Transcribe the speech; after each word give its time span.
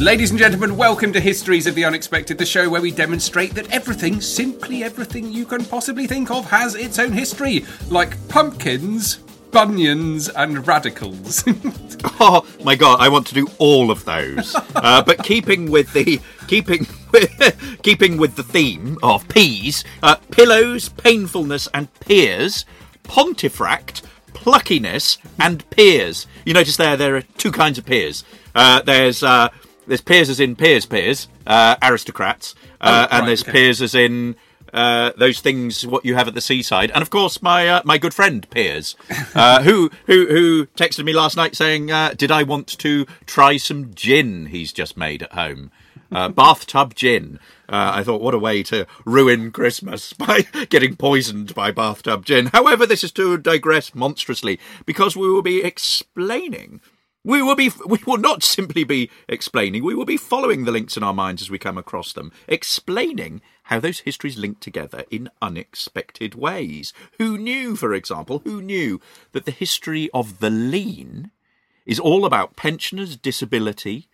Ladies 0.00 0.30
and 0.30 0.38
gentlemen, 0.38 0.78
welcome 0.78 1.12
to 1.12 1.20
Histories 1.20 1.66
of 1.66 1.74
the 1.74 1.84
Unexpected, 1.84 2.38
the 2.38 2.46
show 2.46 2.70
where 2.70 2.80
we 2.80 2.90
demonstrate 2.90 3.50
that 3.50 3.70
everything, 3.70 4.22
simply 4.22 4.82
everything 4.82 5.30
you 5.30 5.44
can 5.44 5.62
possibly 5.62 6.06
think 6.06 6.30
of, 6.30 6.46
has 6.46 6.74
its 6.74 6.98
own 6.98 7.12
history, 7.12 7.66
like 7.90 8.16
pumpkins, 8.28 9.16
bunions, 9.50 10.30
and 10.30 10.66
radicals. 10.66 11.44
Oh 12.22 12.46
my 12.64 12.76
god, 12.76 12.98
I 13.00 13.10
want 13.10 13.26
to 13.26 13.34
do 13.34 13.46
all 13.58 13.90
of 13.90 14.06
those. 14.06 14.56
Uh, 14.74 15.02
but 15.02 15.22
keeping 15.22 15.70
with 15.70 15.92
the 15.92 16.18
keeping 16.46 16.86
with, 17.12 17.78
keeping 17.82 18.16
with 18.16 18.36
the 18.36 18.42
theme 18.42 18.96
of 19.02 19.28
peas, 19.28 19.84
uh, 20.02 20.16
pillows, 20.30 20.88
painfulness, 20.88 21.68
and 21.74 21.92
peers, 22.00 22.64
Pontefract, 23.02 24.02
pluckiness, 24.32 25.18
and 25.38 25.68
peers. 25.70 26.26
You 26.46 26.54
notice 26.54 26.78
there 26.78 26.96
there 26.96 27.16
are 27.16 27.22
two 27.36 27.52
kinds 27.52 27.76
of 27.76 27.84
peers. 27.84 28.24
Uh, 28.54 28.80
there's 28.82 29.22
uh, 29.22 29.48
there's 29.86 30.00
peers 30.00 30.28
as 30.28 30.40
in 30.40 30.56
peers 30.56 30.86
peers, 30.86 31.28
uh, 31.46 31.76
aristocrats, 31.82 32.54
uh, 32.80 33.08
Oh, 33.10 33.16
and 33.16 33.28
there's 33.28 33.42
okay. 33.42 33.52
peers 33.52 33.82
as 33.82 33.94
in 33.94 34.36
uh, 34.72 35.10
those 35.16 35.40
things 35.40 35.86
what 35.86 36.04
you 36.04 36.14
have 36.14 36.28
at 36.28 36.34
the 36.34 36.40
seaside, 36.40 36.90
and 36.92 37.02
of 37.02 37.10
course 37.10 37.42
my 37.42 37.68
uh, 37.68 37.82
my 37.84 37.98
good 37.98 38.14
friend 38.14 38.48
Piers, 38.50 38.94
uh, 39.34 39.62
who 39.64 39.90
who 40.06 40.26
who 40.26 40.66
texted 40.76 41.04
me 41.04 41.12
last 41.12 41.36
night 41.36 41.56
saying, 41.56 41.90
uh, 41.90 42.14
"Did 42.16 42.30
I 42.30 42.44
want 42.44 42.68
to 42.78 43.06
try 43.26 43.56
some 43.56 43.92
gin 43.94 44.46
he's 44.46 44.72
just 44.72 44.96
made 44.96 45.22
at 45.22 45.32
home?" 45.32 45.70
Uh, 46.12 46.28
bathtub 46.42 46.94
gin. 46.94 47.38
Uh, 47.68 47.92
I 47.94 48.02
thought, 48.02 48.20
what 48.20 48.34
a 48.34 48.38
way 48.38 48.64
to 48.64 48.84
ruin 49.04 49.52
Christmas 49.52 50.12
by 50.26 50.42
getting 50.70 50.96
poisoned 50.96 51.54
by 51.54 51.70
bathtub 51.70 52.24
gin. 52.24 52.46
However, 52.46 52.84
this 52.84 53.04
is 53.04 53.12
to 53.12 53.38
digress 53.38 53.94
monstrously 53.94 54.58
because 54.86 55.16
we 55.16 55.30
will 55.30 55.42
be 55.42 55.62
explaining 55.62 56.80
we 57.22 57.42
will 57.42 57.56
be 57.56 57.70
we 57.86 57.98
will 58.06 58.18
not 58.18 58.42
simply 58.42 58.84
be 58.84 59.10
explaining, 59.28 59.84
we 59.84 59.94
will 59.94 60.06
be 60.06 60.16
following 60.16 60.64
the 60.64 60.72
links 60.72 60.96
in 60.96 61.02
our 61.02 61.12
minds 61.12 61.42
as 61.42 61.50
we 61.50 61.58
come 61.58 61.76
across 61.76 62.12
them, 62.12 62.32
explaining 62.48 63.42
how 63.64 63.78
those 63.78 64.00
histories 64.00 64.38
link 64.38 64.60
together 64.60 65.04
in 65.10 65.30
unexpected 65.42 66.34
ways. 66.34 66.92
Who 67.18 67.36
knew, 67.36 67.76
for 67.76 67.92
example, 67.94 68.40
who 68.44 68.62
knew 68.62 69.00
that 69.32 69.44
the 69.44 69.50
history 69.50 70.08
of 70.14 70.40
the 70.40 70.50
lean 70.50 71.30
is 71.84 72.00
all 72.00 72.24
about 72.24 72.56
pensioners' 72.56 73.16
disability, 73.16 74.08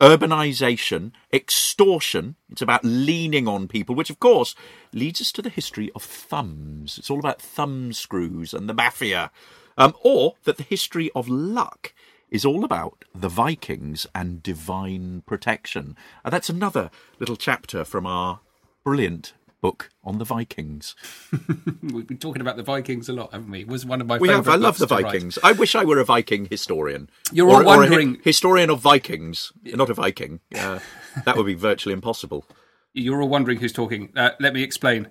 urbanisation, 0.00 1.12
extortion. 1.32 2.36
It's 2.50 2.62
about 2.62 2.84
leaning 2.84 3.46
on 3.46 3.68
people, 3.68 3.94
which 3.94 4.10
of 4.10 4.20
course 4.20 4.54
leads 4.92 5.20
us 5.20 5.32
to 5.32 5.42
the 5.42 5.50
history 5.50 5.90
of 5.94 6.02
thumbs. 6.02 6.96
It's 6.98 7.10
all 7.10 7.18
about 7.18 7.42
thumb 7.42 7.92
screws 7.92 8.54
and 8.54 8.68
the 8.68 8.74
mafia. 8.74 9.30
Um, 9.76 9.94
or 10.02 10.34
that 10.42 10.56
the 10.56 10.64
history 10.64 11.08
of 11.14 11.28
luck 11.28 11.92
is 12.30 12.44
all 12.44 12.64
about 12.64 13.04
the 13.14 13.28
Vikings 13.28 14.06
and 14.14 14.42
divine 14.42 15.22
protection. 15.26 15.96
And 16.24 16.32
that's 16.32 16.48
another 16.50 16.90
little 17.18 17.36
chapter 17.36 17.84
from 17.84 18.06
our 18.06 18.40
brilliant 18.84 19.32
book 19.60 19.90
on 20.04 20.18
the 20.18 20.24
Vikings. 20.24 20.94
We've 21.82 22.06
been 22.06 22.18
talking 22.18 22.40
about 22.40 22.56
the 22.56 22.62
Vikings 22.62 23.08
a 23.08 23.12
lot, 23.12 23.32
haven't 23.32 23.50
we? 23.50 23.60
It 23.60 23.66
was 23.68 23.84
one 23.84 24.00
of 24.00 24.06
my 24.06 24.18
We 24.18 24.28
have. 24.28 24.48
I 24.48 24.54
love 24.54 24.78
the. 24.78 24.86
Vikings. 24.86 25.38
I 25.42 25.52
wish 25.52 25.74
I 25.74 25.84
were 25.84 25.98
a 25.98 26.04
Viking 26.04 26.46
historian. 26.48 27.10
You're 27.32 27.48
Or- 27.48 27.54
all 27.54 27.60
or 27.62 27.62
a 27.62 27.70
hi- 27.70 27.76
wondering- 27.78 28.20
historian 28.22 28.70
of 28.70 28.80
Vikings, 28.80 29.52
not 29.64 29.90
a 29.90 29.94
Viking. 29.94 30.40
Uh, 30.54 30.78
that 31.24 31.36
would 31.36 31.46
be 31.46 31.54
virtually 31.54 31.92
impossible. 31.92 32.44
You're 32.94 33.20
all 33.22 33.28
wondering 33.28 33.58
who's 33.58 33.72
talking. 33.72 34.12
Uh, 34.16 34.30
let 34.40 34.54
me 34.54 34.62
explain. 34.62 35.08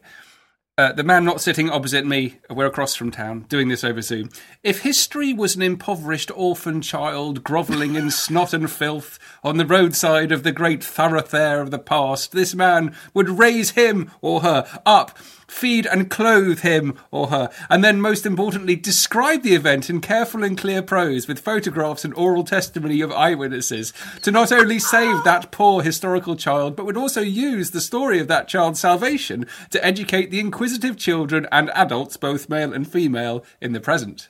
Uh, 0.79 0.91
the 0.91 1.03
man 1.03 1.25
not 1.25 1.41
sitting 1.41 1.71
opposite 1.71 2.05
me, 2.05 2.35
we're 2.51 2.67
across 2.67 2.93
from 2.93 3.09
town, 3.09 3.47
doing 3.49 3.67
this 3.67 3.83
over 3.83 3.99
Zoom. 3.99 4.29
If 4.61 4.81
history 4.81 5.33
was 5.33 5.55
an 5.55 5.63
impoverished 5.63 6.29
orphan 6.35 6.83
child 6.83 7.43
grovelling 7.43 7.95
in 7.95 8.11
snot 8.11 8.53
and 8.53 8.69
filth 8.69 9.17
on 9.43 9.57
the 9.57 9.66
roadside 9.66 10.31
of 10.31 10.43
the 10.43 10.51
great 10.51 10.83
thoroughfare 10.83 11.61
of 11.61 11.71
the 11.71 11.79
past, 11.79 12.31
this 12.31 12.53
man 12.53 12.95
would 13.16 13.27
raise 13.27 13.71
him 13.71 14.11
or 14.21 14.41
her 14.41 14.67
up, 14.85 15.17
feed 15.47 15.85
and 15.85 16.09
clothe 16.11 16.59
him 16.59 16.97
or 17.09 17.27
her, 17.27 17.49
and 17.69 17.83
then, 17.83 18.01
most 18.01 18.25
importantly, 18.25 18.75
describe 18.75 19.43
the 19.43 19.55
event 19.55 19.89
in 19.89 20.01
careful 20.01 20.43
and 20.43 20.57
clear 20.57 20.81
prose 20.81 21.27
with 21.27 21.39
photographs 21.39 22.05
and 22.05 22.13
oral 22.13 22.43
testimony 22.43 23.01
of 23.01 23.11
eyewitnesses 23.11 23.93
to 24.21 24.29
not 24.29 24.51
only 24.51 24.77
save 24.77 25.23
that 25.23 25.51
poor 25.51 25.81
historical 25.81 26.35
child, 26.35 26.75
but 26.75 26.85
would 26.85 26.97
also 26.97 27.21
use 27.21 27.71
the 27.71 27.81
story 27.81 28.19
of 28.19 28.27
that 28.27 28.47
child's 28.47 28.79
salvation 28.79 29.45
to 29.69 29.83
educate 29.83 30.29
the 30.29 30.39
inquisitive 30.67 30.97
children 30.97 31.47
and 31.50 31.69
adults, 31.69 32.17
both 32.17 32.50
male 32.50 32.73
and 32.73 32.85
female, 32.91 33.41
in 33.61 33.72
the 33.72 33.79
present. 33.79 34.28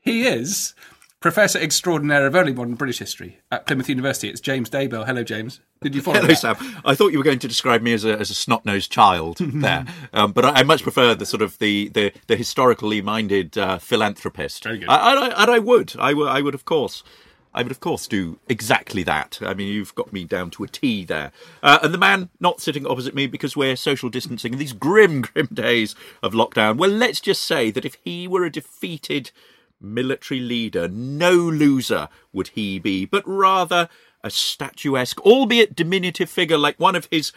He 0.00 0.26
is 0.26 0.74
Professor 1.20 1.60
Extraordinaire 1.60 2.26
of 2.26 2.34
Early 2.34 2.52
Modern 2.52 2.74
British 2.74 2.98
History 2.98 3.38
at 3.52 3.68
Plymouth 3.68 3.88
University. 3.88 4.28
It's 4.28 4.40
James 4.40 4.68
Daybell. 4.68 5.06
Hello, 5.06 5.22
James. 5.22 5.60
Did 5.80 5.94
you 5.94 6.02
follow 6.02 6.16
Hello, 6.16 6.26
that? 6.26 6.36
Sam. 6.38 6.56
I 6.84 6.96
thought 6.96 7.12
you 7.12 7.18
were 7.18 7.24
going 7.24 7.38
to 7.38 7.46
describe 7.46 7.82
me 7.82 7.92
as 7.92 8.04
a, 8.04 8.18
as 8.18 8.30
a 8.30 8.34
snot-nosed 8.34 8.90
child 8.90 9.36
there, 9.40 9.86
um, 10.12 10.32
but 10.32 10.44
I, 10.44 10.50
I 10.54 10.62
much 10.64 10.82
prefer 10.82 11.14
the 11.14 11.24
sort 11.24 11.40
of 11.40 11.56
the 11.58 11.88
the, 11.90 12.12
the 12.26 12.34
historically 12.34 13.00
minded 13.00 13.56
uh, 13.56 13.78
philanthropist. 13.78 14.64
Very 14.64 14.78
good. 14.78 14.88
I, 14.88 14.96
I, 14.96 15.42
and 15.42 15.50
I 15.52 15.60
would, 15.60 15.94
I 16.00 16.14
would, 16.14 16.28
I 16.28 16.42
would, 16.42 16.54
of 16.54 16.64
course. 16.64 17.04
I 17.52 17.62
would, 17.62 17.72
of 17.72 17.80
course, 17.80 18.06
do 18.06 18.38
exactly 18.48 19.02
that. 19.02 19.38
I 19.42 19.54
mean, 19.54 19.72
you've 19.72 19.94
got 19.94 20.12
me 20.12 20.24
down 20.24 20.50
to 20.52 20.64
a 20.64 20.68
T 20.68 21.04
there. 21.04 21.32
Uh, 21.62 21.80
and 21.82 21.92
the 21.92 21.98
man 21.98 22.28
not 22.38 22.60
sitting 22.60 22.86
opposite 22.86 23.14
me 23.14 23.26
because 23.26 23.56
we're 23.56 23.76
social 23.76 24.08
distancing 24.08 24.52
in 24.52 24.58
these 24.58 24.72
grim, 24.72 25.20
grim 25.34 25.48
days 25.52 25.94
of 26.22 26.32
lockdown. 26.32 26.76
Well, 26.76 26.90
let's 26.90 27.20
just 27.20 27.42
say 27.42 27.70
that 27.72 27.84
if 27.84 27.96
he 28.04 28.28
were 28.28 28.44
a 28.44 28.52
defeated 28.52 29.32
military 29.80 30.40
leader, 30.40 30.86
no 30.88 31.32
loser 31.32 32.08
would 32.32 32.48
he 32.48 32.78
be, 32.78 33.04
but 33.04 33.26
rather 33.26 33.88
a 34.22 34.30
statuesque, 34.30 35.20
albeit 35.22 35.74
diminutive 35.74 36.30
figure 36.30 36.58
like 36.58 36.78
one 36.78 36.94
of 36.94 37.08
his 37.10 37.32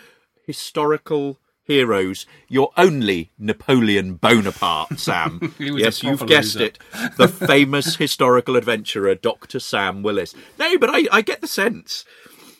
historical 0.45 1.39
heroes, 1.63 2.25
your 2.47 2.71
only 2.77 3.31
Napoleon 3.37 4.15
Bonaparte, 4.15 4.99
Sam. 4.99 5.53
He 5.57 5.71
was 5.71 5.81
a 5.81 5.85
yes, 5.85 6.03
you've 6.03 6.25
guessed 6.27 6.55
loser. 6.55 6.65
it. 6.65 6.79
The 7.17 7.27
famous 7.47 7.95
historical 7.95 8.55
adventurer, 8.55 9.15
Dr. 9.15 9.59
Sam 9.59 10.03
Willis. 10.03 10.35
No, 10.59 10.77
but 10.77 10.89
I, 10.89 11.05
I 11.11 11.21
get 11.21 11.41
the 11.41 11.47
sense, 11.47 12.05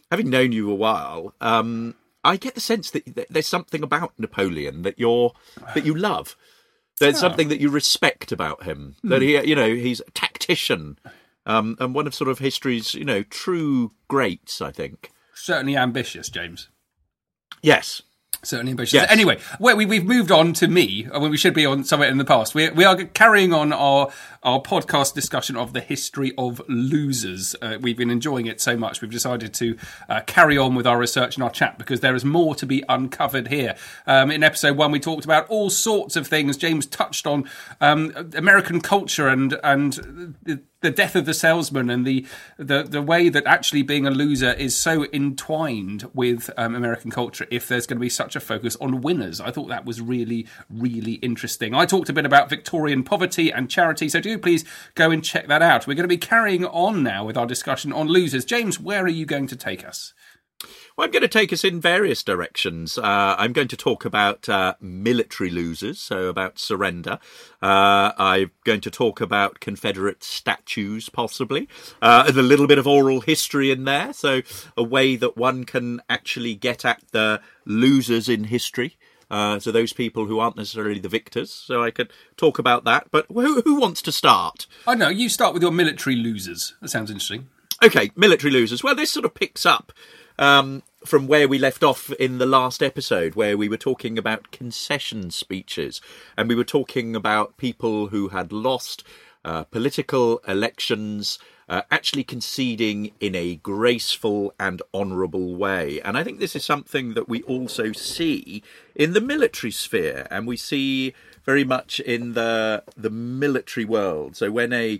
having 0.09 0.30
known 0.30 0.52
you 0.52 0.72
a 0.72 0.75
while, 0.75 1.34
um, 1.41 1.96
I 2.24 2.38
get 2.38 2.56
the 2.56 2.62
sense 2.62 2.91
that 2.91 3.16
th- 3.16 3.28
there's 3.30 3.47
something 3.47 3.84
about 3.84 4.14
Napoleon 4.18 4.84
that 4.84 4.97
you're 4.97 5.34
that 5.74 5.85
you 5.85 5.94
love. 5.94 6.35
There's 7.00 7.20
something 7.20 7.50
that 7.50 7.59
you 7.59 7.70
respect 7.70 8.31
about 8.31 8.64
him. 8.64 8.96
That 9.03 9.22
he, 9.22 9.41
you 9.46 9.56
know, 9.56 9.74
he's 9.74 10.00
a 10.00 10.12
tactician, 10.12 10.97
um, 11.46 11.75
and 11.80 11.94
one 11.94 12.08
of 12.08 12.16
sort 12.16 12.30
of 12.30 12.40
history's, 12.40 12.94
you 12.94 13.03
know, 13.03 13.24
true 13.24 13.91
greats. 14.08 14.62
I 14.62 14.72
think. 14.72 15.12
Certainly 15.34 15.75
ambitious, 15.75 16.30
James. 16.30 16.70
Yes. 17.62 18.03
Certainly 18.43 18.71
ambitious. 18.71 18.93
Yes. 18.93 19.09
Anyway, 19.09 19.39
well, 19.59 19.77
we, 19.77 19.85
we've 19.85 20.05
moved 20.05 20.29
on 20.29 20.51
to 20.53 20.67
me 20.67 21.07
uh, 21.07 21.19
when 21.19 21.31
we 21.31 21.37
should 21.37 21.53
be 21.53 21.66
on 21.66 21.85
somewhere 21.85 22.09
in 22.09 22.17
the 22.17 22.25
past. 22.25 22.53
We, 22.53 22.69
we 22.69 22.84
are 22.84 22.97
carrying 22.97 23.53
on 23.53 23.72
our, 23.72 24.11
our 24.43 24.61
podcast 24.61 25.13
discussion 25.13 25.55
of 25.55 25.72
the 25.72 25.79
history 25.79 26.34
of 26.37 26.61
losers. 26.67 27.55
Uh, 27.61 27.78
we've 27.79 27.97
been 27.97 28.09
enjoying 28.09 28.45
it 28.45 28.59
so 28.59 28.75
much, 28.75 29.01
we've 29.01 29.11
decided 29.11 29.53
to 29.55 29.78
uh, 30.09 30.22
carry 30.28 30.57
on 30.57 30.75
with 30.75 30.85
our 30.85 30.97
research 30.97 31.37
and 31.37 31.43
our 31.43 31.49
chat 31.49 31.78
because 31.78 32.01
there 32.01 32.16
is 32.16 32.25
more 32.25 32.53
to 32.55 32.66
be 32.66 32.84
uncovered 32.90 33.47
here. 33.47 33.75
Um, 34.05 34.29
in 34.29 34.43
episode 34.43 34.75
one, 34.75 34.91
we 34.91 34.99
talked 34.99 35.23
about 35.23 35.47
all 35.47 35.69
sorts 35.69 36.17
of 36.17 36.28
things. 36.28 36.57
James 36.57 36.85
touched 36.85 37.25
on 37.25 37.49
um, 37.79 38.31
American 38.35 38.81
culture 38.81 39.29
and 39.29 39.57
and 39.63 40.35
the, 40.84 40.91
death 40.91 41.16
of 41.16 41.26
the 41.26 41.34
salesman 41.34 41.90
and 41.90 42.06
the, 42.06 42.26
the 42.58 42.84
the 42.84 43.02
way 43.02 43.30
that 43.30 43.46
actually 43.47 43.82
being 43.82 44.06
a 44.06 44.12
loser 44.12 44.52
is 44.53 44.76
so 44.76 45.06
entwined 45.12 46.09
with 46.14 46.50
um, 46.58 46.76
American 46.76 47.09
culture. 47.09 47.47
If 47.50 47.68
there's 47.68 47.88
going 47.88 47.97
to 47.97 48.02
be 48.02 48.09
such 48.09 48.35
a 48.35 48.40
focus 48.40 48.78
on 48.80 49.02
winners, 49.02 49.41
I 49.41 49.50
thought 49.50 49.70
that 49.70 49.85
was 49.85 50.00
really 50.00 50.47
really 50.70 51.14
interesting. 51.14 51.74
I 51.74 51.85
talked 51.85 52.09
a 52.09 52.14
bit 52.14 52.26
about 52.26 52.50
Victorian 52.50 53.03
poverty 53.03 53.52
and 53.52 53.70
charity, 53.70 54.09
so 54.09 54.20
do 54.20 54.38
please 54.38 54.64
go 54.94 55.09
and 55.09 55.24
check 55.24 55.47
that 55.47 55.62
out. 55.62 55.88
We're 55.88 55.96
going 55.96 56.03
to 56.03 56.08
be 56.08 56.18
carrying 56.18 56.66
on 56.66 57.02
now 57.02 57.26
with 57.26 57.38
our 57.38 57.47
discussion 57.47 57.91
on 57.91 58.08
losers. 58.08 58.46
James, 58.46 58.80
where 58.80 59.03
are 59.03 59.09
you 59.09 59.26
going 59.26 59.47
to 59.47 59.56
take 59.56 59.85
us? 59.85 60.14
Well, 60.95 61.05
I'm 61.05 61.11
going 61.11 61.22
to 61.23 61.28
take 61.28 61.51
us 61.51 61.63
in 61.63 61.81
various 61.81 62.22
directions. 62.22 62.99
Uh, 62.99 63.35
I'm 63.40 63.51
going 63.51 63.67
to 63.69 63.78
talk 63.78 64.05
about 64.05 64.47
uh, 64.47 64.75
military 64.79 65.49
losers, 65.49 65.99
so 65.99 66.28
about 66.28 66.59
surrender. 66.59 67.17
Uh, 67.63 68.11
I'm 68.16 68.51
going 68.63 68.81
to 68.81 68.91
talk 68.91 69.19
about 69.19 69.59
Confederate 69.59 70.23
statues, 70.23 71.09
possibly, 71.09 71.67
uh, 71.99 72.25
and 72.28 72.37
a 72.37 72.43
little 72.43 72.67
bit 72.67 72.78
of 72.78 72.85
oral 72.85 73.22
history 73.22 73.72
in 73.72 73.85
there. 73.85 74.13
So, 74.13 74.43
a 74.78 74.84
way 74.84 75.16
that 75.16 75.35
one 75.35 75.63
can 75.63 75.99
actually 76.09 76.53
get 76.53 76.85
at 76.85 77.01
the 77.11 77.41
losers 77.66 78.29
in 78.29 78.46
history. 78.46 78.96
Uh, 79.31 79.57
so 79.57 79.72
those 79.72 79.93
people 79.93 80.28
who 80.28 80.37
aren't 80.37 80.57
necessarily 80.57 80.99
the 80.99 81.09
victors. 81.09 81.49
So 81.49 81.81
I 81.84 81.89
could 81.89 82.13
talk 82.37 82.59
about 82.59 82.84
that. 82.84 83.07
But 83.09 83.25
who, 83.29 83.61
who 83.61 83.79
wants 83.79 84.03
to 84.03 84.11
start? 84.11 84.67
I 84.85 84.93
know. 84.93 85.09
You 85.09 85.28
start 85.28 85.55
with 85.55 85.63
your 85.63 85.72
military 85.72 86.16
losers. 86.16 86.75
That 86.81 86.89
sounds 86.89 87.09
interesting. 87.09 87.49
Okay, 87.84 88.11
military 88.16 88.53
losers. 88.53 88.84
Well, 88.84 88.93
this 88.93 89.09
sort 89.09 89.25
of 89.25 89.34
picks 89.34 89.66
up 89.66 89.91
um, 90.40 90.84
from 91.06 91.28
where 91.28 91.47
we 91.47 91.59
left 91.59 91.84
off 91.84 92.12
in 92.14 92.38
the 92.38 92.46
last 92.46 92.82
episode, 92.82 93.35
where 93.35 93.58
we 93.58 93.70
were 93.70 93.78
talking 93.78 94.18
about 94.18 94.52
concession 94.52 95.32
speeches, 95.32 96.02
and 96.38 96.50
we 96.50 96.56
were 96.56 96.64
talking 96.64 97.16
about 97.16 97.58
people 97.58 98.08
who 98.08 98.30
had 98.30 98.52
lost 98.52 99.03
uh, 99.46 99.64
political 99.66 100.40
elections. 100.47 101.40
Uh, 101.70 101.82
actually 101.90 102.26
conceding 102.26 103.14
in 103.22 103.34
a 103.35 103.56
graceful 103.56 104.53
and 104.59 104.82
honourable 104.94 105.56
way. 105.56 106.02
And 106.02 106.18
I 106.18 106.24
think 106.24 106.40
this 106.40 106.58
is 106.58 106.66
something 106.66 107.14
that 107.14 107.30
we 107.30 107.41
also 107.44 107.94
see 107.94 108.62
in 108.96 109.14
the 109.14 109.22
military 109.22 109.72
sphere, 109.72 110.28
and 110.30 110.46
we 110.46 110.58
see 110.58 111.14
very 111.46 111.64
much 111.64 112.02
in 112.02 112.34
the 112.34 112.84
the 112.97 113.09
military 113.09 113.85
world. 113.85 114.35
So 114.35 114.52
when 114.52 114.74
a 114.74 115.00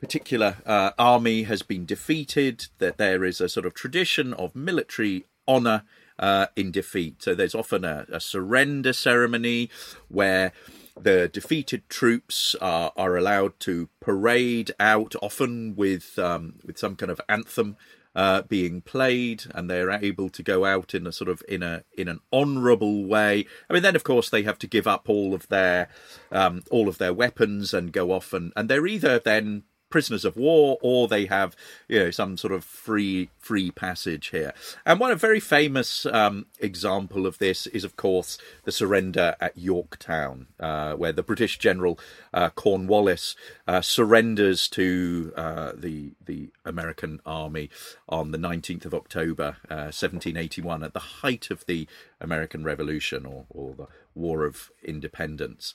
particular 0.00 0.56
uh, 0.66 0.90
army 0.98 1.44
has 1.44 1.62
been 1.62 1.86
defeated, 1.86 2.66
that 2.78 2.98
there 2.98 3.24
is 3.24 3.40
a 3.40 3.48
sort 3.48 3.66
of 3.66 3.74
tradition 3.74 4.34
of 4.34 4.54
military 4.54 5.24
honour 5.48 5.84
uh, 6.18 6.46
in 6.56 6.70
defeat. 6.70 7.22
So 7.22 7.34
there's 7.34 7.54
often 7.54 7.84
a, 7.84 8.06
a 8.10 8.20
surrender 8.20 8.92
ceremony 8.92 9.70
where 10.08 10.52
the 10.98 11.28
defeated 11.28 11.88
troops 11.88 12.54
are, 12.60 12.92
are 12.96 13.16
allowed 13.16 13.58
to 13.60 13.88
parade 14.00 14.70
out, 14.80 15.14
often 15.20 15.76
with 15.76 16.18
um, 16.18 16.54
with 16.64 16.78
some 16.78 16.96
kind 16.96 17.10
of 17.10 17.20
anthem 17.28 17.76
uh, 18.14 18.42
being 18.42 18.80
played, 18.80 19.44
and 19.54 19.68
they're 19.68 19.90
able 19.90 20.30
to 20.30 20.42
go 20.42 20.64
out 20.64 20.94
in 20.94 21.06
a 21.06 21.12
sort 21.12 21.28
of 21.28 21.42
in 21.48 21.62
a 21.62 21.84
in 21.96 22.08
an 22.08 22.20
honourable 22.32 23.04
way. 23.04 23.44
I 23.68 23.74
mean, 23.74 23.82
then 23.82 23.96
of 23.96 24.04
course 24.04 24.30
they 24.30 24.42
have 24.42 24.58
to 24.60 24.66
give 24.66 24.86
up 24.86 25.08
all 25.08 25.34
of 25.34 25.48
their 25.48 25.88
um, 26.32 26.62
all 26.70 26.88
of 26.88 26.96
their 26.96 27.12
weapons 27.12 27.74
and 27.74 27.92
go 27.92 28.12
off, 28.12 28.32
and 28.32 28.52
and 28.56 28.70
they're 28.70 28.86
either 28.86 29.18
then 29.18 29.64
prisoners 29.90 30.24
of 30.24 30.36
war 30.36 30.78
or 30.82 31.08
they 31.08 31.26
have 31.26 31.56
you 31.88 31.98
know 31.98 32.10
some 32.10 32.36
sort 32.36 32.52
of 32.52 32.64
free 32.64 33.30
free 33.38 33.70
passage 33.70 34.28
here. 34.28 34.52
And 34.84 35.00
one 35.00 35.10
a 35.10 35.16
very 35.16 35.40
famous 35.40 36.04
um, 36.06 36.46
example 36.58 37.26
of 37.26 37.38
this 37.38 37.66
is 37.68 37.84
of 37.84 37.96
course 37.96 38.38
the 38.64 38.72
surrender 38.72 39.34
at 39.40 39.56
yorktown 39.56 40.46
uh, 40.60 40.94
where 40.94 41.12
the 41.12 41.22
british 41.22 41.58
general 41.58 41.98
uh, 42.34 42.50
cornwallis 42.50 43.36
uh, 43.66 43.80
surrenders 43.80 44.68
to 44.68 45.32
uh, 45.36 45.72
the 45.74 46.12
the 46.24 46.50
american 46.64 47.20
army 47.24 47.70
on 48.08 48.30
the 48.30 48.38
19th 48.38 48.84
of 48.84 48.94
october 48.94 49.56
1781 49.68 50.82
uh, 50.82 50.86
at 50.86 50.92
the 50.92 50.98
height 50.98 51.50
of 51.50 51.64
the 51.66 51.86
american 52.20 52.64
revolution 52.64 53.26
or, 53.26 53.44
or 53.50 53.74
the 53.74 53.86
war 54.16 54.44
of 54.44 54.70
independence 54.82 55.74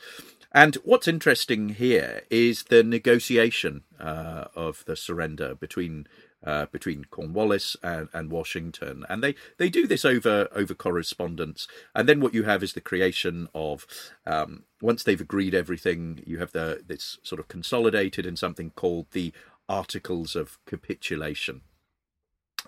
and 0.51 0.75
what's 0.83 1.07
interesting 1.07 1.69
here 1.69 2.23
is 2.29 2.63
the 2.63 2.83
negotiation 2.83 3.83
uh, 3.99 4.45
of 4.55 4.83
the 4.85 4.95
surrender 4.95 5.55
between 5.55 6.07
uh, 6.43 6.65
between 6.71 7.05
Cornwallis 7.05 7.77
and, 7.83 8.09
and, 8.13 8.31
Washington, 8.31 9.05
and 9.07 9.23
they, 9.23 9.35
they 9.59 9.69
do 9.69 9.85
this 9.85 10.03
over 10.03 10.47
over 10.53 10.73
correspondence. 10.73 11.67
And 11.93 12.09
then 12.09 12.19
what 12.19 12.33
you 12.33 12.43
have 12.43 12.63
is 12.63 12.73
the 12.73 12.81
creation 12.81 13.47
of 13.53 13.85
um, 14.25 14.63
once 14.81 15.03
they've 15.03 15.21
agreed 15.21 15.53
everything, 15.53 16.23
you 16.25 16.39
have 16.39 16.51
the 16.51 16.81
this 16.85 17.19
sort 17.21 17.39
of 17.39 17.47
consolidated 17.47 18.25
in 18.25 18.35
something 18.35 18.71
called 18.71 19.05
the 19.11 19.31
Articles 19.69 20.35
of 20.35 20.57
Capitulation. 20.65 21.61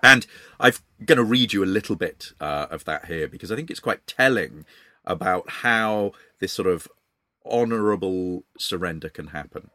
And 0.02 0.28
I'm 0.60 0.74
going 1.04 1.18
to 1.18 1.24
read 1.24 1.52
you 1.52 1.64
a 1.64 1.66
little 1.66 1.96
bit 1.96 2.32
uh, 2.40 2.68
of 2.70 2.86
that 2.86 3.06
here 3.06 3.28
because 3.28 3.52
I 3.52 3.56
think 3.56 3.72
it's 3.72 3.80
quite 3.80 4.06
telling 4.08 4.66
about 5.06 5.50
how 5.50 6.12
this 6.40 6.54
sort 6.54 6.68
of 6.68 6.88
honourable 7.46 8.44
surrender 8.58 9.10
can 9.10 9.28
happen. 9.28 9.70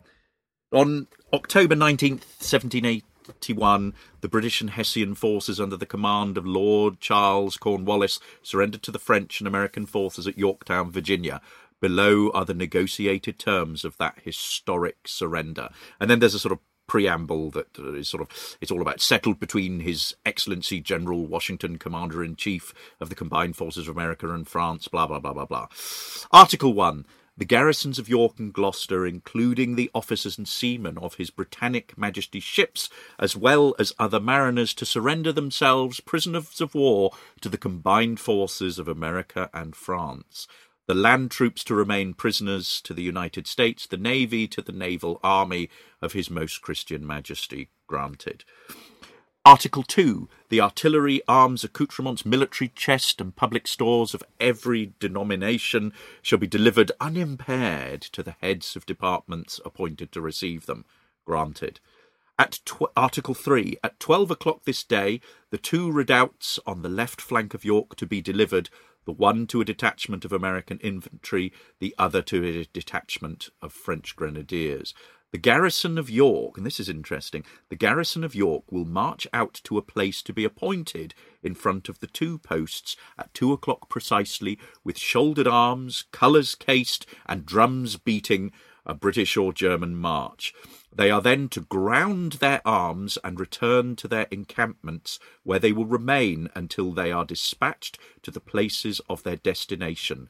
On 0.72 1.06
October 1.32 1.74
19th, 1.74 2.24
1781, 2.40 3.94
the 4.20 4.28
British 4.28 4.60
and 4.60 4.70
Hessian 4.70 5.14
forces 5.14 5.60
under 5.60 5.76
the 5.76 5.86
command 5.86 6.36
of 6.36 6.46
Lord 6.46 7.00
Charles 7.00 7.56
Cornwallis 7.56 8.18
surrendered 8.42 8.82
to 8.82 8.90
the 8.90 8.98
French 8.98 9.40
and 9.40 9.48
American 9.48 9.86
forces 9.86 10.26
at 10.26 10.38
Yorktown, 10.38 10.90
Virginia. 10.90 11.40
Below 11.80 12.30
are 12.30 12.44
the 12.44 12.54
negotiated 12.54 13.38
terms 13.38 13.84
of 13.84 13.96
that 13.98 14.18
historic 14.24 15.06
surrender. 15.06 15.70
And 16.00 16.10
then 16.10 16.18
there's 16.18 16.34
a 16.34 16.38
sort 16.38 16.52
of 16.52 16.58
preamble 16.88 17.50
that 17.52 17.78
uh, 17.78 17.92
is 17.92 18.08
sort 18.08 18.22
of 18.22 18.56
it's 18.60 18.72
all 18.72 18.82
about 18.82 19.00
settled 19.00 19.38
between 19.38 19.80
His 19.80 20.16
Excellency 20.26 20.80
General 20.80 21.26
Washington, 21.26 21.78
Commander 21.78 22.24
in 22.24 22.34
Chief 22.34 22.74
of 22.98 23.08
the 23.08 23.14
Combined 23.14 23.54
Forces 23.54 23.86
of 23.86 23.96
America 23.96 24.28
and 24.30 24.48
France, 24.48 24.88
blah 24.88 25.06
blah 25.06 25.20
blah 25.20 25.32
blah 25.32 25.46
blah. 25.46 25.68
Article 26.32 26.72
one 26.72 27.04
the 27.38 27.44
garrisons 27.44 28.00
of 28.00 28.08
York 28.08 28.40
and 28.40 28.52
Gloucester, 28.52 29.06
including 29.06 29.76
the 29.76 29.92
officers 29.94 30.38
and 30.38 30.48
seamen 30.48 30.98
of 30.98 31.14
His 31.14 31.30
Britannic 31.30 31.96
Majesty's 31.96 32.42
ships, 32.42 32.90
as 33.16 33.36
well 33.36 33.76
as 33.78 33.94
other 33.96 34.18
mariners, 34.18 34.74
to 34.74 34.84
surrender 34.84 35.32
themselves 35.32 36.00
prisoners 36.00 36.60
of 36.60 36.74
war 36.74 37.12
to 37.40 37.48
the 37.48 37.56
combined 37.56 38.18
forces 38.18 38.80
of 38.80 38.88
America 38.88 39.48
and 39.54 39.76
France. 39.76 40.48
The 40.88 40.94
land 40.94 41.30
troops 41.30 41.64
to 41.64 41.74
remain 41.74 42.14
prisoners 42.14 42.80
to 42.80 42.94
the 42.94 43.02
United 43.02 43.46
States, 43.46 43.86
the 43.86 43.98
Navy 43.98 44.48
to 44.48 44.62
the 44.62 44.72
naval 44.72 45.20
army 45.22 45.68
of 46.00 46.14
His 46.14 46.30
Most 46.30 46.62
Christian 46.62 47.06
Majesty. 47.06 47.68
Granted. 47.86 48.44
Article 49.44 49.82
2. 49.82 50.30
The 50.48 50.62
artillery, 50.62 51.20
arms, 51.28 51.62
accoutrements, 51.62 52.24
military 52.24 52.68
chest, 52.68 53.20
and 53.20 53.36
public 53.36 53.68
stores 53.68 54.14
of 54.14 54.22
every 54.40 54.94
denomination 54.98 55.92
shall 56.22 56.38
be 56.38 56.46
delivered 56.46 56.90
unimpaired 57.02 58.00
to 58.00 58.22
the 58.22 58.36
heads 58.40 58.74
of 58.74 58.86
departments 58.86 59.60
appointed 59.66 60.10
to 60.12 60.22
receive 60.22 60.64
them. 60.64 60.86
Granted. 61.26 61.80
At 62.38 62.60
tw- 62.64 62.92
Article 62.96 63.34
3. 63.34 63.76
At 63.84 64.00
twelve 64.00 64.30
o'clock 64.30 64.64
this 64.64 64.84
day, 64.84 65.20
the 65.50 65.58
two 65.58 65.92
redoubts 65.92 66.58
on 66.66 66.80
the 66.80 66.88
left 66.88 67.20
flank 67.20 67.52
of 67.52 67.64
York 67.64 67.94
to 67.96 68.06
be 68.06 68.22
delivered, 68.22 68.70
the 69.08 69.12
one 69.14 69.46
to 69.46 69.62
a 69.62 69.64
detachment 69.64 70.26
of 70.26 70.34
American 70.34 70.78
infantry, 70.80 71.50
the 71.80 71.94
other 71.98 72.20
to 72.20 72.44
a 72.44 72.66
detachment 72.74 73.48
of 73.62 73.72
French 73.72 74.14
grenadiers. 74.14 74.92
The 75.32 75.38
garrison 75.38 75.96
of 75.96 76.10
York, 76.10 76.58
and 76.58 76.66
this 76.66 76.78
is 76.78 76.90
interesting, 76.90 77.42
the 77.70 77.76
garrison 77.76 78.22
of 78.22 78.34
York 78.34 78.70
will 78.70 78.84
march 78.84 79.26
out 79.32 79.62
to 79.64 79.78
a 79.78 79.82
place 79.82 80.22
to 80.24 80.34
be 80.34 80.44
appointed 80.44 81.14
in 81.42 81.54
front 81.54 81.88
of 81.88 82.00
the 82.00 82.06
two 82.06 82.36
posts 82.36 82.96
at 83.16 83.32
two 83.32 83.50
o'clock 83.50 83.88
precisely, 83.88 84.58
with 84.84 84.98
shouldered 84.98 85.48
arms, 85.48 86.04
colours 86.12 86.54
cased, 86.54 87.06
and 87.24 87.46
drums 87.46 87.96
beating 87.96 88.52
a 88.88 88.94
British 88.94 89.36
or 89.36 89.52
German 89.52 89.94
march. 89.94 90.54
They 90.92 91.10
are 91.10 91.20
then 91.20 91.48
to 91.50 91.60
ground 91.60 92.34
their 92.34 92.62
arms 92.64 93.18
and 93.22 93.38
return 93.38 93.94
to 93.96 94.08
their 94.08 94.26
encampments, 94.30 95.18
where 95.44 95.58
they 95.58 95.72
will 95.72 95.86
remain 95.86 96.48
until 96.54 96.92
they 96.92 97.12
are 97.12 97.24
dispatched 97.24 97.98
to 98.22 98.30
the 98.30 98.40
places 98.40 99.00
of 99.08 99.22
their 99.22 99.36
destination. 99.36 100.28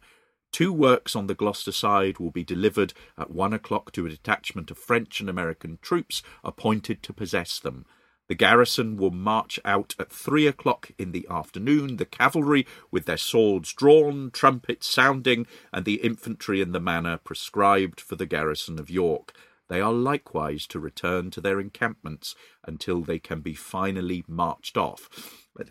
Two 0.51 0.73
works 0.73 1.15
on 1.15 1.27
the 1.27 1.35
Gloucester 1.35 1.73
side 1.73 2.19
will 2.19 2.31
be 2.31 2.45
delivered 2.45 2.95
at 3.17 3.31
one 3.31 3.53
o'clock 3.53 3.93
to 3.93 4.07
a 4.07 4.11
detachment 4.11 4.71
of 4.71 4.79
French 4.79 5.21
and 5.21 5.29
American 5.29 5.79
troops 5.83 6.23
appointed 6.43 7.03
to 7.03 7.13
possess 7.13 7.59
them. 7.59 7.85
The 8.29 8.35
garrison 8.35 8.97
will 8.97 9.11
march 9.11 9.59
out 9.65 9.95
at 9.99 10.13
three 10.13 10.47
o'clock 10.47 10.91
in 10.99 11.13
the 11.13 11.27
afternoon, 11.31 11.97
the 11.97 12.05
cavalry 12.05 12.67
with 12.91 13.07
their 13.07 13.17
swords 13.17 13.73
drawn, 13.73 14.31
trumpets 14.31 14.87
sounding, 14.87 15.47
and 15.73 15.85
the 15.85 15.95
infantry 15.95 16.61
in 16.61 16.73
the 16.73 16.81
manner 16.81 17.17
prescribed 17.17 18.01
for 18.01 18.17
the 18.17 18.27
garrison 18.27 18.79
of 18.79 18.91
York. 18.91 19.33
They 19.69 19.81
are 19.81 19.93
likewise 19.93 20.67
to 20.69 20.79
return 20.79 21.31
to 21.33 21.41
their 21.41 21.61
encampments 21.61 22.35
until 22.65 23.03
they 23.03 23.19
can 23.19 23.41
be 23.41 23.55
finally 23.55 24.25
marched 24.27 24.77
off. 24.77 25.09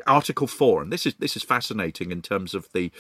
Article 0.06 0.48
four, 0.48 0.82
and 0.82 0.92
this 0.92 1.06
is 1.06 1.16
this 1.16 1.36
is 1.36 1.44
fascinating 1.44 2.12
in 2.12 2.22
terms 2.22 2.54
of 2.54 2.68
the 2.74 2.92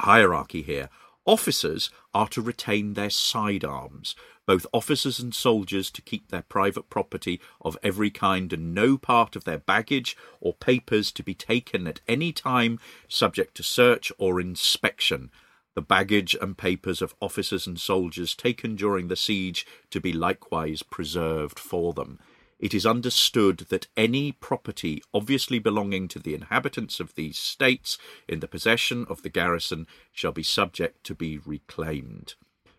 hierarchy 0.00 0.62
here. 0.62 0.88
Officers 1.26 1.90
are 2.14 2.28
to 2.28 2.40
retain 2.40 2.94
their 2.94 3.10
sidearms, 3.10 4.14
both 4.46 4.66
officers 4.72 5.20
and 5.20 5.34
soldiers 5.34 5.90
to 5.90 6.02
keep 6.02 6.28
their 6.28 6.42
private 6.42 6.88
property 6.88 7.40
of 7.60 7.76
every 7.82 8.10
kind 8.10 8.52
and 8.52 8.74
no 8.74 8.96
part 8.96 9.36
of 9.36 9.44
their 9.44 9.58
baggage 9.58 10.16
or 10.40 10.54
papers 10.54 11.12
to 11.12 11.22
be 11.22 11.34
taken 11.34 11.86
at 11.86 12.00
any 12.08 12.32
time 12.32 12.80
subject 13.06 13.54
to 13.56 13.62
search 13.62 14.10
or 14.18 14.40
inspection. 14.40 15.30
The 15.74 15.82
baggage 15.82 16.34
and 16.40 16.58
papers 16.58 17.00
of 17.00 17.14
officers 17.20 17.66
and 17.66 17.78
soldiers 17.78 18.34
taken 18.34 18.74
during 18.74 19.08
the 19.08 19.14
siege 19.14 19.66
to 19.90 20.00
be 20.00 20.12
likewise 20.12 20.82
preserved 20.82 21.58
for 21.58 21.92
them. 21.92 22.18
It 22.60 22.74
is 22.74 22.86
understood 22.86 23.66
that 23.70 23.88
any 23.96 24.32
property 24.32 25.02
obviously 25.12 25.58
belonging 25.58 26.06
to 26.08 26.18
the 26.18 26.34
inhabitants 26.34 27.00
of 27.00 27.14
these 27.14 27.38
states 27.38 27.98
in 28.28 28.40
the 28.40 28.48
possession 28.48 29.06
of 29.08 29.22
the 29.22 29.30
garrison 29.30 29.86
shall 30.12 30.30
be 30.30 30.42
subject 30.42 31.02
to 31.04 31.14
be 31.14 31.38
reclaimed. 31.38 32.34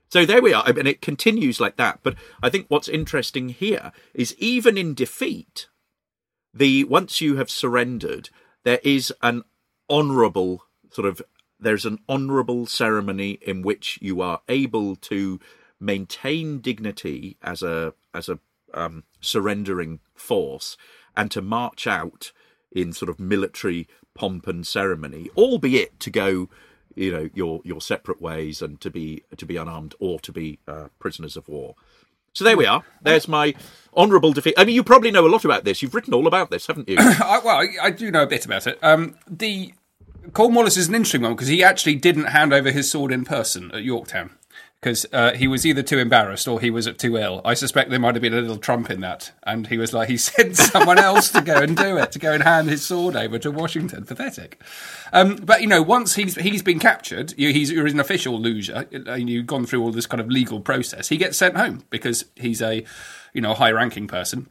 So 0.09 0.25
there 0.25 0.41
we 0.41 0.53
are. 0.53 0.63
I 0.65 0.71
mean, 0.71 0.87
it 0.87 1.01
continues 1.01 1.59
like 1.59 1.77
that. 1.77 1.99
But 2.03 2.15
I 2.43 2.49
think 2.49 2.67
what's 2.67 2.87
interesting 2.87 3.49
here 3.49 3.91
is 4.13 4.35
even 4.37 4.77
in 4.77 4.93
defeat, 4.93 5.67
the 6.53 6.83
once 6.83 7.19
you 7.19 7.37
have 7.37 7.49
surrendered, 7.49 8.29
there 8.63 8.81
is 8.83 9.11
an 9.21 9.43
honourable 9.89 10.65
sort 10.91 11.07
of 11.07 11.21
there's 11.59 11.85
an 11.85 11.99
honourable 12.09 12.65
ceremony 12.65 13.37
in 13.41 13.61
which 13.61 13.99
you 14.01 14.21
are 14.21 14.41
able 14.49 14.95
to 14.97 15.39
maintain 15.79 16.59
dignity 16.59 17.37
as 17.41 17.63
a 17.63 17.93
as 18.13 18.29
a 18.29 18.39
um, 18.73 19.03
surrendering 19.19 19.99
force 20.13 20.77
and 21.15 21.29
to 21.31 21.41
march 21.41 21.87
out 21.87 22.31
in 22.71 22.93
sort 22.93 23.09
of 23.09 23.19
military 23.19 23.87
pomp 24.13 24.47
and 24.47 24.65
ceremony, 24.65 25.29
albeit 25.37 25.99
to 25.99 26.09
go, 26.09 26.49
you 26.95 27.11
know, 27.11 27.29
your 27.33 27.61
your 27.63 27.81
separate 27.81 28.21
ways 28.21 28.61
and 28.61 28.79
to 28.81 28.89
be 28.89 29.23
to 29.37 29.45
be 29.45 29.57
unarmed 29.57 29.95
or 29.99 30.19
to 30.19 30.31
be 30.31 30.59
uh, 30.67 30.87
prisoners 30.99 31.37
of 31.37 31.47
war. 31.47 31.75
So 32.33 32.45
there 32.45 32.55
we 32.55 32.65
are. 32.65 32.83
There's 33.01 33.27
my 33.27 33.53
honourable 33.95 34.31
defeat. 34.31 34.53
I 34.57 34.63
mean, 34.63 34.73
you 34.73 34.85
probably 34.85 35.11
know 35.11 35.27
a 35.27 35.27
lot 35.27 35.43
about 35.43 35.65
this. 35.65 35.81
You've 35.81 35.93
written 35.93 36.13
all 36.13 36.27
about 36.27 36.49
this, 36.49 36.67
haven't 36.67 36.87
you? 36.87 36.95
I, 36.99 37.41
well, 37.43 37.67
I, 37.81 37.89
do 37.89 38.09
know 38.09 38.23
a 38.23 38.27
bit 38.27 38.45
about 38.45 38.67
it. 38.67 38.79
Um, 38.81 39.17
the 39.27 39.73
Cornwallis 40.31 40.77
is 40.77 40.87
an 40.87 40.95
interesting 40.95 41.23
one 41.23 41.33
because 41.33 41.49
he 41.49 41.61
actually 41.61 41.95
didn't 41.95 42.27
hand 42.27 42.53
over 42.53 42.71
his 42.71 42.89
sword 42.89 43.11
in 43.11 43.25
person 43.25 43.69
at 43.73 43.83
Yorktown 43.83 44.31
because 44.81 45.05
uh, 45.13 45.33
he 45.33 45.47
was 45.47 45.63
either 45.63 45.83
too 45.83 45.99
embarrassed 45.99 46.47
or 46.47 46.59
he 46.59 46.71
was 46.71 46.89
too 46.97 47.15
ill. 47.15 47.41
I 47.45 47.53
suspect 47.53 47.91
there 47.91 47.99
might 47.99 48.15
have 48.15 48.21
been 48.21 48.33
a 48.33 48.41
little 48.41 48.57
trump 48.57 48.89
in 48.89 49.01
that, 49.01 49.31
and 49.43 49.67
he 49.67 49.77
was 49.77 49.93
like 49.93 50.09
he 50.09 50.17
sent 50.17 50.57
someone 50.57 50.97
else 50.97 51.29
to 51.29 51.41
go 51.41 51.57
and 51.57 51.77
do 51.77 51.97
it, 51.97 52.11
to 52.13 52.19
go 52.19 52.33
and 52.33 52.41
hand 52.41 52.69
his 52.69 52.83
sword 52.83 53.15
over 53.15 53.37
to 53.39 53.51
Washington. 53.51 54.05
Pathetic. 54.05 54.59
Um, 55.13 55.35
but 55.35 55.61
you 55.61 55.67
know, 55.67 55.83
once 55.83 56.15
he's 56.15 56.35
he's 56.35 56.63
been 56.63 56.79
captured, 56.79 57.33
you, 57.37 57.53
he's 57.53 57.71
you're 57.71 57.85
an 57.85 57.99
official 57.99 58.39
loser, 58.39 58.87
and 58.91 59.29
you've 59.29 59.45
gone 59.47 59.65
through 59.65 59.83
all 59.83 59.91
this 59.91 60.07
kind 60.07 60.19
of 60.19 60.29
legal 60.29 60.59
process. 60.59 61.09
He 61.09 61.17
gets 61.17 61.37
sent 61.37 61.55
home 61.55 61.83
because 61.91 62.25
he's 62.35 62.61
a 62.61 62.83
you 63.33 63.41
know 63.41 63.53
high-ranking 63.53 64.07
person. 64.07 64.49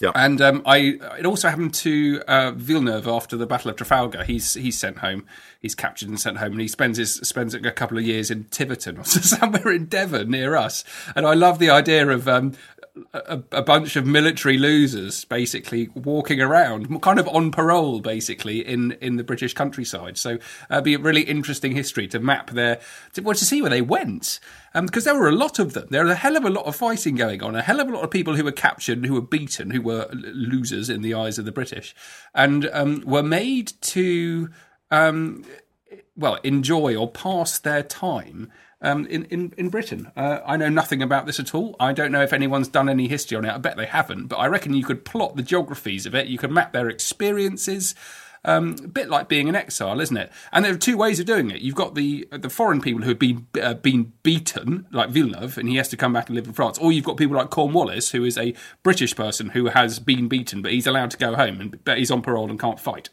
Yeah. 0.00 0.10
And 0.16 0.40
um, 0.40 0.62
I 0.66 0.98
it 1.18 1.24
also 1.24 1.48
happened 1.48 1.72
to 1.74 2.20
uh, 2.26 2.50
Villeneuve 2.50 3.06
after 3.06 3.36
the 3.36 3.46
Battle 3.46 3.70
of 3.70 3.76
Trafalgar. 3.76 4.24
He's 4.24 4.54
he's 4.54 4.76
sent 4.76 4.98
home. 4.98 5.24
He's 5.60 5.76
captured 5.76 6.08
and 6.08 6.18
sent 6.18 6.38
home, 6.38 6.52
and 6.52 6.60
he 6.60 6.66
spends 6.66 6.98
his 6.98 7.14
spends 7.14 7.54
a 7.54 7.70
couple 7.70 7.96
of 7.98 8.04
years 8.04 8.28
in 8.28 8.44
Tiverton 8.44 8.98
or 8.98 9.04
somewhere 9.04 9.70
in 9.70 9.86
Devon 9.86 10.30
near 10.30 10.56
us. 10.56 10.84
And 11.14 11.26
I 11.26 11.34
love 11.34 11.60
the 11.60 11.70
idea 11.70 12.08
of 12.08 12.26
um, 12.26 12.54
a, 13.12 13.42
a 13.50 13.62
bunch 13.62 13.96
of 13.96 14.06
military 14.06 14.56
losers 14.56 15.24
basically 15.24 15.88
walking 15.94 16.40
around, 16.40 17.02
kind 17.02 17.18
of 17.18 17.26
on 17.28 17.50
parole, 17.50 18.00
basically 18.00 18.64
in 18.64 18.92
in 19.00 19.16
the 19.16 19.24
British 19.24 19.52
countryside. 19.52 20.16
So 20.16 20.34
uh, 20.34 20.74
it'd 20.74 20.84
be 20.84 20.94
a 20.94 20.98
really 20.98 21.22
interesting 21.22 21.72
history 21.72 22.06
to 22.08 22.20
map 22.20 22.50
their 22.50 22.80
to, 23.14 23.22
well, 23.22 23.34
to 23.34 23.44
see 23.44 23.60
where 23.60 23.70
they 23.70 23.82
went, 23.82 24.38
because 24.72 25.06
um, 25.06 25.12
there 25.12 25.20
were 25.20 25.28
a 25.28 25.32
lot 25.32 25.58
of 25.58 25.72
them. 25.72 25.88
There 25.90 26.04
was 26.04 26.12
a 26.12 26.16
hell 26.16 26.36
of 26.36 26.44
a 26.44 26.50
lot 26.50 26.66
of 26.66 26.76
fighting 26.76 27.16
going 27.16 27.42
on, 27.42 27.56
a 27.56 27.62
hell 27.62 27.80
of 27.80 27.88
a 27.88 27.92
lot 27.92 28.04
of 28.04 28.10
people 28.10 28.36
who 28.36 28.44
were 28.44 28.52
captured, 28.52 29.04
who 29.04 29.14
were 29.14 29.20
beaten, 29.20 29.70
who 29.70 29.82
were 29.82 30.08
losers 30.12 30.88
in 30.88 31.02
the 31.02 31.14
eyes 31.14 31.38
of 31.38 31.44
the 31.44 31.52
British, 31.52 31.94
and 32.34 32.68
um, 32.72 33.02
were 33.04 33.22
made 33.22 33.72
to. 33.80 34.50
Um, 34.90 35.44
well, 36.16 36.36
enjoy 36.44 36.94
or 36.94 37.10
pass 37.10 37.58
their 37.58 37.82
time 37.82 38.52
um, 38.84 39.06
in, 39.06 39.24
in, 39.24 39.52
in 39.56 39.70
Britain. 39.70 40.12
Uh, 40.14 40.40
I 40.46 40.56
know 40.56 40.68
nothing 40.68 41.02
about 41.02 41.26
this 41.26 41.40
at 41.40 41.54
all. 41.54 41.74
I 41.80 41.92
don't 41.92 42.12
know 42.12 42.22
if 42.22 42.32
anyone's 42.32 42.68
done 42.68 42.88
any 42.88 43.08
history 43.08 43.36
on 43.36 43.44
it. 43.44 43.52
I 43.52 43.58
bet 43.58 43.76
they 43.76 43.86
haven't. 43.86 44.26
But 44.26 44.36
I 44.36 44.46
reckon 44.46 44.74
you 44.74 44.84
could 44.84 45.04
plot 45.04 45.36
the 45.36 45.42
geographies 45.42 46.06
of 46.06 46.14
it. 46.14 46.28
You 46.28 46.38
could 46.38 46.52
map 46.52 46.72
their 46.72 46.88
experiences. 46.88 47.94
Um, 48.46 48.76
a 48.84 48.88
bit 48.88 49.08
like 49.08 49.26
being 49.26 49.48
an 49.48 49.56
exile, 49.56 50.02
isn't 50.02 50.16
it? 50.18 50.30
And 50.52 50.66
there 50.66 50.74
are 50.74 50.76
two 50.76 50.98
ways 50.98 51.18
of 51.18 51.24
doing 51.24 51.50
it. 51.50 51.62
You've 51.62 51.74
got 51.74 51.94
the 51.94 52.28
the 52.30 52.50
foreign 52.50 52.82
people 52.82 53.00
who 53.00 53.08
have 53.08 53.18
been 53.18 53.46
uh, 53.60 53.72
been 53.72 54.12
beaten, 54.22 54.86
like 54.90 55.08
Villeneuve, 55.08 55.56
and 55.56 55.66
he 55.66 55.76
has 55.76 55.88
to 55.88 55.96
come 55.96 56.12
back 56.12 56.28
and 56.28 56.36
live 56.36 56.46
in 56.46 56.52
France. 56.52 56.76
Or 56.76 56.92
you've 56.92 57.06
got 57.06 57.16
people 57.16 57.38
like 57.38 57.48
Cornwallis, 57.48 58.10
who 58.10 58.22
is 58.22 58.36
a 58.36 58.52
British 58.82 59.16
person 59.16 59.48
who 59.48 59.68
has 59.68 59.98
been 59.98 60.28
beaten, 60.28 60.60
but 60.60 60.72
he's 60.72 60.86
allowed 60.86 61.10
to 61.12 61.16
go 61.16 61.34
home, 61.34 61.58
and 61.58 61.82
but 61.86 61.96
he's 61.96 62.10
on 62.10 62.20
parole 62.20 62.50
and 62.50 62.60
can't 62.60 62.78
fight. 62.78 63.08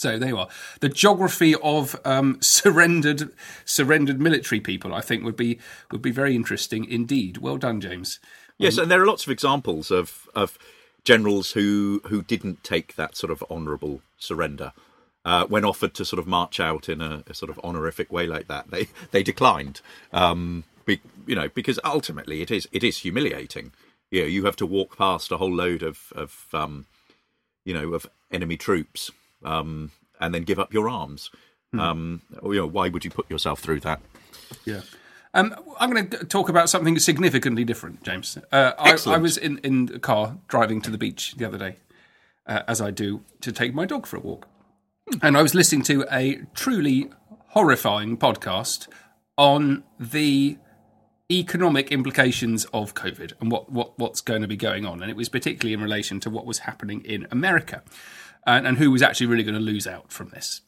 So 0.00 0.18
there 0.18 0.30
you 0.30 0.38
are. 0.38 0.48
The 0.80 0.88
geography 0.88 1.54
of 1.56 1.94
um, 2.06 2.38
surrendered 2.40 3.34
surrendered 3.66 4.18
military 4.18 4.58
people, 4.58 4.94
I 4.94 5.02
think, 5.02 5.24
would 5.24 5.36
be 5.36 5.58
would 5.90 6.00
be 6.00 6.10
very 6.10 6.34
interesting 6.34 6.86
indeed. 6.86 7.36
Well 7.36 7.58
done, 7.58 7.82
James. 7.82 8.18
Yes, 8.56 8.78
and 8.78 8.90
there 8.90 9.02
are 9.02 9.06
lots 9.06 9.26
of 9.26 9.30
examples 9.30 9.90
of 9.90 10.26
of 10.34 10.58
generals 11.04 11.52
who 11.52 12.00
who 12.06 12.22
didn't 12.22 12.64
take 12.64 12.96
that 12.96 13.14
sort 13.14 13.30
of 13.30 13.44
honourable 13.50 14.00
surrender. 14.18 14.72
Uh, 15.22 15.44
when 15.44 15.66
offered 15.66 15.92
to 15.92 16.04
sort 16.06 16.18
of 16.18 16.26
march 16.26 16.58
out 16.58 16.88
in 16.88 17.02
a, 17.02 17.22
a, 17.26 17.34
sort 17.34 17.50
of 17.50 17.60
honorific 17.62 18.10
way 18.10 18.26
like 18.26 18.48
that, 18.48 18.70
they 18.70 18.88
they 19.10 19.22
declined. 19.22 19.82
Um, 20.14 20.64
be, 20.86 21.02
you 21.26 21.34
know, 21.34 21.50
because 21.50 21.78
ultimately 21.84 22.40
it 22.40 22.50
is 22.50 22.66
it 22.72 22.82
is 22.82 23.00
humiliating. 23.00 23.72
You 24.10 24.22
know, 24.22 24.28
you 24.28 24.46
have 24.46 24.56
to 24.56 24.66
walk 24.66 24.96
past 24.96 25.30
a 25.30 25.36
whole 25.36 25.54
load 25.54 25.82
of 25.82 26.10
of 26.16 26.46
um, 26.54 26.86
you 27.66 27.74
know 27.74 27.92
of 27.92 28.06
enemy 28.32 28.56
troops 28.56 29.10
um, 29.44 29.90
and 30.20 30.34
then 30.34 30.42
give 30.42 30.58
up 30.58 30.72
your 30.72 30.88
arms. 30.88 31.30
Hmm. 31.72 31.80
Um, 31.80 32.22
you 32.42 32.54
know, 32.54 32.66
why 32.66 32.88
would 32.88 33.04
you 33.04 33.10
put 33.10 33.30
yourself 33.30 33.60
through 33.60 33.80
that? 33.80 34.00
Yeah. 34.64 34.80
Um, 35.32 35.54
I'm 35.78 35.90
going 35.90 36.08
to 36.08 36.24
talk 36.24 36.48
about 36.48 36.68
something 36.68 36.98
significantly 36.98 37.64
different, 37.64 38.02
James. 38.02 38.36
Uh, 38.50 38.72
I, 38.78 38.98
I, 39.06 39.18
was 39.18 39.36
in, 39.36 39.58
in 39.58 39.86
the 39.86 40.00
car 40.00 40.38
driving 40.48 40.80
to 40.82 40.90
the 40.90 40.98
beach 40.98 41.36
the 41.36 41.44
other 41.44 41.58
day, 41.58 41.76
uh, 42.46 42.62
as 42.66 42.80
I 42.80 42.90
do 42.90 43.22
to 43.42 43.52
take 43.52 43.72
my 43.72 43.86
dog 43.86 44.06
for 44.06 44.16
a 44.16 44.20
walk. 44.20 44.48
And 45.22 45.36
I 45.36 45.42
was 45.42 45.54
listening 45.54 45.82
to 45.82 46.04
a 46.10 46.40
truly 46.54 47.10
horrifying 47.48 48.16
podcast 48.16 48.88
on 49.38 49.84
the 49.98 50.58
economic 51.30 51.92
implications 51.92 52.64
of 52.66 52.94
COVID 52.94 53.32
and 53.40 53.52
what, 53.52 53.70
what, 53.70 53.96
what's 53.98 54.20
going 54.20 54.42
to 54.42 54.48
be 54.48 54.56
going 54.56 54.84
on. 54.84 55.00
And 55.00 55.10
it 55.10 55.16
was 55.16 55.28
particularly 55.28 55.72
in 55.72 55.80
relation 55.80 56.18
to 56.20 56.30
what 56.30 56.44
was 56.44 56.60
happening 56.60 57.02
in 57.04 57.28
America 57.30 57.82
and, 58.46 58.66
and 58.66 58.78
who 58.78 58.90
was 58.90 59.02
actually 59.02 59.26
really 59.26 59.44
going 59.44 59.54
to 59.54 59.60
lose 59.60 59.86
out 59.86 60.12
from 60.12 60.28
this. 60.30 60.62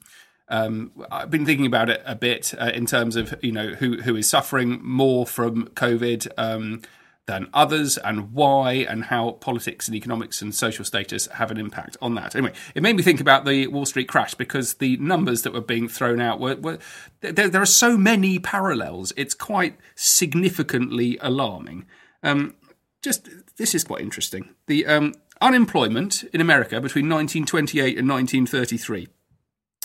Um, 0.49 0.93
I've 1.11 1.31
been 1.31 1.47
thinking 1.47 1.67
about 1.67 1.88
it 1.88 2.02
a 2.05 2.14
bit 2.14 2.52
uh, 2.59 2.71
in 2.75 2.85
terms 2.85 3.17
of 3.17 3.35
you 3.43 3.52
know 3.52 3.69
who 3.69 4.02
who 4.02 4.17
is 4.17 4.29
suffering 4.29 4.81
more 4.83 5.26
from 5.26 5.69
COVID 5.69 6.29
um, 6.37 6.83
than 7.26 7.49
others, 7.55 7.97
and 7.99 8.33
why, 8.33 8.73
and 8.73 9.05
how 9.05 9.33
politics 9.33 9.87
and 9.87 9.97
economics 9.97 10.43
and 10.43 10.55
social 10.55 10.85
status 10.85 11.26
have 11.29 11.50
an 11.50 11.57
impact 11.57 11.97
on 12.02 12.17
that. 12.17 12.35
Anyway, 12.35 12.52
it 12.75 12.83
made 12.83 12.97
me 12.97 13.02
think 13.02 13.21
about 13.21 13.45
the 13.45 13.69
Wall 13.69 13.87
Street 13.87 14.09
crash 14.09 14.35
because 14.35 14.75
the 14.75 14.97
numbers 14.97 15.43
that 15.43 15.52
were 15.52 15.61
being 15.61 15.88
thrown 15.88 16.21
out 16.21 16.41
were, 16.41 16.57
were 16.57 16.79
there, 17.21 17.49
there, 17.49 17.62
are 17.62 17.67
so 17.67 17.97
many 17.97 18.38
parallels. 18.38 19.12
It's 19.17 19.35
quite 19.35 19.79
significantly 19.95 21.17
alarming. 21.23 21.87
Um, 22.25 22.57
just 23.02 23.29
this 23.57 23.75
is 23.75 23.85
quite 23.85 24.02
interesting. 24.02 24.50
The 24.67 24.85
um, 24.87 25.14
unemployment 25.42 26.25
in 26.32 26.40
America 26.40 26.80
between 26.80 27.08
1928 27.08 27.99
and 27.99 28.08
1933. 28.08 29.08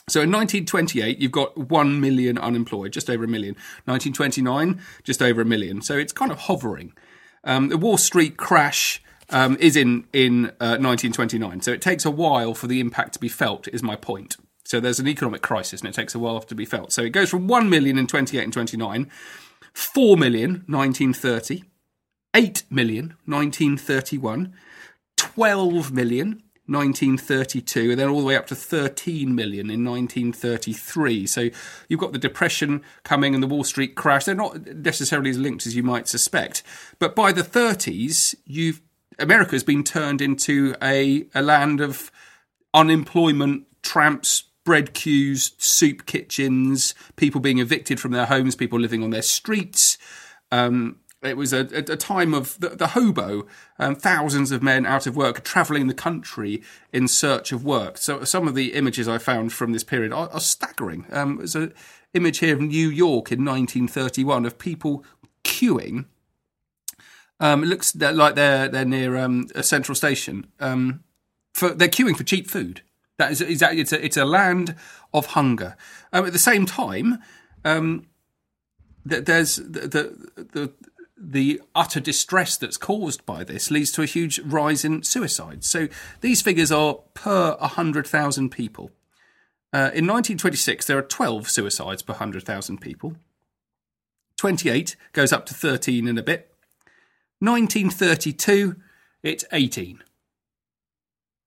So 0.09 0.21
in 0.21 0.31
1928, 0.31 1.17
you've 1.17 1.33
got 1.33 1.57
1 1.57 1.99
million 1.99 2.37
unemployed, 2.37 2.93
just 2.93 3.09
over 3.09 3.25
a 3.25 3.27
million. 3.27 3.55
1929, 3.85 4.79
just 5.03 5.21
over 5.21 5.41
a 5.41 5.45
million. 5.45 5.81
So 5.81 5.97
it's 5.97 6.13
kind 6.13 6.31
of 6.31 6.39
hovering. 6.41 6.93
Um, 7.43 7.67
the 7.67 7.77
Wall 7.77 7.97
Street 7.97 8.37
crash 8.37 9.03
um, 9.29 9.57
is 9.59 9.75
in, 9.75 10.05
in 10.13 10.45
uh, 10.61 10.79
1929. 10.79 11.61
So 11.61 11.71
it 11.71 11.81
takes 11.81 12.05
a 12.05 12.11
while 12.11 12.53
for 12.53 12.67
the 12.67 12.79
impact 12.79 13.13
to 13.13 13.19
be 13.19 13.27
felt, 13.27 13.67
is 13.67 13.83
my 13.83 13.97
point. 13.97 14.37
So 14.63 14.79
there's 14.79 14.99
an 14.99 15.07
economic 15.07 15.41
crisis 15.41 15.81
and 15.81 15.89
it 15.89 15.95
takes 15.95 16.15
a 16.15 16.19
while 16.19 16.39
to 16.39 16.55
be 16.55 16.65
felt. 16.65 16.93
So 16.93 17.01
it 17.01 17.09
goes 17.09 17.29
from 17.29 17.47
1 17.47 17.69
million 17.69 17.97
in 17.97 18.07
28 18.07 18.43
and 18.43 18.53
29, 18.53 19.09
4 19.73 20.17
million 20.17 20.63
1930, 20.67 21.63
8 22.33 22.63
million 22.69 23.15
1931, 23.25 24.53
12 25.17 25.91
million 25.91 26.43
1932 26.67 27.91
and 27.91 27.99
then 27.99 28.09
all 28.09 28.19
the 28.19 28.25
way 28.25 28.35
up 28.35 28.45
to 28.47 28.55
13 28.55 29.33
million 29.33 29.69
in 29.69 29.85
1933 29.85 31.25
so 31.25 31.49
you've 31.87 31.99
got 31.99 32.11
the 32.11 32.19
depression 32.19 32.81
coming 33.03 33.33
and 33.33 33.41
the 33.41 33.47
wall 33.47 33.63
street 33.63 33.95
crash. 33.95 34.25
They're 34.25 34.35
not 34.35 34.65
necessarily 34.75 35.29
as 35.29 35.37
linked 35.37 35.65
as 35.65 35.77
you 35.77 35.83
might 35.83 36.09
suspect. 36.09 36.63
But 36.99 37.15
by 37.15 37.31
the 37.31 37.41
30s 37.41 38.35
you've 38.45 38.81
america's 39.19 39.63
been 39.63 39.83
turned 39.83 40.21
into 40.21 40.75
a, 40.81 41.25
a 41.33 41.41
land 41.41 41.79
of 41.81 42.11
unemployment 42.73 43.65
tramps 43.81 44.43
bread 44.67 44.93
queues 44.93 45.53
soup 45.57 46.05
kitchens 46.05 46.93
people 47.15 47.39
being 47.39 47.59
evicted 47.59 48.01
from 48.01 48.11
their 48.11 48.25
homes 48.25 48.53
people 48.53 48.77
living 48.77 49.01
on 49.01 49.11
their 49.11 49.21
streets. 49.21 49.97
Um, 50.51 50.97
it 51.23 51.35
was 51.35 51.51
a, 51.51 51.61
a, 51.61 51.97
time 51.97 52.33
of 52.33 52.59
the, 52.59 52.69
the 52.69 52.87
hobo, 52.87 53.47
um, 53.79 53.95
thousands 53.95 54.51
of 54.51 54.61
men 54.61 54.85
out 54.85 55.07
of 55.07 55.15
work, 55.15 55.43
travelling 55.43 55.87
the 55.87 55.93
country 55.93 56.61
in 56.93 57.07
search 57.07 57.51
of 57.51 57.65
work. 57.65 57.97
So 57.97 58.23
some 58.23 58.47
of 58.47 58.53
the 58.53 58.73
images 58.73 59.07
I 59.07 59.17
found 59.17 59.51
from 59.51 59.73
this 59.73 59.83
period 59.83 60.13
are, 60.13 60.29
are 60.29 60.39
staggering. 60.39 61.05
Um, 61.11 61.37
there's 61.37 61.55
an 61.55 61.73
image 62.13 62.39
here 62.39 62.53
of 62.53 62.61
New 62.61 62.89
York 62.89 63.31
in 63.31 63.43
1931 63.43 64.45
of 64.45 64.59
people 64.59 65.03
queuing 65.43 66.05
Um, 67.39 67.63
it 67.63 67.67
looks 67.67 67.95
like 67.95 68.35
they're 68.35 68.67
they're 68.67 68.85
near 68.85 69.17
um, 69.17 69.47
a 69.53 69.63
central 69.63 69.95
station. 69.95 70.47
Um, 70.59 71.03
for 71.53 71.69
they're 71.69 71.87
queuing 71.87 72.17
for 72.17 72.23
cheap 72.23 72.49
food. 72.49 72.81
That 73.17 73.31
is 73.31 73.41
exactly 73.41 73.81
it's 73.81 73.93
a 73.93 74.03
it's 74.03 74.17
a 74.17 74.25
land 74.25 74.75
of 75.13 75.27
hunger. 75.27 75.75
Um, 76.11 76.25
at 76.25 76.33
the 76.33 76.39
same 76.39 76.65
time, 76.65 77.19
um, 77.63 78.07
th- 79.07 79.25
there's 79.25 79.57
the, 79.57 79.87
the 79.87 80.45
the 80.53 80.73
the 81.19 81.61
utter 81.73 81.99
distress 81.99 82.57
that's 82.57 82.77
caused 82.77 83.25
by 83.25 83.43
this 83.43 83.71
leads 83.71 83.91
to 83.93 84.03
a 84.03 84.05
huge 84.05 84.39
rise 84.39 84.85
in 84.85 85.03
suicides. 85.03 85.67
So 85.67 85.87
these 86.21 86.41
figures 86.41 86.71
are 86.71 86.99
per 87.13 87.55
100,000 87.55 88.49
people. 88.49 88.91
Uh, 89.73 89.91
in 89.93 90.05
1926, 90.07 90.85
there 90.85 90.97
are 90.97 91.01
12 91.01 91.49
suicides 91.49 92.01
per 92.01 92.13
100,000 92.13 92.79
people. 92.79 93.15
28 94.37 94.95
goes 95.13 95.33
up 95.33 95.45
to 95.47 95.53
13 95.53 96.07
in 96.07 96.17
a 96.17 96.23
bit. 96.23 96.53
1932, 97.39 98.75
it's 99.23 99.45
18. 99.51 100.03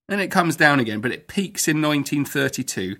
And 0.08 0.20
it 0.20 0.30
comes 0.30 0.56
down 0.56 0.80
again, 0.80 1.00
but 1.00 1.12
it 1.12 1.28
peaks 1.28 1.68
in 1.68 1.80
1932. 1.80 2.96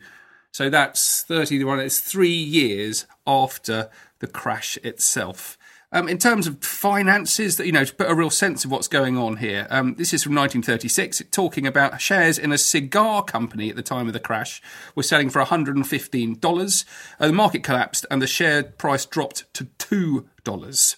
So 0.53 0.71
that's 0.71 1.23
31, 1.23 1.81
it's 1.81 2.01
three 2.01 2.29
years 2.31 3.07
after 3.27 3.91
the 4.21 4.27
crash 4.27 4.79
itself. 4.83 5.59
Um, 5.93 6.09
in 6.09 6.19
terms 6.19 6.47
of 6.47 6.63
finances, 6.63 7.57
that 7.57 7.67
you 7.67 7.73
know, 7.73 7.85
to 7.85 7.95
put 7.95 8.09
a 8.09 8.15
real 8.15 8.31
sense 8.31 8.65
of 8.65 8.71
what's 8.71 8.87
going 8.87 9.19
on 9.19 9.39
here, 9.39 9.67
um, 9.71 9.97
this 9.97 10.15
is 10.15 10.23
from 10.23 10.37
1936, 10.37 11.23
talking 11.33 11.67
about 11.67 12.01
shares 12.01 12.39
in 12.39 12.53
a 12.53 12.59
cigar 12.59 13.25
company 13.25 13.71
at 13.71 13.77
the 13.77 13.83
time 13.83 14.07
of 14.07 14.13
the 14.13 14.21
crash 14.21 14.63
were 14.95 15.03
selling 15.03 15.31
for 15.31 15.43
$115. 15.43 16.85
Uh, 17.19 17.27
the 17.27 17.33
market 17.33 17.65
collapsed 17.65 18.07
and 18.09 18.23
the 18.23 18.29
share 18.29 18.63
price 18.63 19.05
dropped 19.05 19.53
to 19.55 19.65
$2. 19.65 20.97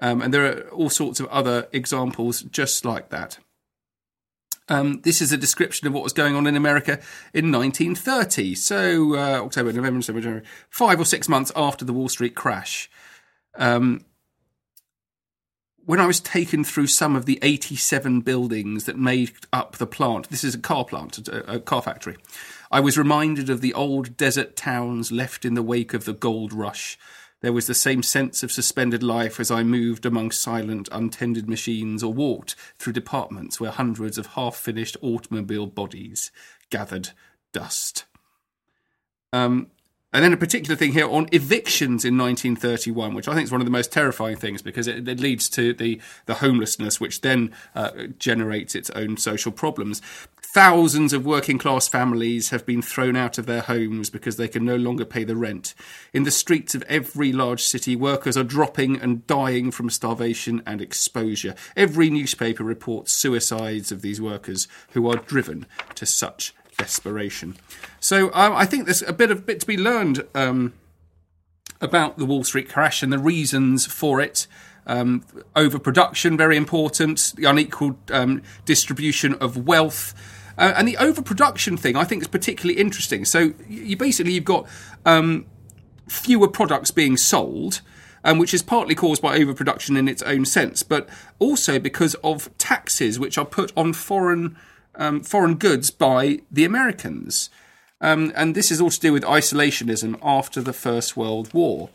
Um, 0.00 0.20
and 0.20 0.34
there 0.34 0.44
are 0.44 0.68
all 0.68 0.90
sorts 0.90 1.18
of 1.18 1.26
other 1.26 1.68
examples 1.72 2.42
just 2.42 2.84
like 2.84 3.08
that. 3.08 3.38
Um, 4.68 5.00
this 5.02 5.22
is 5.22 5.32
a 5.32 5.36
description 5.38 5.88
of 5.88 5.94
what 5.94 6.04
was 6.04 6.12
going 6.12 6.36
on 6.36 6.46
in 6.46 6.56
America 6.56 7.00
in 7.32 7.50
1930. 7.50 8.54
So, 8.54 9.16
uh, 9.16 9.44
October, 9.44 9.72
November, 9.72 9.98
December, 10.00 10.20
January, 10.20 10.44
five 10.68 11.00
or 11.00 11.04
six 11.04 11.28
months 11.28 11.50
after 11.56 11.86
the 11.86 11.92
Wall 11.92 12.08
Street 12.08 12.34
crash. 12.34 12.90
Um, 13.56 14.04
when 15.90 15.98
I 15.98 16.06
was 16.06 16.20
taken 16.20 16.62
through 16.62 16.86
some 16.86 17.16
of 17.16 17.26
the 17.26 17.40
87 17.42 18.20
buildings 18.20 18.84
that 18.84 18.96
made 18.96 19.32
up 19.52 19.78
the 19.78 19.88
plant, 19.88 20.30
this 20.30 20.44
is 20.44 20.54
a 20.54 20.58
car 20.58 20.84
plant, 20.84 21.26
a, 21.26 21.54
a 21.54 21.58
car 21.58 21.82
factory, 21.82 22.16
I 22.70 22.78
was 22.78 22.96
reminded 22.96 23.50
of 23.50 23.60
the 23.60 23.74
old 23.74 24.16
desert 24.16 24.54
towns 24.54 25.10
left 25.10 25.44
in 25.44 25.54
the 25.54 25.64
wake 25.64 25.92
of 25.92 26.04
the 26.04 26.12
gold 26.12 26.52
rush. 26.52 26.96
There 27.40 27.52
was 27.52 27.66
the 27.66 27.74
same 27.74 28.04
sense 28.04 28.44
of 28.44 28.52
suspended 28.52 29.02
life 29.02 29.40
as 29.40 29.50
I 29.50 29.64
moved 29.64 30.06
among 30.06 30.30
silent, 30.30 30.88
untended 30.92 31.48
machines 31.48 32.04
or 32.04 32.14
walked 32.14 32.54
through 32.78 32.92
departments 32.92 33.58
where 33.58 33.72
hundreds 33.72 34.16
of 34.16 34.26
half 34.26 34.54
finished 34.54 34.96
automobile 35.02 35.66
bodies 35.66 36.30
gathered 36.70 37.10
dust. 37.52 38.04
Um, 39.32 39.72
and 40.12 40.24
then 40.24 40.32
a 40.32 40.36
particular 40.36 40.76
thing 40.76 40.92
here 40.92 41.08
on 41.08 41.28
evictions 41.30 42.04
in 42.04 42.18
1931, 42.18 43.14
which 43.14 43.28
I 43.28 43.34
think 43.34 43.44
is 43.44 43.52
one 43.52 43.60
of 43.60 43.64
the 43.64 43.70
most 43.70 43.92
terrifying 43.92 44.36
things 44.36 44.60
because 44.60 44.88
it, 44.88 45.06
it 45.06 45.20
leads 45.20 45.48
to 45.50 45.72
the, 45.72 46.00
the 46.26 46.34
homelessness, 46.34 47.00
which 47.00 47.20
then 47.20 47.52
uh, 47.74 47.90
generates 48.18 48.74
its 48.74 48.90
own 48.90 49.16
social 49.16 49.52
problems. 49.52 50.02
Thousands 50.42 51.12
of 51.12 51.24
working 51.24 51.58
class 51.58 51.86
families 51.86 52.50
have 52.50 52.66
been 52.66 52.82
thrown 52.82 53.14
out 53.14 53.38
of 53.38 53.46
their 53.46 53.60
homes 53.60 54.10
because 54.10 54.36
they 54.36 54.48
can 54.48 54.64
no 54.64 54.74
longer 54.74 55.04
pay 55.04 55.22
the 55.22 55.36
rent. 55.36 55.74
In 56.12 56.24
the 56.24 56.32
streets 56.32 56.74
of 56.74 56.82
every 56.88 57.32
large 57.32 57.62
city, 57.62 57.94
workers 57.94 58.36
are 58.36 58.42
dropping 58.42 59.00
and 59.00 59.24
dying 59.28 59.70
from 59.70 59.90
starvation 59.90 60.60
and 60.66 60.80
exposure. 60.80 61.54
Every 61.76 62.10
newspaper 62.10 62.64
reports 62.64 63.12
suicides 63.12 63.92
of 63.92 64.02
these 64.02 64.20
workers 64.20 64.66
who 64.90 65.08
are 65.08 65.18
driven 65.18 65.66
to 65.94 66.04
such 66.04 66.52
desperation. 66.80 67.56
So 68.00 68.32
um, 68.32 68.54
I 68.54 68.66
think 68.66 68.84
there's 68.86 69.02
a 69.02 69.12
bit 69.12 69.30
of 69.30 69.46
bit 69.46 69.60
to 69.60 69.66
be 69.66 69.76
learned 69.76 70.26
um, 70.34 70.72
about 71.80 72.18
the 72.18 72.24
Wall 72.24 72.44
Street 72.44 72.68
crash 72.68 73.02
and 73.02 73.12
the 73.12 73.18
reasons 73.18 73.86
for 73.86 74.20
it. 74.20 74.46
Um, 74.86 75.24
overproduction, 75.54 76.36
very 76.36 76.56
important. 76.56 77.34
The 77.36 77.44
unequal 77.44 77.98
um, 78.10 78.42
distribution 78.64 79.34
of 79.34 79.66
wealth. 79.66 80.14
Uh, 80.58 80.74
and 80.76 80.86
the 80.86 80.96
overproduction 80.96 81.76
thing, 81.76 81.96
I 81.96 82.04
think, 82.04 82.22
is 82.22 82.28
particularly 82.28 82.78
interesting. 82.80 83.24
So 83.24 83.54
you 83.68 83.96
basically 83.96 84.32
you've 84.32 84.44
got 84.44 84.66
um, 85.06 85.46
fewer 86.08 86.48
products 86.48 86.90
being 86.90 87.16
sold, 87.16 87.80
um, 88.24 88.38
which 88.38 88.52
is 88.52 88.62
partly 88.62 88.94
caused 88.94 89.22
by 89.22 89.38
overproduction 89.38 89.96
in 89.96 90.08
its 90.08 90.22
own 90.22 90.44
sense, 90.44 90.82
but 90.82 91.08
also 91.38 91.78
because 91.78 92.14
of 92.16 92.50
taxes 92.58 93.18
which 93.18 93.38
are 93.38 93.44
put 93.44 93.72
on 93.76 93.92
foreign 93.92 94.56
um, 95.00 95.22
foreign 95.22 95.56
goods 95.56 95.90
by 95.90 96.40
the 96.50 96.64
Americans. 96.64 97.50
Um, 98.00 98.32
and 98.36 98.54
this 98.54 98.70
is 98.70 98.80
all 98.80 98.90
to 98.90 99.00
do 99.00 99.12
with 99.12 99.24
isolationism 99.24 100.18
after 100.22 100.60
the 100.60 100.72
First 100.72 101.16
World 101.16 101.52
War. 101.52 101.90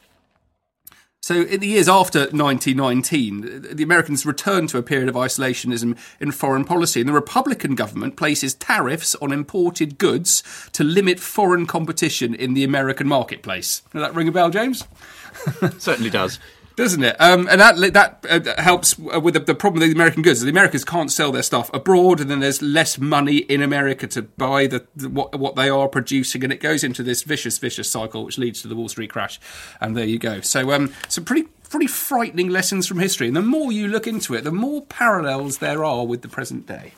So, 1.22 1.42
in 1.42 1.60
the 1.60 1.68
years 1.68 1.90
after 1.90 2.20
1919, 2.20 3.70
the 3.72 3.84
Americans 3.84 4.28
returned 4.28 4.70
to 4.70 4.78
a 4.78 4.84
period 4.84 5.10
of 5.10 5.16
isolationism 5.16 5.98
in 6.20 6.32
foreign 6.32 6.66
policy, 6.66 7.00
and 7.00 7.10
the 7.10 7.14
Republican 7.14 7.74
government 7.74 8.16
places 8.16 8.54
tariffs 8.54 9.16
on 9.16 9.32
imported 9.32 9.98
goods 9.98 10.44
to 10.74 10.84
limit 10.84 11.20
foreign 11.20 11.66
competition 11.66 12.36
in 12.36 12.54
the 12.54 12.64
American 12.64 13.08
marketplace. 13.08 13.82
Does 13.92 14.04
that 14.04 14.14
ring 14.14 14.28
a 14.28 14.32
bell, 14.32 14.52
James? 14.52 14.84
Certainly 15.80 16.12
does 16.12 16.38
doesn't 16.76 17.04
it? 17.04 17.16
Um, 17.20 17.48
and 17.50 17.62
that 17.62 17.94
that 17.94 18.26
uh, 18.30 18.62
helps 18.62 18.98
with 18.98 19.34
the, 19.34 19.40
the, 19.40 19.56
problem 19.56 19.82
with 19.82 19.90
the 19.90 19.96
American 19.96 20.22
goods. 20.22 20.42
The 20.42 20.50
Americans 20.50 20.84
can't 20.84 21.12
sell 21.12 21.32
their 21.32 21.44
stuff 21.44 21.70
abroad, 21.74 22.20
and 22.20 22.30
then 22.30 22.40
there's 22.40 22.62
less 22.62 22.98
money 22.98 23.38
in 23.38 23.62
America 23.62 24.08
to 24.08 24.24
buy 24.24 24.68
the, 24.68 24.86
the, 24.96 25.10
what 25.10 25.38
what 25.40 25.56
they 25.56 25.70
are 25.70 25.88
producing, 25.88 26.44
and 26.44 26.52
it 26.52 26.60
goes 26.60 26.84
into 26.84 27.04
this 27.04 27.24
vicious, 27.24 27.58
vicious 27.58 27.90
cycle, 27.90 28.26
which 28.26 28.38
leads 28.38 28.62
to 28.62 28.68
the 28.68 28.76
Wall 28.76 28.90
Street 28.90 29.10
crash. 29.10 29.40
And 29.80 29.96
there 29.96 30.06
you 30.06 30.20
go. 30.20 30.42
So, 30.42 30.72
um, 30.72 30.94
some 31.08 31.26
pretty 31.26 31.48
pretty 31.70 31.88
frightening 31.88 32.50
lessons 32.50 32.88
from 32.88 33.00
history. 33.00 33.28
And 33.28 33.36
the 33.36 33.42
more 33.42 33.72
you 33.72 33.88
look 33.88 34.08
into 34.08 34.34
it, 34.34 34.44
the 34.44 34.52
more 34.52 34.82
parallels 34.84 35.58
there 35.58 35.84
are 35.84 36.06
with 36.06 36.22
the 36.22 36.28
present 36.28 36.68
day. 36.68 36.94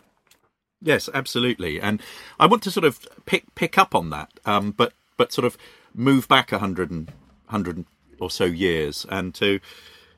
Yes, 0.81 1.09
absolutely. 1.13 1.81
And 1.81 2.01
I 2.39 2.45
want 2.45 2.63
to 2.63 2.71
sort 2.71 2.85
of 2.85 2.99
pick 3.25 3.53
pick 3.55 3.77
up 3.77 3.95
on 3.95 4.09
that, 4.11 4.31
um, 4.45 4.71
but 4.71 4.93
but 5.17 5.31
sort 5.31 5.45
of 5.45 5.57
move 5.93 6.27
back 6.27 6.51
a 6.51 6.59
hundred 6.59 6.91
and 6.91 7.11
hundred 7.47 7.85
or 8.19 8.29
so 8.29 8.45
years, 8.45 9.05
and 9.09 9.33
to 9.35 9.59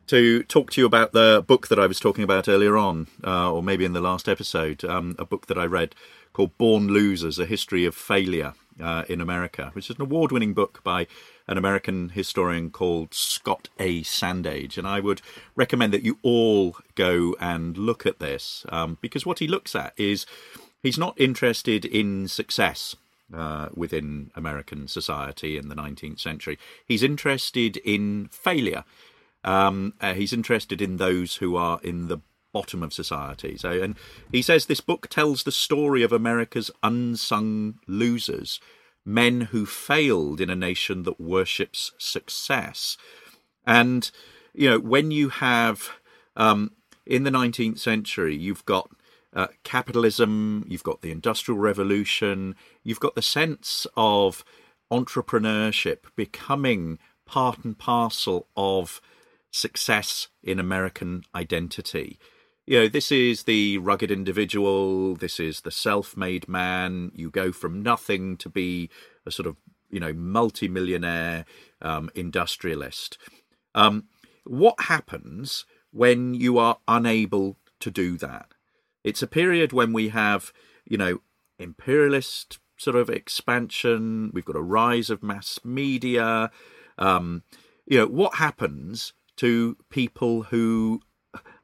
to 0.08 0.42
talk 0.44 0.72
to 0.72 0.82
you 0.82 0.88
about 0.88 1.12
the 1.12 1.44
book 1.46 1.68
that 1.68 1.80
I 1.80 1.86
was 1.86 2.00
talking 2.00 2.24
about 2.24 2.48
earlier 2.48 2.76
on, 2.78 3.08
uh, 3.24 3.52
or 3.52 3.62
maybe 3.62 3.86
in 3.86 3.94
the 3.94 4.02
last 4.02 4.28
episode, 4.28 4.84
um, 4.84 5.16
a 5.20 5.26
book 5.26 5.46
that 5.48 5.58
I 5.58 5.66
read 5.66 5.94
called 6.34 6.58
Born 6.58 6.88
Losers: 6.88 7.38
A 7.38 7.46
History 7.46 7.86
of 7.86 7.94
Failure 7.94 8.54
uh, 8.82 9.04
in 9.08 9.22
America, 9.22 9.70
which 9.74 9.90
is 9.90 9.98
an 9.98 10.02
award-winning 10.02 10.54
book 10.54 10.82
by 10.84 11.06
an 11.48 11.58
American 11.58 12.10
historian 12.10 12.70
called 12.70 13.14
Scott 13.14 13.70
A. 13.80 14.02
Sandage, 14.02 14.78
and 14.78 14.88
I 14.88 15.00
would 15.00 15.22
recommend 15.56 15.94
that 15.94 16.04
you 16.04 16.18
all 16.22 16.78
go 16.96 17.36
and 17.40 17.78
look 17.78 18.06
at 18.06 18.20
this 18.20 18.66
um, 18.70 18.98
because 19.02 19.26
what 19.26 19.40
he 19.40 19.48
looks 19.48 19.76
at 19.76 19.94
is 19.98 20.26
he's 20.82 20.98
not 20.98 21.20
interested 21.20 21.86
in 21.86 22.28
success 22.28 22.96
uh, 23.34 23.70
within 23.74 24.32
American 24.36 24.88
society 24.88 25.58
in 25.58 25.70
the 25.70 25.76
19th 25.76 26.20
century. 26.20 26.58
He's 26.86 27.04
interested 27.04 27.78
in 27.78 28.28
failure. 28.32 28.84
Um, 29.44 29.94
uh, 30.02 30.14
he's 30.14 30.34
interested 30.34 30.82
in 30.82 30.98
those 30.98 31.38
who 31.38 31.56
are 31.56 31.80
in 31.84 32.08
the 32.08 32.20
bottom 32.52 32.84
of 32.84 32.94
society. 32.94 33.58
So, 33.58 33.72
and 33.72 33.96
he 34.32 34.42
says 34.42 34.66
this 34.66 34.82
book 34.82 35.08
tells 35.08 35.44
the 35.44 35.52
story 35.52 36.04
of 36.04 36.12
America's 36.12 36.72
unsung 36.84 37.80
losers, 37.88 38.60
men 39.06 39.42
who 39.42 39.66
failed 39.66 40.42
in 40.42 40.50
a 40.50 40.56
nation 40.56 41.04
that 41.04 41.22
worships 41.22 41.92
success. 41.98 42.98
And 43.66 44.10
you 44.54 44.70
know, 44.70 44.80
when 44.80 45.12
you 45.12 45.30
have 45.30 45.90
um, 46.36 46.72
in 47.06 47.24
the 47.24 47.32
19th 47.32 47.80
century, 47.80 48.36
you've 48.36 48.66
got 48.66 48.90
uh, 49.34 49.48
capitalism, 49.64 50.66
you've 50.68 50.84
got 50.84 51.02
the 51.02 51.12
Industrial 51.12 51.60
Revolution, 51.60 52.56
you've 52.84 53.00
got 53.00 53.16
the 53.16 53.22
sense 53.22 53.86
of 53.96 54.44
entrepreneurship 54.92 55.98
becoming 56.16 56.98
part 57.26 57.64
and 57.64 57.78
parcel 57.78 58.48
of 58.58 59.02
success 59.52 60.28
in 60.44 60.60
American 60.60 61.24
identity. 61.36 62.20
You 62.66 62.82
know, 62.82 62.88
this 62.88 63.12
is 63.12 63.44
the 63.44 63.78
rugged 63.80 64.12
individual, 64.12 65.16
this 65.16 65.40
is 65.40 65.62
the 65.62 65.72
self 65.72 66.16
made 66.16 66.48
man. 66.48 67.12
You 67.16 67.30
go 67.30 67.52
from 67.52 67.82
nothing 67.82 68.38
to 68.38 68.50
be 68.50 68.90
a 69.26 69.32
sort 69.32 69.48
of, 69.48 69.58
you 69.90 70.00
know, 70.00 70.14
multi-millionaire 70.14 71.46
um, 71.82 72.10
industrialist. 72.14 73.18
Um, 73.74 74.06
what 74.44 74.82
happens 74.82 75.66
when 75.92 76.34
you 76.34 76.58
are 76.58 76.78
unable 76.88 77.58
to 77.80 77.90
do 77.92 78.18
that? 78.18 78.54
It's 79.04 79.22
a 79.22 79.28
period 79.28 79.74
when 79.74 79.94
we 79.94 80.10
have, 80.10 80.52
you 80.86 80.98
know, 80.98 81.22
imperialist 81.58 82.60
sort 82.78 82.96
of 82.96 83.10
expansion. 83.10 84.32
We've 84.34 84.46
got 84.46 84.56
a 84.56 84.62
rise 84.62 85.10
of 85.10 85.24
mass 85.24 85.60
media. 85.64 86.52
Um, 86.98 87.44
you 87.86 87.98
know, 87.98 88.08
what 88.08 88.36
happens 88.36 89.14
to 89.38 89.78
people 89.90 90.44
who 90.44 91.02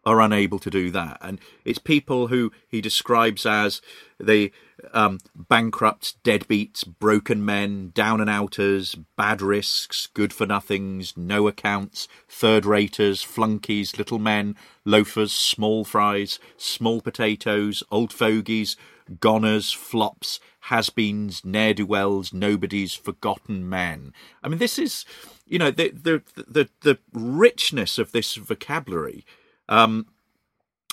are 0.06 0.22
unable 0.22 0.60
to 0.60 0.70
do 0.70 0.92
that. 0.92 1.18
And 1.22 1.40
it's 1.64 1.80
people 1.80 2.28
who 2.28 2.52
he 2.68 2.80
describes 2.80 3.46
as 3.46 3.82
the 4.20 4.52
um, 4.94 5.20
bankrupt, 5.36 6.22
deadbeats, 6.24 6.86
broken 6.88 7.44
men, 7.44 7.92
down 7.96 8.22
and 8.22 8.30
outers, 8.30 8.96
bad 9.18 9.42
risks, 9.42 10.08
good 10.14 10.32
for 10.32 10.46
nothings, 10.46 11.18
no 11.18 11.48
accounts, 11.48 12.08
third 12.30 12.66
raters, 12.66 13.24
flunkies, 13.24 13.98
little 13.98 14.20
men, 14.20 14.56
loafers, 14.84 15.34
small 15.34 15.84
fries, 15.84 16.40
small 16.58 17.02
potatoes, 17.02 17.84
old 17.90 18.14
fogies, 18.14 18.76
goners, 19.20 19.72
flops, 19.72 20.40
has 20.62 20.90
beens, 20.90 21.44
ne'er 21.46 21.74
do 21.74 21.86
wells, 21.86 22.34
nobodies, 22.34 22.94
forgotten 22.94 23.68
men. 23.68 24.14
I 24.44 24.50
mean, 24.50 24.60
this 24.60 24.80
is, 24.80 25.06
you 25.48 25.60
know, 25.60 25.72
the 25.72 25.90
the 25.90 26.24
the, 26.36 26.70
the 26.82 27.00
richness 27.14 27.98
of 27.98 28.12
this 28.12 28.36
vocabulary 28.36 29.26
um, 29.70 30.08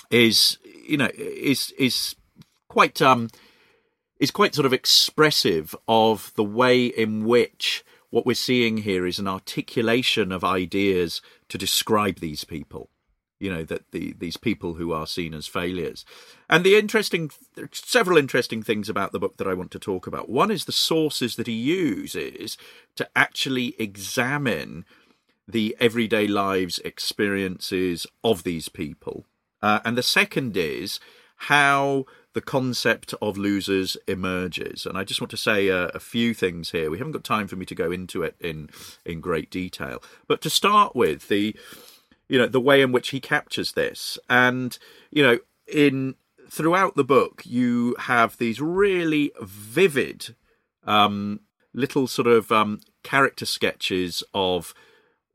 is, 0.09 0.57
you 0.85 0.97
know, 0.97 1.09
is 1.15 1.71
is 1.77 2.15
quite 2.67 3.01
um, 3.01 3.29
is 4.19 4.31
quite 4.31 4.55
sort 4.55 4.65
of 4.65 4.73
expressive 4.73 5.75
of 5.87 6.31
the 6.35 6.43
way 6.43 6.85
in 6.85 7.25
which 7.25 7.83
what 8.09 8.25
we're 8.25 8.33
seeing 8.33 8.77
here 8.77 9.05
is 9.05 9.19
an 9.19 9.27
articulation 9.27 10.31
of 10.31 10.43
ideas 10.43 11.21
to 11.49 11.57
describe 11.57 12.19
these 12.19 12.43
people 12.43 12.89
you 13.43 13.51
know 13.51 13.63
that 13.63 13.91
the 13.91 14.13
these 14.17 14.37
people 14.37 14.75
who 14.75 14.93
are 14.93 15.05
seen 15.05 15.33
as 15.33 15.47
failures. 15.47 16.05
And 16.49 16.63
the 16.63 16.77
interesting 16.77 17.29
several 17.73 18.17
interesting 18.17 18.63
things 18.63 18.87
about 18.87 19.11
the 19.11 19.19
book 19.19 19.35
that 19.35 19.47
I 19.47 19.53
want 19.53 19.69
to 19.71 19.79
talk 19.79 20.07
about. 20.07 20.29
One 20.29 20.49
is 20.49 20.63
the 20.63 20.71
sources 20.71 21.35
that 21.35 21.47
he 21.47 21.53
uses 21.53 22.57
to 22.95 23.07
actually 23.17 23.75
examine 23.77 24.85
the 25.47 25.75
everyday 25.79 26.27
lives 26.27 26.79
experiences 26.79 28.07
of 28.23 28.43
these 28.43 28.69
people 28.69 29.25
uh, 29.63 29.79
and 29.85 29.97
the 29.97 30.03
second 30.03 30.57
is 30.57 30.99
how 31.37 32.05
the 32.33 32.41
concept 32.41 33.13
of 33.21 33.37
losers 33.37 33.95
emerges. 34.07 34.85
And 34.85 34.97
I 34.97 35.03
just 35.03 35.21
want 35.21 35.31
to 35.31 35.37
say 35.37 35.69
a, 35.69 35.85
a, 35.87 35.99
few 35.99 36.33
things 36.33 36.71
here. 36.71 36.91
We 36.91 36.97
haven't 36.97 37.13
got 37.13 37.23
time 37.23 37.47
for 37.47 37.55
me 37.55 37.65
to 37.67 37.75
go 37.75 37.91
into 37.91 38.23
it 38.23 38.35
in 38.39 38.69
in 39.05 39.21
great 39.21 39.49
detail, 39.49 40.03
but 40.27 40.41
to 40.41 40.49
start 40.49 40.95
with 40.95 41.29
the 41.29 41.55
you 42.27 42.37
know 42.37 42.47
the 42.47 42.59
way 42.59 42.81
in 42.81 42.91
which 42.91 43.09
he 43.09 43.19
captures 43.19 43.71
this, 43.71 44.19
and 44.29 44.77
you 45.11 45.23
know 45.23 45.39
in 45.67 46.15
throughout 46.49 46.95
the 46.95 47.03
book 47.03 47.41
you 47.45 47.95
have 47.99 48.37
these 48.37 48.59
really 48.59 49.31
vivid 49.41 50.35
um, 50.85 51.39
little 51.73 52.07
sort 52.07 52.27
of 52.27 52.51
um, 52.51 52.81
character 53.03 53.45
sketches 53.45 54.23
of 54.33 54.73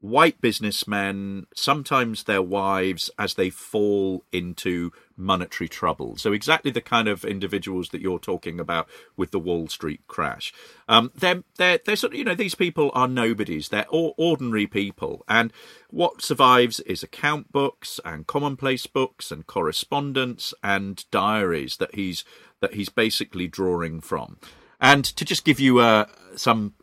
white 0.01 0.41
businessmen, 0.41 1.47
sometimes 1.55 2.25
their 2.25 2.43
wives, 2.43 3.11
as 3.19 3.35
they 3.35 3.51
fall 3.51 4.25
into 4.33 4.93
monetary 5.17 5.69
trouble. 5.69 6.17
So 6.17 6.33
exactly 6.33 6.71
the 6.71 6.81
kind 6.81 7.09
of 7.09 7.25
individuals 7.25 7.89
that 7.89 8.01
you're 8.01 8.21
talking 8.21 8.61
about 8.61 8.89
with 9.17 9.33
the 9.33 9.41
Wall 9.41 9.67
Street 9.69 10.01
crash. 10.07 10.53
Um, 10.89 11.11
they're 11.15 11.43
they're 11.57 11.79
they're 11.85 11.97
sort 11.97 12.13
of 12.13 12.19
you 12.19 12.25
know 12.25 12.35
these 12.35 12.55
people 12.55 12.91
are 12.95 13.09
nobodies. 13.09 13.69
They're 13.69 13.87
ordinary 13.91 14.67
people, 14.67 15.25
and 15.29 15.53
what 15.91 16.23
survives 16.23 16.81
is 16.81 17.03
account 17.03 17.51
books 17.51 18.01
and 18.05 18.27
commonplace 18.27 18.87
books 18.87 19.33
and 19.33 19.47
correspondence 19.47 20.55
and 20.63 21.05
diaries 21.11 21.79
that 21.79 21.95
he's 21.95 22.25
that 22.61 22.75
he's 22.75 22.89
basically 22.89 23.49
drawing 23.49 24.01
from. 24.01 24.39
And 24.81 25.05
to 25.05 25.25
just 25.25 25.45
give 25.45 25.59
you 25.59 25.81
uh, 25.81 26.07
some 26.37 26.75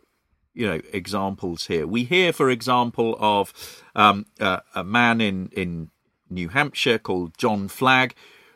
you 0.56 0.66
know 0.66 0.80
examples 0.92 1.66
here. 1.66 1.86
We 1.86 2.04
hear, 2.04 2.32
for 2.32 2.50
example, 2.50 3.16
of 3.20 3.52
um, 3.94 4.26
uh, 4.40 4.60
a 4.74 4.82
man 4.82 5.20
in 5.20 5.50
in 5.52 5.90
New 6.28 6.48
Hampshire 6.48 6.98
called 6.98 7.36
John 7.38 7.68
Flagg, 7.68 8.14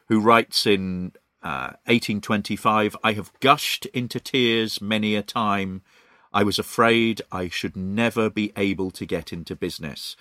who 0.09 0.19
writes 0.19 0.67
in 0.67 1.13
uh, 1.43 1.77
1825, 1.87 2.97
I 3.03 3.13
have 3.13 3.33
gushed 3.41 3.87
into 3.87 4.21
tears 4.21 4.81
many 4.81 5.15
a 5.15 5.23
time. 5.23 5.83
I 6.33 6.43
was 6.43 6.59
afraid 6.59 7.23
I 7.33 7.49
should 7.49 7.77
never 7.77 8.29
be 8.29 8.53
able 8.57 8.91
to 8.93 9.07
get 9.07 9.33
into 9.33 9.57
business. 9.57 10.17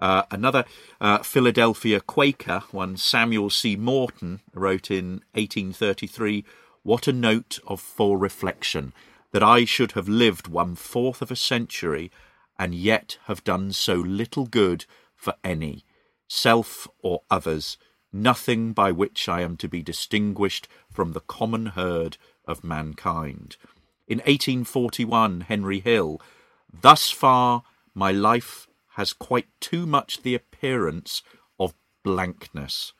Uh, 0.00 0.22
another 0.30 0.64
uh, 1.00 1.18
Philadelphia 1.18 2.00
Quaker, 2.00 2.62
one 2.70 2.96
Samuel 2.96 3.50
C. 3.50 3.76
Morton, 3.76 4.40
wrote 4.54 4.90
in 4.90 5.22
1833, 5.34 6.44
What 6.82 7.08
a 7.08 7.12
note 7.12 7.58
of 7.66 7.80
full 7.80 8.16
reflection 8.16 8.92
that 9.32 9.42
I 9.42 9.64
should 9.64 9.92
have 9.92 10.08
lived 10.08 10.48
one 10.48 10.74
fourth 10.74 11.20
of 11.22 11.30
a 11.30 11.36
century 11.36 12.10
and 12.58 12.74
yet 12.74 13.18
have 13.24 13.44
done 13.44 13.72
so 13.72 13.94
little 13.94 14.46
good 14.46 14.84
for 15.14 15.34
any 15.44 15.84
self 16.28 16.88
or 17.02 17.22
others, 17.30 17.76
nothing 18.12 18.72
by 18.72 18.92
which 18.92 19.28
I 19.28 19.42
am 19.42 19.56
to 19.58 19.68
be 19.68 19.82
distinguished 19.82 20.68
from 20.90 21.12
the 21.12 21.20
common 21.20 21.66
herd 21.66 22.16
of 22.46 22.64
mankind. 22.64 23.56
In 24.06 24.18
1841, 24.18 25.42
Henry 25.42 25.80
Hill, 25.80 26.20
thus 26.72 27.10
far 27.10 27.62
my 27.94 28.10
life 28.10 28.66
has 28.96 29.12
quite 29.12 29.48
too 29.60 29.86
much 29.86 30.22
the 30.22 30.34
appearance 30.34 31.22
of 31.58 31.74
blankness. 32.02 32.92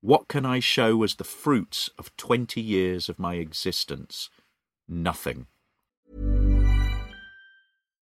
What 0.00 0.28
can 0.28 0.46
I 0.46 0.60
show 0.60 1.02
as 1.02 1.16
the 1.16 1.24
fruits 1.24 1.90
of 1.98 2.16
twenty 2.16 2.60
years 2.60 3.08
of 3.08 3.18
my 3.18 3.34
existence? 3.34 4.30
Nothing. 4.88 5.46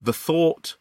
The 0.00 0.12
thought 0.12 0.76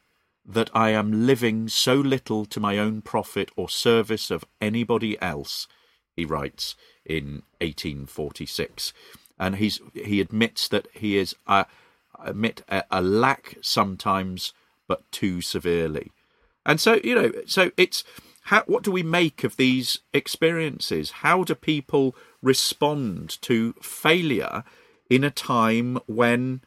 that 0.46 0.70
I 0.74 0.92
am 0.92 1.28
living 1.28 1.68
so 1.68 1.96
little 1.96 2.46
to 2.46 2.60
my 2.60 2.78
own 2.78 3.02
profit 3.02 3.52
or 3.56 3.70
service 3.70 4.32
of 4.32 4.46
anybody 4.60 5.22
else, 5.22 5.68
he 6.16 6.26
writes 6.26 6.76
in 7.06 7.44
1846. 7.60 8.94
And 9.38 9.56
he's, 9.56 9.80
he 9.94 10.20
admits 10.20 10.68
that 10.68 10.88
he 10.94 11.18
is. 11.18 11.36
Uh, 11.48 11.66
admit 12.24 12.64
a, 12.70 12.84
a 12.92 13.02
lack 13.02 13.58
sometimes, 13.62 14.54
but 14.88 15.10
too 15.12 15.42
severely. 15.42 16.12
And 16.66 16.80
so, 16.80 17.00
you 17.04 17.16
know, 17.16 17.32
so 17.46 17.72
it's 17.78 18.04
how, 18.44 18.64
what 18.64 18.84
do 18.84 18.92
we 18.92 19.04
make 19.04 19.44
of 19.44 19.58
these 19.58 20.00
experiences? 20.14 21.12
How 21.12 21.44
do 21.44 21.56
people 21.56 22.16
respond 22.42 23.38
to 23.42 23.74
failure 23.82 24.64
in 25.10 25.24
a 25.24 25.32
time 25.32 26.00
when, 26.08 26.62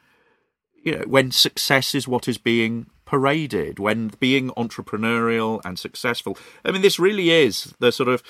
you 0.82 0.98
know, 0.98 1.04
when 1.06 1.30
success 1.30 1.94
is 1.94 2.08
what 2.08 2.28
is 2.28 2.38
being 2.38 2.86
paraded, 3.04 3.78
when 3.78 4.10
being 4.18 4.50
entrepreneurial 4.50 5.60
and 5.64 5.78
successful? 5.78 6.36
I 6.64 6.70
mean, 6.70 6.82
this 6.82 6.98
really 6.98 7.30
is 7.30 7.74
the 7.78 7.92
sort 7.92 8.08
of 8.08 8.22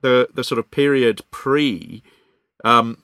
the 0.00 0.28
the 0.32 0.44
sort 0.44 0.58
of 0.58 0.70
period 0.70 1.22
pre 1.30 2.02
um, 2.64 3.02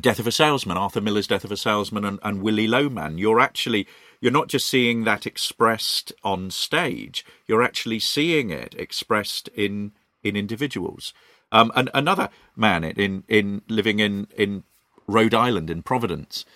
Death 0.00 0.18
of 0.18 0.26
a 0.26 0.32
Salesman, 0.32 0.78
Arthur 0.78 1.02
Miller's 1.02 1.26
Death 1.26 1.44
of 1.44 1.52
a 1.52 1.56
Salesman, 1.56 2.04
and, 2.04 2.18
and 2.22 2.42
Willy 2.42 2.66
Loman. 2.66 3.18
You're 3.18 3.40
actually 3.40 3.86
you're 4.20 4.32
not 4.32 4.48
just 4.48 4.68
seeing 4.68 5.04
that 5.04 5.26
expressed 5.26 6.12
on 6.24 6.50
stage. 6.50 7.26
You're 7.46 7.62
actually 7.62 7.98
seeing 7.98 8.50
it 8.50 8.74
expressed 8.78 9.48
in 9.48 9.92
in 10.22 10.36
individuals. 10.36 11.12
Um, 11.50 11.70
and 11.74 11.90
another 11.92 12.30
man 12.56 12.84
in 12.84 13.24
in 13.28 13.62
living 13.68 13.98
in 13.98 14.28
in 14.34 14.64
Rhode 15.06 15.34
Island 15.34 15.68
in 15.68 15.82
Providence 15.82 16.46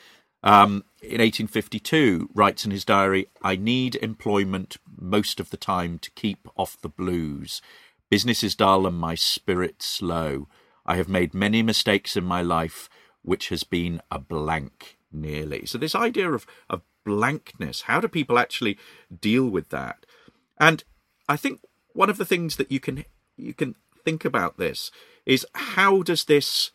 um, 0.42 0.84
in 1.06 1.20
1852 1.20 2.30
writes 2.34 2.64
in 2.64 2.70
his 2.70 2.84
diary, 2.84 3.28
"I 3.42 3.56
need 3.56 3.96
employment 3.96 4.76
most 4.98 5.40
of 5.40 5.50
the 5.50 5.56
time 5.56 5.98
to 6.00 6.10
keep 6.12 6.48
off 6.56 6.80
the 6.80 6.88
blues. 6.88 7.62
Business 8.10 8.42
is 8.42 8.54
dull 8.54 8.86
and 8.86 8.98
my 8.98 9.14
spirits 9.14 10.00
low. 10.02 10.48
I 10.84 10.96
have 10.96 11.08
made 11.08 11.34
many 11.34 11.62
mistakes 11.62 12.16
in 12.16 12.24
my 12.24 12.42
life, 12.42 12.88
which 13.22 13.48
has 13.48 13.64
been 13.64 14.00
a 14.10 14.18
blank 14.18 14.98
nearly. 15.10 15.66
So, 15.66 15.78
this 15.78 15.94
idea 15.94 16.30
of, 16.30 16.46
of 16.70 16.82
blankness, 17.04 17.82
how 17.82 18.00
do 18.00 18.08
people 18.08 18.38
actually 18.38 18.78
deal 19.20 19.48
with 19.48 19.70
that? 19.70 20.06
And 20.58 20.84
I 21.28 21.36
think 21.36 21.60
one 21.92 22.10
of 22.10 22.18
the 22.18 22.24
things 22.24 22.56
that 22.56 22.70
you 22.70 22.80
can 22.80 23.04
you 23.36 23.54
can 23.54 23.74
think 24.04 24.24
about 24.24 24.56
this 24.56 24.90
is 25.24 25.46
how 25.54 26.02
does 26.02 26.24
this 26.24 26.70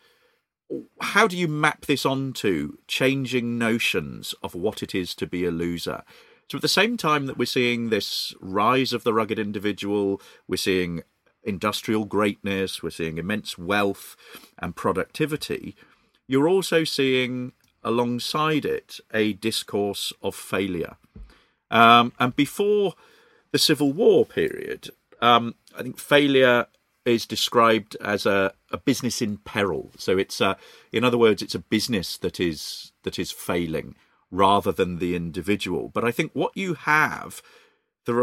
how 1.00 1.26
do 1.26 1.36
you 1.36 1.48
map 1.48 1.86
this 1.86 2.06
onto 2.06 2.76
changing 2.86 3.58
notions 3.58 4.34
of 4.42 4.54
what 4.54 4.82
it 4.82 4.94
is 4.94 5.14
to 5.16 5.26
be 5.26 5.44
a 5.44 5.50
loser? 5.50 6.02
So 6.50 6.56
at 6.56 6.62
the 6.62 6.68
same 6.68 6.96
time 6.96 7.26
that 7.26 7.38
we're 7.38 7.46
seeing 7.46 7.88
this 7.88 8.34
rise 8.40 8.92
of 8.92 9.04
the 9.04 9.14
rugged 9.14 9.38
individual, 9.38 10.20
we're 10.46 10.56
seeing 10.56 11.02
industrial 11.42 12.04
greatness, 12.04 12.82
we're 12.82 12.90
seeing 12.90 13.18
immense 13.18 13.58
wealth 13.58 14.16
and 14.58 14.76
productivity, 14.76 15.76
you're 16.26 16.48
also 16.48 16.84
seeing 16.84 17.52
alongside 17.82 18.64
it 18.64 19.00
a 19.12 19.32
discourse 19.32 20.12
of 20.22 20.34
failure. 20.34 20.96
Um, 21.70 22.12
and 22.18 22.36
before 22.36 22.94
the 23.50 23.58
Civil 23.58 23.92
War 23.92 24.24
period, 24.24 24.90
um, 25.20 25.54
I 25.76 25.82
think 25.82 25.98
failure 25.98 26.66
is 27.04 27.26
described 27.26 27.96
as 28.00 28.26
a, 28.26 28.52
a 28.70 28.78
business 28.78 29.20
in 29.20 29.38
peril. 29.38 29.90
So 29.98 30.18
it's 30.18 30.40
a, 30.40 30.56
in 30.92 31.04
other 31.04 31.18
words, 31.18 31.42
it's 31.42 31.54
a 31.54 31.60
business 31.60 32.18
that 32.18 32.38
is 32.38 32.92
that 33.02 33.18
is 33.18 33.30
failing 33.30 33.94
rather 34.30 34.72
than 34.72 34.98
the 34.98 35.14
individual. 35.14 35.90
But 35.92 36.04
I 36.04 36.10
think 36.10 36.32
what 36.32 36.56
you 36.56 36.74
have 36.74 37.42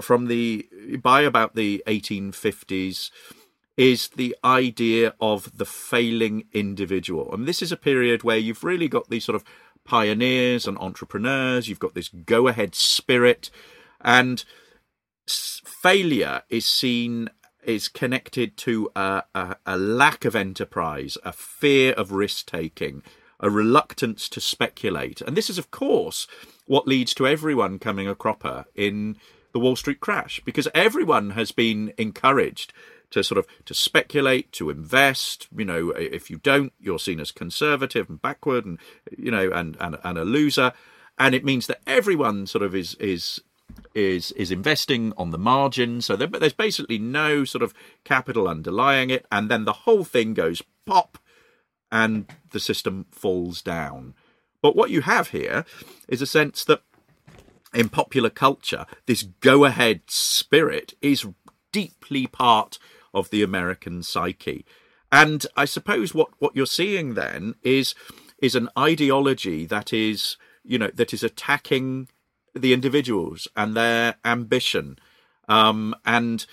from 0.01 0.27
the 0.27 0.67
by 1.01 1.21
about 1.21 1.55
the 1.55 1.83
1850s 1.87 3.11
is 3.77 4.09
the 4.09 4.35
idea 4.43 5.13
of 5.21 5.57
the 5.57 5.65
failing 5.65 6.43
individual. 6.51 7.33
And 7.33 7.47
this 7.47 7.61
is 7.61 7.71
a 7.71 7.77
period 7.77 8.23
where 8.23 8.37
you've 8.37 8.65
really 8.65 8.89
got 8.89 9.09
these 9.09 9.23
sort 9.23 9.37
of 9.37 9.45
pioneers 9.85 10.67
and 10.67 10.77
entrepreneurs, 10.79 11.69
you've 11.69 11.79
got 11.79 11.93
this 11.93 12.09
go 12.09 12.49
ahead 12.49 12.75
spirit, 12.75 13.49
and 14.01 14.43
failure 15.27 16.43
is 16.49 16.65
seen 16.65 17.29
is 17.69 17.88
connected 17.88 18.58
to 18.58 18.89
a, 18.95 19.23
a, 19.36 19.55
a 19.65 19.77
lack 19.77 20.25
of 20.25 20.36
enterprise, 20.36 21.17
a 21.23 21.32
fear 21.32 21.93
of 21.93 22.12
risk 22.12 22.47
taking, 22.47 23.03
a 23.39 23.49
reluctance 23.49 24.27
to 24.29 24.41
speculate. 24.41 25.21
And 25.21 25.38
this 25.38 25.49
is, 25.49 25.58
of 25.58 25.71
course, 25.71 26.27
what 26.65 26.88
leads 26.88 27.13
to 27.15 27.27
everyone 27.27 27.79
coming 27.79 28.08
a 28.08 28.15
cropper 28.15 28.65
in 28.75 29.17
the 29.53 29.60
Wall 29.60 29.75
Street 29.75 29.99
crash, 29.99 30.41
because 30.45 30.67
everyone 30.73 31.32
has 31.32 31.51
been 31.51 31.93
encouraged 31.97 32.73
to 33.12 33.23
sort 33.23 33.38
of 33.38 33.47
to 33.65 33.73
speculate, 33.73 34.51
to 34.53 34.69
invest. 34.69 35.47
You 35.55 35.65
know, 35.65 35.89
if 35.91 36.29
you 36.29 36.38
don't, 36.38 36.73
you're 36.79 36.99
seen 36.99 37.19
as 37.19 37.32
conservative 37.32 38.10
and 38.10 38.21
backward, 38.21 38.65
and 38.65 38.77
you 39.17 39.32
know, 39.32 39.51
and 39.51 39.77
and, 39.79 39.97
and 40.03 40.17
a 40.17 40.25
loser. 40.25 40.73
And 41.17 41.36
it 41.36 41.43
means 41.43 41.67
that 41.67 41.82
everyone 41.86 42.47
sort 42.47 42.63
of 42.63 42.75
is 42.75 42.95
is 42.95 43.41
is 43.93 44.31
is 44.33 44.51
investing 44.51 45.13
on 45.17 45.31
the 45.31 45.37
margin. 45.37 46.01
So 46.01 46.15
there, 46.15 46.27
there's 46.27 46.53
basically 46.53 46.99
no 46.99 47.45
sort 47.45 47.63
of 47.63 47.73
capital 48.03 48.47
underlying 48.47 49.09
it, 49.09 49.25
and 49.31 49.49
then 49.49 49.65
the 49.65 49.73
whole 49.73 50.03
thing 50.03 50.33
goes 50.33 50.61
pop, 50.85 51.17
and 51.91 52.29
the 52.51 52.59
system 52.59 53.05
falls 53.11 53.61
down. 53.61 54.13
But 54.61 54.75
what 54.75 54.89
you 54.89 55.01
have 55.01 55.29
here 55.29 55.65
is 56.07 56.21
a 56.21 56.27
sense 56.27 56.65
that 56.65 56.81
in 57.73 57.89
popular 57.89 58.29
culture, 58.29 58.85
this 59.05 59.23
go 59.23 59.65
ahead 59.65 60.01
spirit 60.07 60.93
is 61.01 61.27
deeply 61.71 62.27
part 62.27 62.79
of 63.13 63.29
the 63.29 63.43
American 63.43 64.03
psyche. 64.03 64.65
And 65.11 65.45
I 65.55 65.65
suppose 65.65 66.13
what, 66.13 66.29
what 66.39 66.55
you're 66.55 66.65
seeing 66.65 67.13
then 67.13 67.55
is 67.63 67.95
is 68.41 68.55
an 68.55 68.69
ideology 68.77 69.65
that 69.65 69.91
is, 69.91 70.37
you 70.63 70.77
know, 70.77 70.89
that 70.93 71.13
is 71.13 71.23
attacking 71.23 72.07
the 72.55 72.73
individuals 72.73 73.47
and 73.55 73.75
their 73.75 74.15
ambition. 74.25 74.99
Um, 75.47 75.95
and 76.05 76.45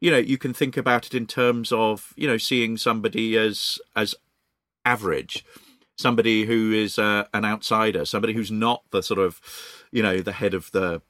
you 0.00 0.10
know, 0.10 0.18
you 0.18 0.38
can 0.38 0.52
think 0.52 0.76
about 0.76 1.06
it 1.06 1.14
in 1.14 1.26
terms 1.26 1.72
of 1.72 2.12
you 2.16 2.26
know 2.26 2.38
seeing 2.38 2.76
somebody 2.76 3.36
as 3.36 3.78
as 3.94 4.14
average, 4.84 5.44
somebody 5.96 6.44
who 6.44 6.72
is 6.72 6.98
uh, 6.98 7.24
an 7.34 7.44
outsider, 7.44 8.04
somebody 8.04 8.32
who's 8.32 8.50
not 8.50 8.82
the 8.90 9.02
sort 9.02 9.18
of 9.18 9.40
you 9.90 10.02
know 10.02 10.20
the 10.20 10.32
head 10.32 10.54
of 10.54 10.70
the 10.72 11.00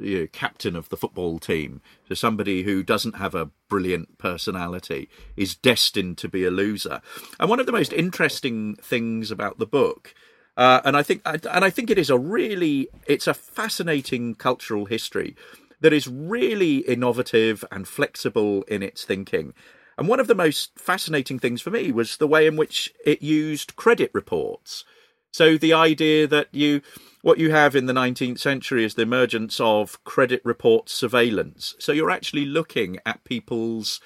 you 0.00 0.20
know, 0.20 0.26
captain 0.32 0.76
of 0.76 0.88
the 0.88 0.96
football 0.96 1.38
team, 1.38 1.80
so 2.08 2.14
somebody 2.14 2.62
who 2.62 2.82
doesn't 2.82 3.16
have 3.16 3.34
a 3.34 3.50
brilliant 3.68 4.18
personality 4.18 5.08
is 5.36 5.54
destined 5.54 6.18
to 6.18 6.28
be 6.28 6.44
a 6.44 6.50
loser. 6.50 7.00
And 7.38 7.48
one 7.48 7.60
of 7.60 7.66
the 7.66 7.72
most 7.72 7.92
interesting 7.92 8.76
things 8.76 9.30
about 9.30 9.58
the 9.58 9.66
book 9.66 10.14
uh, 10.56 10.80
and 10.84 10.96
I 10.96 11.02
think, 11.02 11.22
and 11.24 11.64
I 11.64 11.70
think 11.70 11.90
it 11.90 11.98
is 11.98 12.10
a 12.10 12.18
really, 12.18 12.88
it's 13.06 13.26
a 13.26 13.34
fascinating 13.34 14.34
cultural 14.34 14.84
history 14.84 15.34
that 15.80 15.92
is 15.92 16.06
really 16.06 16.78
innovative 16.78 17.64
and 17.70 17.88
flexible 17.88 18.62
in 18.64 18.82
its 18.82 19.04
thinking. 19.04 19.54
And 19.98 20.08
one 20.08 20.20
of 20.20 20.26
the 20.26 20.34
most 20.34 20.78
fascinating 20.78 21.38
things 21.38 21.60
for 21.60 21.70
me 21.70 21.92
was 21.92 22.16
the 22.16 22.26
way 22.26 22.46
in 22.46 22.56
which 22.56 22.92
it 23.04 23.22
used 23.22 23.76
credit 23.76 24.10
reports. 24.14 24.84
So 25.32 25.56
the 25.56 25.72
idea 25.72 26.26
that 26.26 26.48
you, 26.52 26.82
what 27.22 27.38
you 27.38 27.50
have 27.50 27.74
in 27.74 27.86
the 27.86 27.92
19th 27.92 28.38
century 28.38 28.84
is 28.84 28.94
the 28.94 29.02
emergence 29.02 29.58
of 29.58 30.02
credit 30.04 30.42
report 30.44 30.88
surveillance. 30.88 31.74
So 31.78 31.92
you're 31.92 32.10
actually 32.10 32.44
looking 32.44 32.98
at 33.06 33.24
people's 33.24 34.00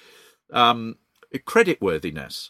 um, 0.51 0.95
creditworthiness 1.33 2.49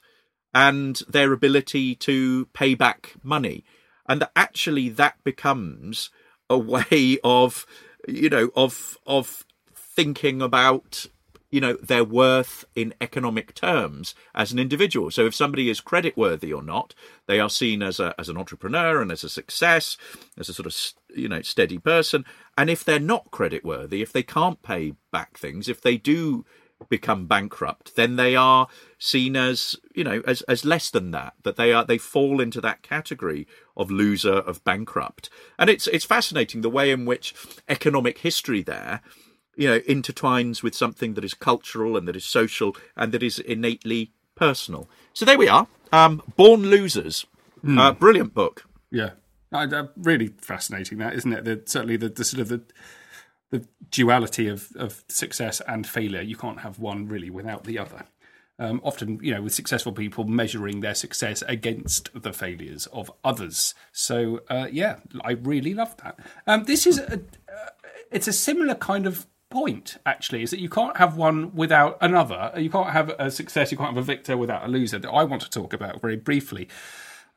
and 0.53 1.01
their 1.09 1.33
ability 1.33 1.95
to 1.95 2.45
pay 2.47 2.75
back 2.75 3.13
money 3.23 3.65
and 4.07 4.21
that 4.21 4.31
actually 4.35 4.89
that 4.89 5.15
becomes 5.23 6.09
a 6.49 6.57
way 6.57 7.17
of 7.23 7.65
you 8.07 8.29
know 8.29 8.49
of 8.55 8.97
of 9.05 9.45
thinking 9.73 10.41
about 10.41 11.05
you 11.49 11.61
know 11.61 11.73
their 11.73 12.03
worth 12.03 12.65
in 12.75 12.93
economic 12.99 13.53
terms 13.53 14.13
as 14.35 14.51
an 14.51 14.59
individual. 14.59 15.09
So 15.11 15.25
if 15.25 15.35
somebody 15.35 15.69
is 15.69 15.81
creditworthy 15.81 16.55
or 16.55 16.61
not 16.61 16.93
they 17.27 17.39
are 17.39 17.49
seen 17.49 17.81
as 17.81 17.99
a 17.99 18.13
as 18.19 18.29
an 18.29 18.37
entrepreneur 18.37 19.01
and 19.01 19.11
as 19.11 19.23
a 19.23 19.29
success 19.29 19.97
as 20.37 20.49
a 20.49 20.53
sort 20.53 20.65
of 20.65 20.75
you 21.15 21.27
know 21.27 21.41
steady 21.41 21.77
person. 21.77 22.25
And 22.57 22.69
if 22.69 22.83
they're 22.83 22.99
not 22.99 23.31
creditworthy 23.31 24.01
if 24.01 24.11
they 24.11 24.23
can't 24.23 24.61
pay 24.61 24.93
back 25.11 25.37
things 25.37 25.69
if 25.69 25.81
they 25.81 25.97
do 25.97 26.45
become 26.89 27.25
bankrupt, 27.25 27.95
then 27.95 28.15
they 28.15 28.35
are 28.35 28.67
seen 28.99 29.35
as 29.35 29.75
you 29.93 30.03
know 30.03 30.21
as 30.25 30.41
as 30.43 30.65
less 30.65 30.89
than 30.89 31.11
that. 31.11 31.33
That 31.43 31.55
they 31.55 31.73
are 31.73 31.83
they 31.83 31.97
fall 31.97 32.39
into 32.39 32.61
that 32.61 32.81
category 32.81 33.47
of 33.75 33.91
loser 33.91 34.33
of 34.33 34.63
bankrupt. 34.63 35.29
And 35.57 35.69
it's 35.69 35.87
it's 35.87 36.05
fascinating 36.05 36.61
the 36.61 36.69
way 36.69 36.91
in 36.91 37.05
which 37.05 37.33
economic 37.67 38.19
history 38.19 38.61
there 38.61 39.01
you 39.57 39.67
know 39.67 39.79
intertwines 39.81 40.63
with 40.63 40.75
something 40.75 41.15
that 41.15 41.25
is 41.25 41.33
cultural 41.33 41.97
and 41.97 42.07
that 42.07 42.15
is 42.15 42.23
social 42.23 42.75
and 42.95 43.11
that 43.11 43.23
is 43.23 43.39
innately 43.39 44.11
personal. 44.35 44.87
So 45.13 45.25
there 45.25 45.37
we 45.37 45.49
are. 45.49 45.67
Um, 45.91 46.21
Born 46.35 46.63
Losers, 46.63 47.25
mm. 47.65 47.79
uh, 47.79 47.91
brilliant 47.93 48.33
book. 48.33 48.65
Yeah, 48.91 49.11
uh, 49.51 49.87
really 49.97 50.27
fascinating. 50.39 50.99
That 50.99 51.15
isn't 51.15 51.33
it? 51.33 51.43
The, 51.43 51.61
certainly 51.65 51.97
the, 51.97 52.09
the 52.09 52.23
sort 52.23 52.41
of 52.41 52.49
the 52.49 52.61
the 53.49 53.67
duality 53.89 54.47
of, 54.47 54.69
of 54.75 55.03
success 55.07 55.61
and 55.67 55.87
failure. 55.87 56.21
You 56.21 56.35
can't 56.35 56.59
have 56.61 56.79
one 56.79 57.07
really 57.07 57.29
without 57.29 57.63
the 57.63 57.79
other. 57.79 58.05
Um, 58.59 58.81
often, 58.83 59.19
you 59.21 59.33
know, 59.33 59.43
with 59.43 59.53
successful 59.53 59.91
people 59.91 60.23
measuring 60.23 60.79
their 60.79 60.95
success 60.95 61.43
against 61.47 62.09
the 62.19 62.33
failures 62.33 62.87
of 62.87 63.11
others. 63.23 63.75
So, 63.91 64.41
uh, 64.49 64.67
yeah, 64.71 64.97
I 65.23 65.33
really 65.33 65.75
love 65.75 65.95
that. 65.97 66.19
Um, 66.47 66.63
this 66.63 66.87
is 66.87 66.97
a, 66.97 67.13
uh, 67.13 67.69
it's 68.11 68.27
a 68.27 68.33
similar 68.33 68.73
kind 68.73 69.05
of 69.05 69.27
point 69.49 69.97
actually 70.05 70.43
is 70.43 70.51
that 70.51 70.59
you 70.59 70.67
can't 70.67 70.97
have 70.97 71.15
one 71.15 71.55
without 71.55 71.97
another 72.01 72.51
you 72.57 72.69
can't 72.69 72.89
have 72.89 73.09
a 73.17 73.31
success 73.31 73.71
you 73.71 73.77
can't 73.77 73.95
have 73.95 73.97
a 73.97 74.01
victor 74.01 74.35
without 74.35 74.65
a 74.65 74.67
loser 74.67 74.99
that 74.99 75.09
i 75.09 75.23
want 75.23 75.41
to 75.41 75.49
talk 75.49 75.71
about 75.71 76.01
very 76.01 76.17
briefly 76.17 76.67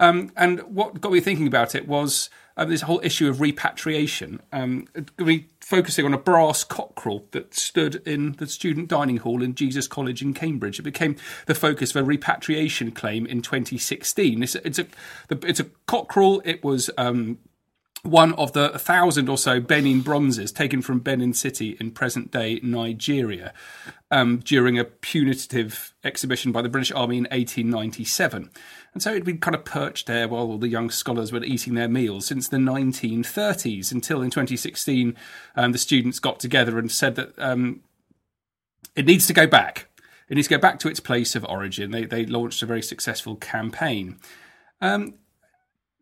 um, 0.01 0.33
and 0.37 0.61
what 0.63 1.01
got 1.01 1.13
me 1.13 1.21
thinking 1.21 1.47
about 1.47 1.75
it 1.75 1.87
was 1.87 2.31
um, 2.57 2.69
this 2.69 2.83
whole 2.83 3.01
issue 3.05 3.29
of 3.29 3.41
repatriation. 3.41 4.41
Um, 4.53 4.89
we 5.19 5.49
focusing 5.61 6.05
on 6.05 6.13
a 6.13 6.19
brass 6.19 6.65
cockerel 6.65 7.25
that 7.31 7.55
stood 7.55 8.03
in 8.07 8.33
the 8.33 8.47
student 8.47 8.89
dining 8.89 9.19
hall 9.19 9.43
in 9.43 9.55
Jesus 9.55 9.87
College 9.87 10.21
in 10.21 10.35
Cambridge. 10.35 10.79
It 10.79 10.83
became 10.83 11.17
the 11.47 11.55
focus 11.55 11.95
of 11.95 12.03
a 12.03 12.05
repatriation 12.05 12.91
claim 12.91 13.25
in 13.27 13.41
2016. 13.41 14.43
It's, 14.43 14.55
it's 14.57 14.79
a 14.79 14.87
it's 15.31 15.61
a 15.61 15.67
cockerel. 15.87 16.43
It 16.45 16.65
was. 16.65 16.91
Um, 16.99 17.39
one 18.03 18.33
of 18.35 18.53
the 18.53 18.71
thousand 18.79 19.29
or 19.29 19.37
so 19.37 19.61
Benin 19.61 20.01
bronzes 20.01 20.53
taken 20.53 20.81
from 20.81 21.01
Benin 21.01 21.35
City 21.35 21.77
in 21.79 21.91
present 21.91 22.31
day 22.31 22.59
Nigeria 22.63 23.53
um, 24.11 24.39
during 24.39 24.79
a 24.79 24.85
punitive 24.85 25.95
exhibition 26.03 26.51
by 26.51 26.63
the 26.63 26.69
British 26.69 26.93
Army 26.93 27.19
in 27.19 27.25
1897. 27.25 28.51
And 28.93 29.03
so 29.03 29.11
it'd 29.11 29.25
been 29.25 29.39
kind 29.39 29.55
of 29.55 29.65
perched 29.65 30.07
there 30.07 30.29
while 30.29 30.47
all 30.47 30.59
the 30.59 30.69
young 30.69 30.91
scholars 30.91 31.31
were 31.31 31.45
eating 31.45 31.75
their 31.75 31.89
meals 31.89 32.27
since 32.27 32.49
the 32.49 32.57
1930s 32.57 33.93
until 33.93 34.23
in 34.23 34.31
2016 34.31 35.17
um, 35.55 35.73
the 35.73 35.79
students 35.79 36.19
got 36.19 36.41
together 36.41 36.79
and 36.79 36.91
said 36.91 37.15
that 37.17 37.39
um, 37.39 37.81
it 38.97 39.07
needs 39.07 39.27
to 39.27 39.33
go 39.33 39.47
back. 39.47 39.89
It 40.29 40.37
needs 40.37 40.49
to 40.49 40.55
go 40.55 40.61
back 40.61 40.79
to 40.81 40.89
its 40.89 41.01
place 41.01 41.35
of 41.35 41.45
origin. 41.45 41.91
They, 41.91 42.05
they 42.05 42.25
launched 42.25 42.63
a 42.63 42.67
very 42.67 42.83
successful 42.83 43.37
campaign. 43.37 44.19
Um, 44.81 45.15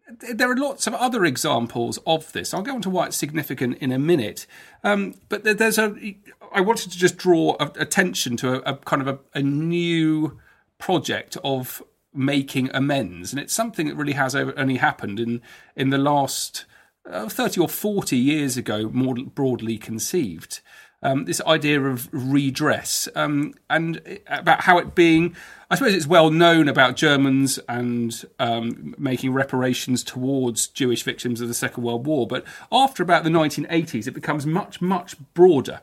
there 0.08 0.50
are 0.50 0.56
lots 0.56 0.86
of 0.86 0.94
other 0.94 1.24
examples 1.24 1.98
of 2.06 2.32
this. 2.32 2.54
I'll 2.54 2.62
go 2.62 2.74
on 2.74 2.82
to 2.82 2.90
why 2.90 3.06
it's 3.06 3.16
significant 3.16 3.78
in 3.78 3.92
a 3.92 3.98
minute. 3.98 4.46
Um, 4.82 5.14
but 5.28 5.44
there's 5.44 5.78
a. 5.78 6.16
I 6.52 6.60
wanted 6.60 6.90
to 6.92 6.98
just 6.98 7.16
draw 7.16 7.56
attention 7.60 8.36
to 8.38 8.66
a, 8.66 8.72
a 8.72 8.76
kind 8.76 9.02
of 9.02 9.08
a, 9.08 9.18
a, 9.34 9.42
new 9.42 10.38
project 10.78 11.36
of 11.44 11.82
making 12.14 12.70
amends, 12.72 13.32
and 13.32 13.40
it's 13.40 13.52
something 13.52 13.88
that 13.88 13.96
really 13.96 14.14
has 14.14 14.34
only 14.34 14.76
happened 14.76 15.20
in 15.20 15.42
in 15.76 15.90
the 15.90 15.98
last 15.98 16.64
uh, 17.08 17.28
thirty 17.28 17.60
or 17.60 17.68
forty 17.68 18.16
years 18.16 18.56
ago, 18.56 18.88
more 18.88 19.14
broadly 19.14 19.76
conceived 19.76 20.60
um, 21.02 21.26
this 21.26 21.40
idea 21.42 21.80
of 21.80 22.08
redress 22.12 23.08
um, 23.14 23.54
and 23.70 24.20
about 24.26 24.62
how 24.62 24.78
it 24.78 24.94
being, 24.94 25.36
I 25.70 25.76
suppose 25.76 25.94
it's 25.94 26.06
well 26.06 26.30
known 26.30 26.68
about 26.68 26.96
Germans 26.96 27.58
and 27.68 28.24
um, 28.40 28.94
making 28.98 29.32
reparations 29.32 30.02
towards 30.02 30.66
Jewish 30.66 31.04
victims 31.04 31.40
of 31.40 31.46
the 31.46 31.54
Second 31.54 31.84
World 31.84 32.06
War. 32.06 32.26
But 32.26 32.44
after 32.72 33.02
about 33.02 33.22
the 33.22 33.30
1980s, 33.30 34.08
it 34.08 34.12
becomes 34.12 34.44
much, 34.44 34.80
much 34.80 35.14
broader. 35.34 35.82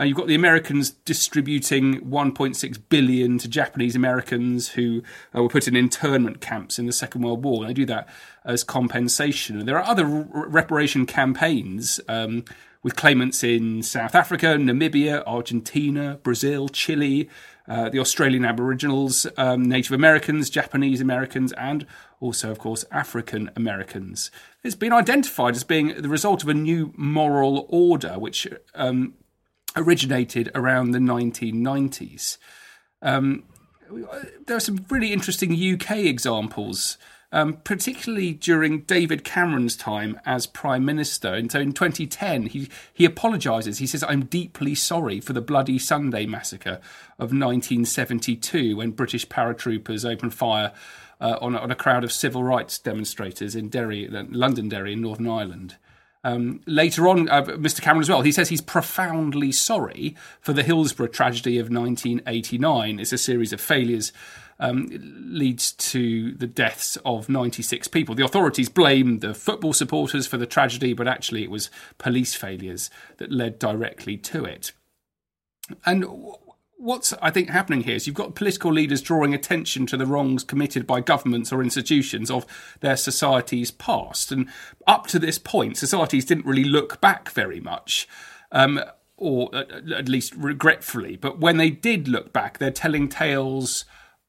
Uh, 0.00 0.04
you've 0.04 0.16
got 0.16 0.26
the 0.26 0.34
Americans 0.34 0.90
distributing 0.90 2.00
1.6 2.00 2.78
billion 2.88 3.38
to 3.38 3.48
Japanese 3.48 3.94
Americans 3.94 4.70
who 4.70 5.02
uh, 5.34 5.42
were 5.42 5.48
put 5.48 5.68
in 5.68 5.76
internment 5.76 6.40
camps 6.40 6.78
in 6.78 6.86
the 6.86 6.92
Second 6.92 7.22
World 7.22 7.44
War. 7.44 7.62
And 7.62 7.70
they 7.70 7.74
do 7.74 7.86
that 7.86 8.08
as 8.44 8.64
compensation. 8.64 9.58
And 9.58 9.68
there 9.68 9.78
are 9.78 9.84
other 9.88 10.06
reparation 10.06 11.06
campaigns 11.06 12.00
um, 12.08 12.44
with 12.86 12.94
claimants 12.94 13.42
in 13.42 13.82
South 13.82 14.14
Africa, 14.14 14.54
Namibia, 14.56 15.24
Argentina, 15.26 16.20
Brazil, 16.22 16.68
Chile, 16.68 17.28
uh, 17.66 17.88
the 17.88 17.98
Australian 17.98 18.44
Aboriginals, 18.44 19.26
um, 19.36 19.64
Native 19.64 19.90
Americans, 19.90 20.48
Japanese 20.48 21.00
Americans, 21.00 21.52
and 21.54 21.84
also, 22.20 22.48
of 22.48 22.60
course, 22.60 22.84
African 22.92 23.50
Americans. 23.56 24.30
It's 24.62 24.76
been 24.76 24.92
identified 24.92 25.56
as 25.56 25.64
being 25.64 26.00
the 26.00 26.08
result 26.08 26.44
of 26.44 26.48
a 26.48 26.54
new 26.54 26.92
moral 26.96 27.66
order 27.68 28.20
which 28.20 28.46
um, 28.76 29.14
originated 29.74 30.52
around 30.54 30.92
the 30.92 31.00
1990s. 31.00 32.38
Um, 33.02 33.42
there 34.46 34.56
are 34.56 34.60
some 34.60 34.86
really 34.88 35.12
interesting 35.12 35.54
UK 35.54 35.96
examples 35.96 36.98
um, 37.32 37.54
particularly 37.64 38.32
during 38.32 38.80
David 38.82 39.24
Cameron's 39.24 39.76
time 39.76 40.20
as 40.24 40.46
Prime 40.46 40.84
Minister. 40.84 41.34
And 41.34 41.50
so 41.50 41.60
in 41.60 41.72
2010, 41.72 42.46
he, 42.46 42.68
he 42.92 43.04
apologises. 43.04 43.78
He 43.78 43.86
says, 43.86 44.04
I'm 44.06 44.24
deeply 44.24 44.74
sorry 44.74 45.20
for 45.20 45.32
the 45.32 45.40
Bloody 45.40 45.78
Sunday 45.78 46.26
massacre 46.26 46.80
of 47.18 47.32
1972 47.32 48.76
when 48.76 48.90
British 48.92 49.26
paratroopers 49.28 50.08
opened 50.08 50.34
fire 50.34 50.72
uh, 51.20 51.38
on, 51.40 51.54
a, 51.54 51.58
on 51.58 51.70
a 51.70 51.76
crowd 51.76 52.04
of 52.04 52.12
civil 52.12 52.44
rights 52.44 52.78
demonstrators 52.78 53.56
in 53.56 53.68
Derry, 53.68 54.06
Londonderry 54.08 54.92
in 54.92 55.00
Northern 55.00 55.28
Ireland. 55.28 55.76
Um, 56.26 56.60
later 56.66 57.06
on, 57.06 57.28
uh, 57.28 57.42
Mr. 57.42 57.80
Cameron 57.80 58.02
as 58.02 58.08
well, 58.08 58.22
he 58.22 58.32
says 58.32 58.48
he's 58.48 58.60
profoundly 58.60 59.52
sorry 59.52 60.16
for 60.40 60.52
the 60.52 60.64
Hillsborough 60.64 61.06
tragedy 61.06 61.58
of 61.58 61.70
1989. 61.70 62.98
It's 62.98 63.12
a 63.12 63.18
series 63.18 63.52
of 63.52 63.60
failures 63.60 64.12
um, 64.58 64.88
leads 64.90 65.72
to 65.72 66.32
the 66.32 66.46
deaths 66.46 66.96
of 67.04 67.28
96 67.28 67.88
people. 67.88 68.14
The 68.14 68.24
authorities 68.24 68.68
blame 68.68 69.18
the 69.18 69.34
football 69.34 69.72
supporters 69.72 70.26
for 70.26 70.36
the 70.36 70.46
tragedy, 70.46 70.92
but 70.92 71.08
actually 71.08 71.42
it 71.42 71.50
was 71.50 71.70
police 71.98 72.34
failures 72.34 72.90
that 73.18 73.32
led 73.32 73.58
directly 73.58 74.16
to 74.18 74.44
it. 74.44 74.72
And 75.84 76.06
what's 76.78 77.12
I 77.14 77.30
think 77.30 77.50
happening 77.50 77.82
here 77.82 77.96
is 77.96 78.06
you've 78.06 78.16
got 78.16 78.34
political 78.34 78.72
leaders 78.72 79.02
drawing 79.02 79.34
attention 79.34 79.86
to 79.86 79.96
the 79.96 80.06
wrongs 80.06 80.44
committed 80.44 80.86
by 80.86 81.00
governments 81.00 81.52
or 81.52 81.62
institutions 81.62 82.30
of 82.30 82.46
their 82.80 82.96
society's 82.96 83.70
past, 83.70 84.32
and 84.32 84.48
up 84.86 85.06
to 85.08 85.18
this 85.18 85.38
point, 85.38 85.76
societies 85.76 86.24
didn't 86.24 86.46
really 86.46 86.64
look 86.64 87.00
back 87.00 87.30
very 87.30 87.60
much. 87.60 88.08
Um, 88.52 88.80
or 89.18 89.48
at 89.54 90.10
least 90.10 90.34
regretfully, 90.36 91.16
but 91.16 91.38
when 91.38 91.56
they 91.56 91.70
did 91.70 92.06
look 92.06 92.34
back, 92.34 92.58
they're 92.58 92.70
telling 92.70 93.08
tales 93.08 93.86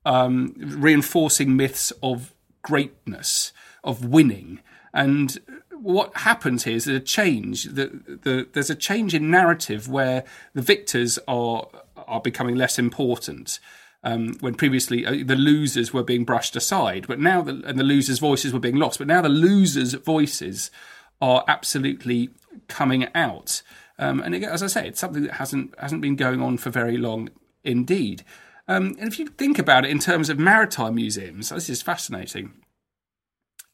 um, 0.08 0.54
reinforcing 0.58 1.58
myths 1.58 1.92
of 2.02 2.34
greatness, 2.62 3.52
of 3.84 4.06
winning. 4.06 4.62
And 4.94 5.38
what 5.72 6.16
happens 6.16 6.64
here 6.64 6.78
is 6.78 6.88
a 6.88 7.02
change. 7.02 7.66
The, 7.66 8.18
the, 8.24 8.48
there's 8.54 8.70
a 8.70 8.76
change 8.76 9.14
in 9.14 9.30
narrative 9.30 9.90
where 9.90 10.24
the 10.54 10.62
victors 10.62 11.20
are 11.28 11.68
are 12.08 12.22
becoming 12.22 12.56
less 12.56 12.80
important. 12.80 13.60
Um, 14.04 14.36
when 14.40 14.56
previously 14.56 15.06
uh, 15.06 15.26
the 15.26 15.36
losers 15.36 15.92
were 15.92 16.04
being 16.04 16.24
brushed 16.24 16.56
aside, 16.56 17.08
but 17.08 17.20
now 17.20 17.42
the, 17.42 17.62
and 17.66 17.78
the 17.78 17.84
losers' 17.84 18.20
voices 18.20 18.54
were 18.54 18.60
being 18.60 18.78
lost. 18.78 19.00
But 19.00 19.08
now 19.08 19.22
the 19.22 19.28
losers' 19.28 19.96
voices 19.96 20.72
are 21.20 21.44
absolutely 21.48 22.30
coming 22.70 23.10
out. 23.14 23.62
Um, 24.00 24.22
and 24.22 24.36
as 24.36 24.64
I 24.64 24.68
say, 24.68 24.88
it's 24.88 25.00
something 25.00 25.24
that 25.24 25.34
hasn't 25.34 25.78
hasn't 25.80 26.02
been 26.02 26.16
going 26.16 26.42
on 26.42 26.58
for 26.58 26.70
very 26.70 26.96
long 26.96 27.30
indeed. 27.66 28.24
Um, 28.68 28.96
and 29.00 29.08
if 29.08 29.18
you 29.18 29.28
think 29.28 29.60
about 29.60 29.86
it 29.86 29.92
in 29.92 30.00
terms 30.00 30.30
of 30.30 30.38
maritime 30.38 30.96
museums, 30.96 31.50
this 31.50 31.70
is 31.70 31.82
fascinating. 31.82 32.52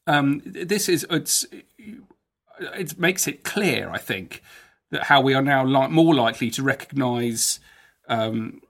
Um, 0.06 0.42
this 0.44 0.88
is 0.88 1.04
it's 1.10 1.46
it 2.58 2.98
makes 2.98 3.26
it 3.26 3.42
clear, 3.42 3.90
I 3.90 3.98
think, 3.98 4.42
that 4.90 5.04
how 5.04 5.20
we 5.20 5.34
are 5.34 5.42
now 5.42 5.64
li- 5.64 5.88
more 5.88 6.14
likely 6.14 6.50
to 6.50 6.62
recognise 6.62 7.58
um, 8.08 8.60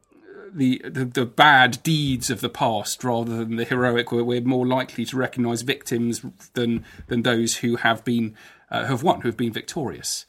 the, 0.54 0.80
the, 0.84 1.04
the 1.04 1.26
bad 1.26 1.82
deeds 1.82 2.30
of 2.30 2.40
the 2.40 2.48
past 2.48 3.04
rather 3.04 3.37
than 3.37 3.56
the 3.56 3.64
heroic. 3.64 4.10
We're, 4.10 4.24
we're 4.24 4.40
more 4.40 4.66
likely 4.66 5.04
to 5.06 5.16
recognise 5.16 5.62
victims 5.62 6.24
than 6.54 6.84
than 7.08 7.22
those 7.22 7.56
who 7.56 7.76
have 7.76 8.04
been 8.04 8.34
uh, 8.70 8.87
have 8.87 9.02
won, 9.02 9.20
who 9.20 9.28
have 9.28 9.37
been 9.37 9.52
victorious. 9.52 10.24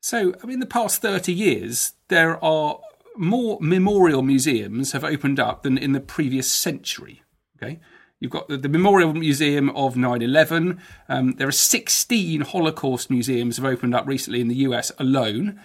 So, 0.00 0.34
I 0.42 0.46
mean, 0.46 0.60
the 0.60 0.66
past 0.66 1.02
thirty 1.02 1.34
years, 1.34 1.92
there 2.08 2.42
are 2.42 2.78
more 3.18 3.58
memorial 3.60 4.22
museums 4.22 4.92
have 4.92 5.04
opened 5.04 5.40
up 5.40 5.62
than 5.62 5.76
in 5.78 5.92
the 5.92 6.00
previous 6.00 6.50
century. 6.50 7.22
Okay. 7.56 7.80
You've 8.18 8.32
got 8.32 8.48
the, 8.48 8.56
the 8.56 8.68
Memorial 8.68 9.12
Museum 9.12 9.68
of 9.70 9.96
9 9.96 10.22
11. 10.22 10.80
Um, 11.08 11.32
there 11.32 11.48
are 11.48 11.52
16 11.52 12.40
Holocaust 12.42 13.10
museums 13.10 13.56
have 13.56 13.66
opened 13.66 13.94
up 13.94 14.06
recently 14.06 14.40
in 14.40 14.48
the 14.48 14.56
US 14.56 14.90
alone. 14.98 15.60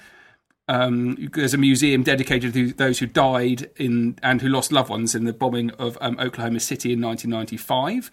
Um, 0.68 1.30
there's 1.34 1.54
a 1.54 1.58
museum 1.58 2.04
dedicated 2.04 2.54
to 2.54 2.74
those 2.74 3.00
who 3.00 3.06
died 3.06 3.70
in 3.78 4.18
and 4.22 4.42
who 4.42 4.50
lost 4.50 4.72
loved 4.72 4.90
ones 4.90 5.16
in 5.16 5.26
the 5.26 5.34
bombing 5.34 5.72
of 5.72 5.98
um, 6.02 6.18
Oklahoma 6.20 6.60
City 6.60 6.94
in 6.94 7.02
1995. 7.02 8.12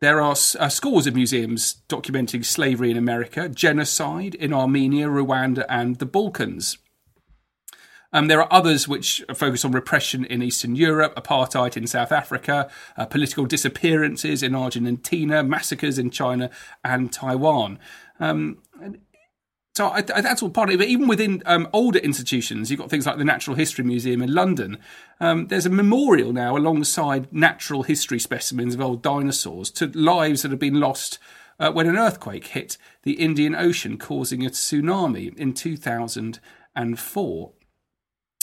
There 0.00 0.20
are 0.20 0.32
uh, 0.32 0.68
scores 0.68 1.06
of 1.06 1.14
museums 1.14 1.82
documenting 1.88 2.44
slavery 2.44 2.90
in 2.90 2.96
America, 2.96 3.48
genocide 3.48 4.34
in 4.34 4.52
Armenia, 4.52 5.08
Rwanda, 5.08 5.64
and 5.68 5.96
the 5.96 6.06
Balkans. 6.06 6.78
Um, 8.12 8.28
there 8.28 8.40
are 8.40 8.52
others 8.52 8.88
which 8.88 9.22
focus 9.34 9.64
on 9.64 9.72
repression 9.72 10.24
in 10.24 10.42
Eastern 10.42 10.76
Europe, 10.76 11.14
apartheid 11.14 11.76
in 11.76 11.86
South 11.86 12.10
Africa, 12.10 12.70
uh, 12.96 13.06
political 13.06 13.44
disappearances 13.44 14.42
in 14.42 14.54
Argentina, 14.54 15.42
massacres 15.42 15.98
in 15.98 16.10
China 16.10 16.50
and 16.82 17.12
Taiwan. 17.12 17.78
Um, 18.18 18.58
so 19.78 19.86
I, 19.86 19.98
I, 19.98 20.20
that's 20.22 20.42
all 20.42 20.50
part 20.50 20.70
of 20.70 20.74
it. 20.74 20.78
But 20.78 20.88
even 20.88 21.06
within 21.06 21.40
um, 21.46 21.68
older 21.72 22.00
institutions, 22.00 22.70
you've 22.70 22.80
got 22.80 22.90
things 22.90 23.06
like 23.06 23.18
the 23.18 23.24
Natural 23.24 23.54
History 23.54 23.84
Museum 23.84 24.22
in 24.22 24.34
London. 24.34 24.78
Um, 25.20 25.46
there's 25.46 25.66
a 25.66 25.70
memorial 25.70 26.32
now 26.32 26.56
alongside 26.56 27.32
natural 27.32 27.84
history 27.84 28.18
specimens 28.18 28.74
of 28.74 28.80
old 28.80 29.02
dinosaurs 29.02 29.70
to 29.72 29.86
lives 29.86 30.42
that 30.42 30.50
have 30.50 30.58
been 30.58 30.80
lost 30.80 31.20
uh, 31.60 31.70
when 31.70 31.86
an 31.86 31.96
earthquake 31.96 32.48
hit 32.48 32.76
the 33.04 33.12
Indian 33.12 33.54
Ocean, 33.54 33.98
causing 33.98 34.44
a 34.44 34.50
tsunami 34.50 35.36
in 35.36 35.52
2004. 35.52 37.52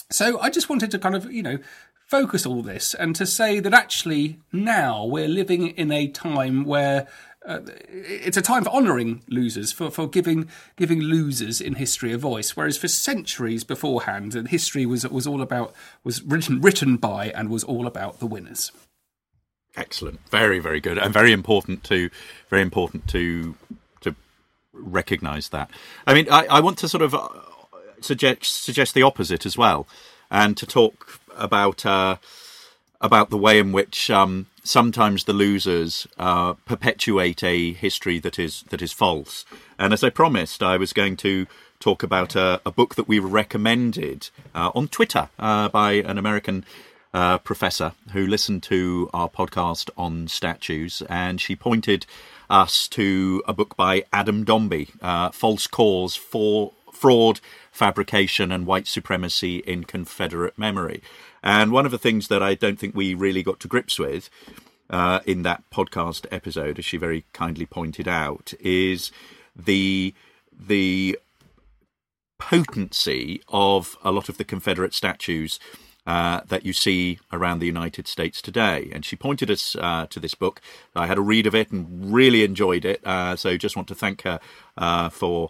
So 0.09 0.39
I 0.39 0.49
just 0.49 0.69
wanted 0.69 0.91
to 0.91 0.99
kind 0.99 1.15
of, 1.15 1.31
you 1.31 1.43
know, 1.43 1.59
focus 2.07 2.45
all 2.45 2.61
this 2.61 2.93
and 2.93 3.15
to 3.15 3.25
say 3.25 3.59
that 3.59 3.73
actually 3.73 4.39
now 4.51 5.03
we're 5.03 5.27
living 5.27 5.69
in 5.69 5.91
a 5.91 6.07
time 6.07 6.63
where 6.63 7.07
uh, 7.45 7.59
it's 7.93 8.37
a 8.37 8.41
time 8.41 8.63
for 8.63 8.71
honouring 8.71 9.21
losers, 9.27 9.71
for, 9.71 9.91
for 9.91 10.07
giving 10.07 10.49
giving 10.77 10.99
losers 10.99 11.61
in 11.61 11.75
history 11.75 12.11
a 12.11 12.17
voice. 12.17 12.55
Whereas 12.55 12.77
for 12.77 12.87
centuries 12.87 13.63
beforehand, 13.63 14.33
history 14.49 14.85
was 14.85 15.07
was 15.07 15.27
all 15.27 15.41
about 15.41 15.73
was 16.03 16.23
written 16.23 16.59
written 16.61 16.97
by 16.97 17.29
and 17.29 17.49
was 17.49 17.63
all 17.63 17.85
about 17.85 18.19
the 18.19 18.25
winners. 18.25 18.71
Excellent, 19.75 20.21
very 20.29 20.57
very 20.57 20.79
good, 20.79 20.97
and 20.97 21.13
very 21.13 21.31
important 21.31 21.83
to 21.83 22.09
very 22.49 22.63
important 22.63 23.07
to 23.09 23.55
to 24.01 24.15
recognise 24.73 25.49
that. 25.49 25.69
I 26.07 26.15
mean, 26.15 26.27
I, 26.31 26.47
I 26.47 26.59
want 26.61 26.79
to 26.79 26.89
sort 26.89 27.03
of 27.03 27.13
uh, 28.05 28.07
suggest 28.07 28.63
suggest 28.63 28.93
the 28.93 29.03
opposite 29.03 29.45
as 29.45 29.57
well, 29.57 29.87
and 30.29 30.57
to 30.57 30.65
talk 30.65 31.19
about 31.35 31.85
uh, 31.85 32.17
about 33.01 33.29
the 33.29 33.37
way 33.37 33.59
in 33.59 33.71
which 33.71 34.09
um, 34.09 34.47
sometimes 34.63 35.23
the 35.23 35.33
losers 35.33 36.07
uh, 36.17 36.53
perpetuate 36.65 37.43
a 37.43 37.73
history 37.73 38.19
that 38.19 38.39
is 38.39 38.63
that 38.69 38.81
is 38.81 38.91
false. 38.91 39.45
And 39.77 39.93
as 39.93 40.03
I 40.03 40.09
promised, 40.09 40.63
I 40.63 40.77
was 40.77 40.93
going 40.93 41.17
to 41.17 41.45
talk 41.79 42.03
about 42.03 42.35
a, 42.35 42.61
a 42.65 42.71
book 42.71 42.95
that 42.95 43.07
we 43.07 43.19
recommended 43.19 44.29
uh, 44.53 44.71
on 44.73 44.87
Twitter 44.87 45.29
uh, 45.37 45.69
by 45.69 45.93
an 45.93 46.17
American 46.17 46.65
uh, 47.13 47.37
professor 47.37 47.93
who 48.13 48.25
listened 48.25 48.63
to 48.63 49.09
our 49.13 49.29
podcast 49.29 49.89
on 49.97 50.27
statues, 50.27 51.03
and 51.09 51.39
she 51.39 51.55
pointed 51.55 52.05
us 52.49 52.87
to 52.87 53.41
a 53.47 53.53
book 53.53 53.75
by 53.75 54.03
Adam 54.13 54.45
Domby, 54.45 54.89
uh, 55.01 55.31
"False 55.31 55.67
Cause 55.67 56.15
for 56.15 56.71
Fraud." 56.95 57.39
Fabrication 57.71 58.51
and 58.51 58.65
white 58.65 58.87
supremacy 58.87 59.57
in 59.57 59.83
Confederate 59.83 60.57
memory. 60.57 61.01
And 61.43 61.71
one 61.71 61.85
of 61.85 61.91
the 61.91 61.97
things 61.97 62.27
that 62.29 62.41
I 62.41 62.55
don't 62.55 62.79
think 62.79 62.95
we 62.95 63.13
really 63.13 63.43
got 63.43 63.59
to 63.59 63.67
grips 63.67 63.99
with 63.99 64.29
uh, 64.89 65.19
in 65.25 65.43
that 65.43 65.63
podcast 65.71 66.25
episode, 66.31 66.79
as 66.79 66.85
she 66.85 66.97
very 66.97 67.25
kindly 67.33 67.65
pointed 67.65 68.07
out, 68.07 68.53
is 68.59 69.11
the 69.55 70.13
the 70.57 71.17
potency 72.37 73.41
of 73.49 73.97
a 74.03 74.11
lot 74.11 74.29
of 74.29 74.37
the 74.37 74.43
Confederate 74.43 74.93
statues 74.93 75.59
uh, 76.05 76.41
that 76.47 76.65
you 76.65 76.73
see 76.73 77.19
around 77.31 77.59
the 77.59 77.65
United 77.65 78.07
States 78.07 78.41
today. 78.41 78.89
And 78.93 79.03
she 79.03 79.15
pointed 79.15 79.49
us 79.49 79.75
uh, 79.75 80.05
to 80.09 80.19
this 80.19 80.35
book. 80.35 80.61
I 80.95 81.07
had 81.07 81.17
a 81.17 81.21
read 81.21 81.47
of 81.47 81.55
it 81.55 81.71
and 81.71 82.13
really 82.13 82.43
enjoyed 82.43 82.85
it. 82.85 83.05
Uh, 83.05 83.35
so 83.35 83.57
just 83.57 83.75
want 83.75 83.87
to 83.87 83.95
thank 83.95 84.21
her 84.21 84.39
uh, 84.77 85.09
for 85.09 85.49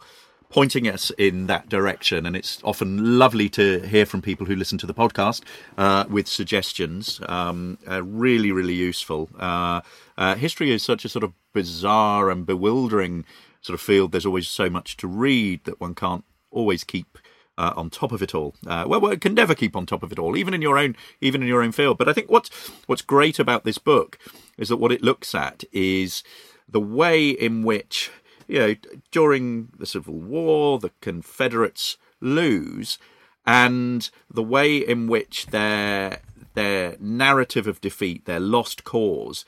pointing 0.50 0.88
us 0.88 1.12
in 1.18 1.48
that 1.48 1.70
direction. 1.70 2.26
And 2.26 2.36
it's 2.36 2.60
often 2.64 3.18
lovely 3.20 3.50
to 3.50 3.80
hear 3.82 4.06
from 4.06 4.22
people 4.22 4.46
who 4.46 4.56
listen 4.56 4.78
to 4.80 4.88
the 4.88 4.94
podcast 4.94 5.42
uh, 5.78 6.06
with 6.10 6.28
suggestions. 6.28 7.20
Um, 7.28 7.78
really, 7.88 8.52
really 8.52 8.76
useful. 8.76 9.30
Uh, 9.38 9.82
history 10.36 10.72
is 10.72 10.84
such 10.84 11.06
a 11.06 11.10
sort 11.10 11.24
of 11.24 11.34
bizarre 11.54 12.30
and 12.30 12.46
bewildering 12.46 13.26
sort 13.62 13.74
of 13.74 13.82
field. 13.82 14.12
There's 14.12 14.26
always 14.26 14.48
so 14.48 14.70
much 14.70 14.98
to 14.98 15.08
read 15.08 15.64
that 15.64 15.82
one 15.82 15.96
can't 15.96 16.24
always 16.52 16.84
keep 16.84 17.18
uh, 17.58 17.74
on 17.76 17.90
top 17.90 18.12
of 18.12 18.22
it 18.22 18.36
all. 18.36 18.54
Uh, 18.66 18.86
well, 18.88 19.02
well, 19.02 19.18
can 19.18 19.34
never 19.34 19.56
keep 19.56 19.76
on 19.76 19.86
top 19.86 20.04
of 20.04 20.12
it 20.12 20.20
all, 20.20 20.38
even 20.38 20.54
in 20.54 20.62
your 20.62 20.78
own, 20.78 20.96
even 21.22 21.42
in 21.42 21.48
your 21.48 21.62
own 21.62 21.72
field. 21.72 21.98
But 21.98 22.10
I 22.10 22.14
think 22.14 22.30
what's 22.30 22.50
what's 22.86 23.02
great 23.02 23.40
about 23.40 23.64
this 23.64 23.78
book 23.78 24.18
is 24.58 24.70
that 24.70 24.78
what 24.78 24.92
it 24.92 25.02
looks 25.02 25.34
at 25.34 25.64
is 25.72 26.24
the 26.68 26.82
way 26.82 27.30
in 27.30 27.64
which 27.64 28.12
you 28.48 28.60
know 28.60 28.76
during 29.12 29.70
the 29.78 29.86
Civil 29.86 30.16
War 30.16 30.80
the 30.80 30.92
Confederates 31.02 31.98
lose, 32.22 32.98
and 33.46 34.10
the 34.32 34.44
way 34.44 34.78
in 34.78 35.08
which 35.08 35.48
their 35.48 36.20
their 36.54 36.96
narrative 37.00 37.68
of 37.68 37.82
defeat, 37.82 38.26
their 38.26 38.40
lost 38.40 38.84
cause, 38.84 39.46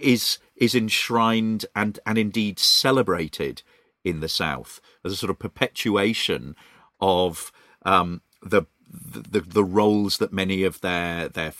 is 0.00 0.38
is 0.56 0.74
enshrined 0.74 1.66
and 1.74 1.98
and 2.06 2.18
indeed 2.18 2.58
celebrated 2.58 3.62
in 4.04 4.20
the 4.20 4.28
South. 4.28 4.80
As 5.04 5.12
a 5.12 5.16
sort 5.16 5.30
of 5.30 5.38
perpetuation 5.38 6.56
of 7.00 7.52
um, 7.84 8.22
the, 8.42 8.62
the 8.88 9.40
the 9.40 9.64
roles 9.64 10.18
that 10.18 10.32
many 10.32 10.64
of 10.64 10.80
their 10.80 11.28
their 11.28 11.52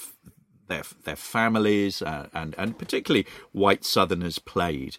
their 0.69 0.83
their 1.05 1.17
families 1.17 2.03
uh, 2.03 2.29
and 2.33 2.55
and 2.59 2.79
particularly 2.79 3.27
white 3.53 3.85
Southerners 3.85 4.39
played. 4.39 4.97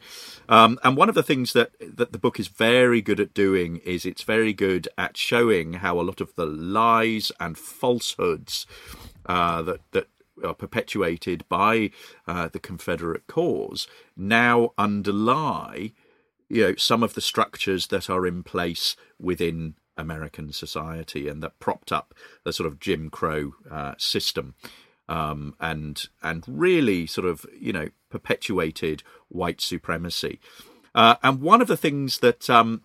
Um, 0.49 0.79
and 0.83 0.97
one 0.97 1.09
of 1.09 1.15
the 1.15 1.23
things 1.23 1.53
that 1.53 1.71
that 1.79 2.11
the 2.11 2.19
book 2.19 2.39
is 2.39 2.47
very 2.47 3.01
good 3.01 3.19
at 3.19 3.33
doing 3.33 3.77
is 3.77 4.05
it's 4.05 4.23
very 4.23 4.53
good 4.53 4.87
at 4.97 5.17
showing 5.17 5.73
how 5.73 5.99
a 5.99 6.03
lot 6.03 6.21
of 6.21 6.35
the 6.35 6.45
lies 6.45 7.31
and 7.39 7.57
falsehoods 7.57 8.65
uh, 9.25 9.61
that 9.61 9.81
that 9.91 10.07
are 10.43 10.53
perpetuated 10.53 11.47
by 11.49 11.89
uh, 12.27 12.47
the 12.47 12.59
Confederate 12.59 13.25
cause 13.27 13.87
now 14.15 14.71
underlie 14.77 15.91
you 16.49 16.63
know 16.63 16.75
some 16.75 17.03
of 17.03 17.13
the 17.13 17.21
structures 17.21 17.87
that 17.87 18.09
are 18.09 18.25
in 18.27 18.43
place 18.43 18.95
within 19.19 19.75
American 19.97 20.53
society 20.53 21.27
and 21.27 21.41
that 21.41 21.59
propped 21.59 21.91
up 21.91 22.13
the 22.43 22.53
sort 22.53 22.67
of 22.67 22.79
Jim 22.79 23.09
Crow 23.09 23.53
uh, 23.69 23.95
system 23.97 24.55
um, 25.09 25.55
and 25.59 26.07
and 26.21 26.43
really 26.47 27.07
sort 27.07 27.27
of 27.27 27.45
you 27.59 27.73
know 27.73 27.89
perpetuated 28.09 29.03
white 29.29 29.61
supremacy. 29.61 30.39
Uh, 30.95 31.15
and 31.21 31.41
one 31.41 31.61
of 31.61 31.67
the 31.67 31.77
things 31.77 32.19
that 32.19 32.49
um, 32.49 32.81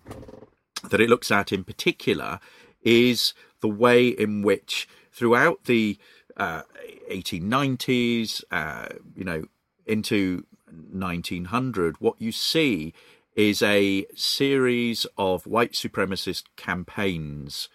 that 0.91 1.01
it 1.01 1.09
looks 1.09 1.31
at 1.31 1.53
in 1.53 1.65
particular 1.65 2.41
is 2.83 3.33
the 3.61 3.69
way 3.69 4.09
in 4.09 4.43
which 4.43 4.89
throughout 5.13 5.65
the 5.65 5.99
uh, 6.37 6.63
1890s, 7.11 8.43
uh, 8.51 8.89
you 9.15 9.25
know, 9.25 9.45
into 9.87 10.45
1900, 10.67 12.01
what 12.01 12.21
you 12.21 12.33
see 12.33 12.93
is 13.35 13.63
a 13.63 14.07
series 14.15 15.07
of 15.17 15.47
white 15.47 15.73
supremacist 15.73 16.45
campaigns 16.57 17.69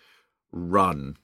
run 0.51 1.17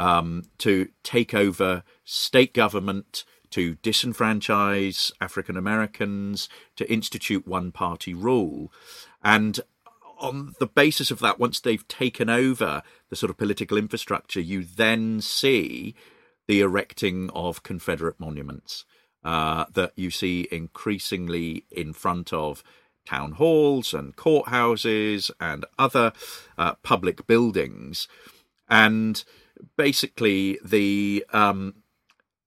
um, 0.00 0.44
to 0.58 0.88
take 1.04 1.34
over 1.34 1.84
state 2.04 2.54
government, 2.54 3.24
to 3.50 3.76
disenfranchise 3.76 5.12
African 5.20 5.58
Americans, 5.58 6.48
to 6.76 6.90
institute 6.90 7.46
one 7.46 7.70
party 7.70 8.14
rule. 8.14 8.72
And 9.22 9.60
on 10.18 10.54
the 10.58 10.66
basis 10.66 11.10
of 11.10 11.18
that, 11.20 11.38
once 11.38 11.60
they've 11.60 11.86
taken 11.86 12.30
over 12.30 12.82
the 13.10 13.16
sort 13.16 13.28
of 13.28 13.36
political 13.36 13.76
infrastructure, 13.76 14.40
you 14.40 14.64
then 14.64 15.20
see 15.20 15.94
the 16.48 16.62
erecting 16.62 17.28
of 17.34 17.62
Confederate 17.62 18.18
monuments 18.18 18.86
uh, 19.22 19.66
that 19.74 19.92
you 19.96 20.10
see 20.10 20.48
increasingly 20.50 21.66
in 21.70 21.92
front 21.92 22.32
of 22.32 22.64
town 23.04 23.32
halls 23.32 23.92
and 23.92 24.16
courthouses 24.16 25.30
and 25.38 25.66
other 25.78 26.12
uh, 26.56 26.74
public 26.82 27.26
buildings. 27.26 28.08
And 28.66 29.22
basically, 29.76 30.58
the 30.64 31.24
um, 31.32 31.74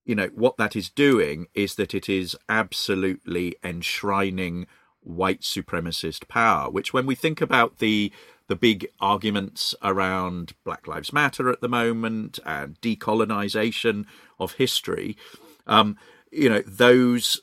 you 0.06 0.16
know 0.16 0.30
what 0.34 0.58
that 0.58 0.76
is 0.76 0.90
doing 0.90 1.48
is 1.54 1.76
that 1.76 1.94
it 1.94 2.10
is 2.10 2.36
absolutely 2.50 3.56
enshrining 3.64 4.68
white 5.02 5.42
supremacist 5.42 6.28
power. 6.28 6.70
Which, 6.70 6.94
when 6.94 7.06
we 7.06 7.16
think 7.16 7.42
about 7.42 7.80
the 7.80 8.12
the 8.48 8.56
big 8.56 8.88
arguments 9.00 9.74
around 9.82 10.54
Black 10.66 10.88
Lives 10.88 11.14
Matter 11.14 11.50
at 11.50 11.62
the 11.62 11.70
moment 11.70 12.40
and 12.46 12.80
decolonization 12.82 14.06
of 14.40 14.54
history, 14.54 15.18
um, 15.66 15.98
you 16.32 16.50
know 16.50 16.62
those 16.66 17.42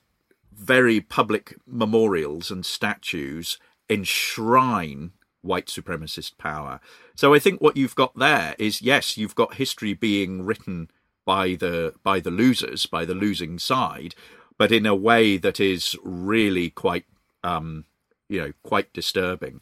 very 0.53 1.01
public 1.01 1.57
memorials 1.67 2.51
and 2.51 2.67
statues 2.67 3.59
enshrine 3.89 5.13
white 5.43 5.67
supremacist 5.67 6.39
power. 6.39 6.81
So 7.15 7.35
I 7.35 7.39
think 7.39 7.61
what 7.61 7.77
you've 7.77 7.95
got 7.95 8.17
there 8.17 8.55
is 8.59 8.83
yes, 8.83 9.17
you've 9.17 9.35
got 9.35 9.55
history 9.55 9.95
being 9.95 10.45
written 10.45 10.91
by 11.25 11.55
the 11.55 11.95
by 12.03 12.21
the 12.21 12.31
losers, 12.31 12.87
by 12.87 13.05
the 13.05 13.15
losing 13.15 13.59
side, 13.59 14.15
but 14.59 14.73
in 14.73 14.87
a 14.87 14.95
way 14.95 15.37
that 15.37 15.61
is 15.61 15.97
really 16.03 16.71
quite 16.71 17.05
um, 17.45 17.85
you 18.29 18.41
know 18.41 18.53
quite 18.63 18.93
disturbing. 18.93 19.61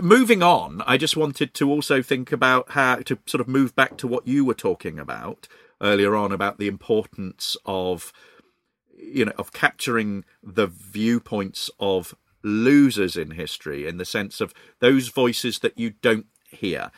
Moving 0.00 0.42
on, 0.42 0.82
I 0.86 0.96
just 0.98 1.16
wanted 1.16 1.54
to 1.54 1.70
also 1.70 2.02
think 2.02 2.32
about 2.32 2.70
how 2.72 2.96
to 2.96 3.18
sort 3.26 3.40
of 3.40 3.48
move 3.48 3.74
back 3.74 3.96
to 3.98 4.06
what 4.06 4.26
you 4.26 4.44
were 4.44 4.54
talking 4.54 4.98
about 4.98 5.48
earlier 5.80 6.14
on 6.14 6.30
about 6.30 6.58
the 6.58 6.68
importance 6.68 7.56
of 7.64 8.12
you 8.96 9.24
know 9.24 9.32
of 9.38 9.52
capturing 9.52 10.24
the 10.42 10.66
viewpoints 10.66 11.70
of 11.80 12.14
losers 12.42 13.16
in 13.16 13.32
history 13.32 13.86
in 13.86 13.98
the 13.98 14.04
sense 14.04 14.40
of 14.40 14.54
those 14.80 15.08
voices 15.08 15.58
that 15.60 15.78
you 15.78 15.90
don't 16.02 16.26
hear. 16.50 16.90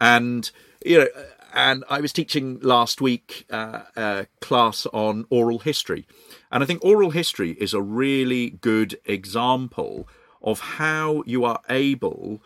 And 0.00 0.50
you 0.84 0.98
know 0.98 1.08
and 1.54 1.84
i 1.88 2.00
was 2.00 2.12
teaching 2.12 2.60
last 2.60 3.00
week 3.00 3.46
uh, 3.50 3.80
a 3.96 4.26
class 4.40 4.86
on 4.92 5.24
oral 5.30 5.60
history. 5.60 6.06
And 6.52 6.62
i 6.62 6.66
think 6.66 6.84
oral 6.84 7.10
history 7.10 7.52
is 7.52 7.74
a 7.74 7.82
really 7.82 8.50
good 8.50 8.98
example 9.04 10.08
of 10.42 10.60
how 10.60 11.22
you 11.26 11.44
are 11.44 11.60
able 11.68 12.42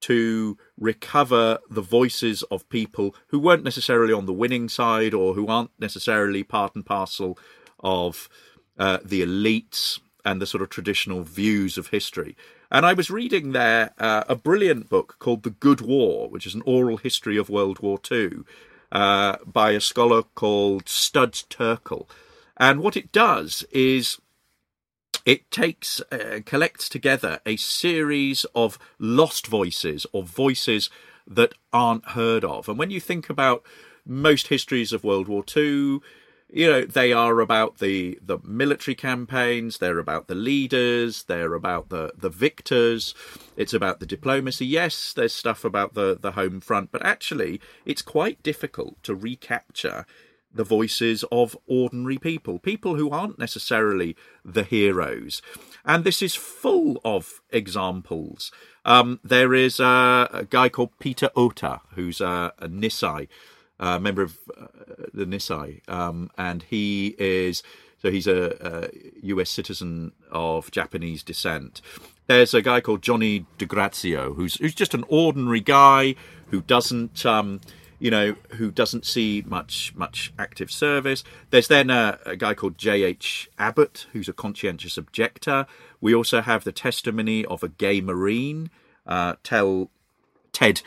to 0.00 0.58
recover 0.78 1.58
the 1.70 1.80
voices 1.80 2.42
of 2.44 2.68
people 2.68 3.14
who 3.28 3.38
weren't 3.38 3.64
necessarily 3.64 4.12
on 4.12 4.26
the 4.26 4.32
winning 4.32 4.68
side 4.68 5.14
or 5.14 5.34
who 5.34 5.46
aren't 5.46 5.70
necessarily 5.78 6.42
part 6.42 6.74
and 6.74 6.84
parcel 6.84 7.38
of 7.80 8.28
uh, 8.78 8.98
the 9.04 9.22
elites 9.22 10.00
and 10.24 10.40
the 10.40 10.46
sort 10.46 10.62
of 10.62 10.70
traditional 10.70 11.22
views 11.22 11.76
of 11.76 11.88
history. 11.88 12.36
And 12.70 12.86
I 12.86 12.92
was 12.92 13.10
reading 13.10 13.52
there 13.52 13.92
uh, 13.98 14.24
a 14.28 14.34
brilliant 14.34 14.88
book 14.88 15.16
called 15.18 15.42
The 15.42 15.50
Good 15.50 15.80
War, 15.80 16.28
which 16.28 16.46
is 16.46 16.54
an 16.54 16.62
oral 16.64 16.96
history 16.96 17.36
of 17.36 17.50
World 17.50 17.80
War 17.80 17.98
II, 18.10 18.40
uh, 18.90 19.36
by 19.44 19.72
a 19.72 19.80
scholar 19.80 20.22
called 20.22 20.88
Studs 20.88 21.44
Terkel. 21.50 22.08
And 22.56 22.80
what 22.80 22.96
it 22.96 23.12
does 23.12 23.64
is 23.70 24.18
it 25.24 25.50
takes 25.50 26.00
uh, 26.12 26.40
collects 26.44 26.88
together 26.88 27.40
a 27.46 27.56
series 27.56 28.44
of 28.54 28.78
lost 28.98 29.46
voices 29.46 30.06
or 30.12 30.22
voices 30.22 30.90
that 31.26 31.54
aren't 31.72 32.10
heard 32.10 32.44
of. 32.44 32.68
And 32.68 32.78
when 32.78 32.90
you 32.90 33.00
think 33.00 33.30
about 33.30 33.64
most 34.06 34.48
histories 34.48 34.92
of 34.92 35.04
World 35.04 35.28
War 35.28 35.44
II, 35.56 36.00
you 36.54 36.70
know 36.70 36.84
they 36.84 37.12
are 37.12 37.40
about 37.40 37.78
the 37.78 38.18
the 38.22 38.38
military 38.44 38.94
campaigns 38.94 39.78
they're 39.78 39.98
about 39.98 40.28
the 40.28 40.36
leaders 40.36 41.24
they're 41.24 41.54
about 41.54 41.88
the 41.88 42.12
the 42.16 42.30
victors 42.30 43.14
it's 43.56 43.74
about 43.74 44.00
the 44.00 44.06
diplomacy. 44.06 44.64
Yes 44.64 45.12
there's 45.12 45.34
stuff 45.34 45.64
about 45.64 45.94
the 45.94 46.16
the 46.18 46.32
home 46.32 46.60
front 46.60 46.92
but 46.92 47.04
actually 47.04 47.60
it's 47.84 48.02
quite 48.02 48.42
difficult 48.42 49.02
to 49.02 49.14
recapture 49.14 50.06
the 50.54 50.64
voices 50.64 51.24
of 51.32 51.58
ordinary 51.66 52.18
people 52.18 52.60
people 52.60 52.94
who 52.94 53.10
aren't 53.10 53.38
necessarily 53.38 54.16
the 54.44 54.62
heroes. 54.62 55.42
And 55.84 56.04
this 56.04 56.22
is 56.22 56.34
full 56.34 57.00
of 57.04 57.42
examples. 57.50 58.52
Um, 58.86 59.18
there 59.24 59.52
is 59.54 59.80
a, 59.80 60.28
a, 60.32 60.46
guy 60.48 60.68
called 60.68 60.98
Peter 60.98 61.30
Ota 61.34 61.80
who's 61.94 62.20
a, 62.20 62.52
a 62.58 62.68
Nisei 62.68 63.28
uh, 63.80 63.98
member 63.98 64.22
of 64.22 64.38
uh, 64.56 64.66
the 65.12 65.24
Nisei, 65.24 65.88
um, 65.88 66.30
and 66.38 66.62
he 66.62 67.14
is 67.18 67.62
so 68.04 68.10
he's 68.10 68.26
a, 68.26 68.56
a, 68.60 68.88
U.S. 69.22 69.48
citizen 69.48 70.12
of 70.30 70.70
Japanese 70.70 71.22
descent. 71.22 71.80
There's 72.26 72.52
a 72.52 72.60
guy 72.60 72.82
called 72.82 73.00
Johnny 73.00 73.46
DeGrazio, 73.58 74.36
who's 74.36 74.56
who's 74.56 74.74
just 74.74 74.92
an 74.92 75.04
ordinary 75.08 75.60
guy 75.60 76.14
who 76.48 76.60
doesn't. 76.60 77.24
Um, 77.24 77.60
you 78.00 78.10
know, 78.10 78.34
who 78.56 78.70
doesn't 78.70 79.06
see 79.06 79.42
much 79.46 79.94
much 79.94 80.34
active 80.38 80.70
service. 80.70 81.24
There's 81.48 81.68
then 81.68 81.88
a, 81.88 82.18
a 82.26 82.36
guy 82.36 82.52
called 82.52 82.76
J.H. 82.76 83.48
Abbott, 83.58 84.06
who's 84.12 84.28
a 84.28 84.34
conscientious 84.34 84.98
objector. 84.98 85.64
We 86.02 86.14
also 86.14 86.42
have 86.42 86.64
the 86.64 86.72
testimony 86.72 87.46
of 87.46 87.62
a 87.62 87.68
gay 87.68 88.02
Marine, 88.02 88.68
uh, 89.06 89.36
tell 89.42 89.90
Ted 90.54 90.80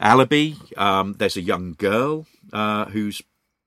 Allenby. 0.00 0.56
Um, 0.78 1.16
there's 1.18 1.36
a 1.36 1.42
young 1.42 1.74
girl 1.76 2.26
uh, 2.52 2.86
whose 2.86 3.20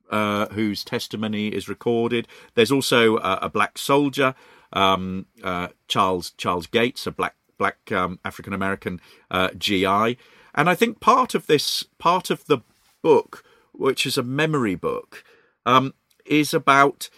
uh, 0.10 0.48
whose 0.48 0.84
testimony 0.84 1.50
is 1.50 1.70
recorded. 1.70 2.28
There's 2.56 2.72
also 2.72 3.18
a, 3.18 3.40
a 3.44 3.50
black 3.50 3.78
soldier, 3.78 4.34
um, 4.72 5.28
uh, 5.44 5.68
Charles 5.88 6.32
Charles 6.38 6.66
Gates, 6.66 7.06
a 7.06 7.12
black 7.12 7.36
black 7.58 7.92
um, 7.92 8.20
African 8.26 8.54
American 8.54 9.00
uh, 9.30 9.50
GI, 9.58 10.18
and 10.56 10.70
I 10.70 10.76
think 10.76 11.00
part 11.00 11.36
of 11.36 11.46
this 11.48 11.84
part 12.00 12.30
of 12.30 12.46
the 12.46 12.60
book, 13.04 13.44
which 13.74 14.06
is 14.06 14.18
a 14.18 14.24
memory 14.24 14.76
book, 14.76 15.24
um, 15.66 15.94
is 16.26 16.54
about 16.54 17.10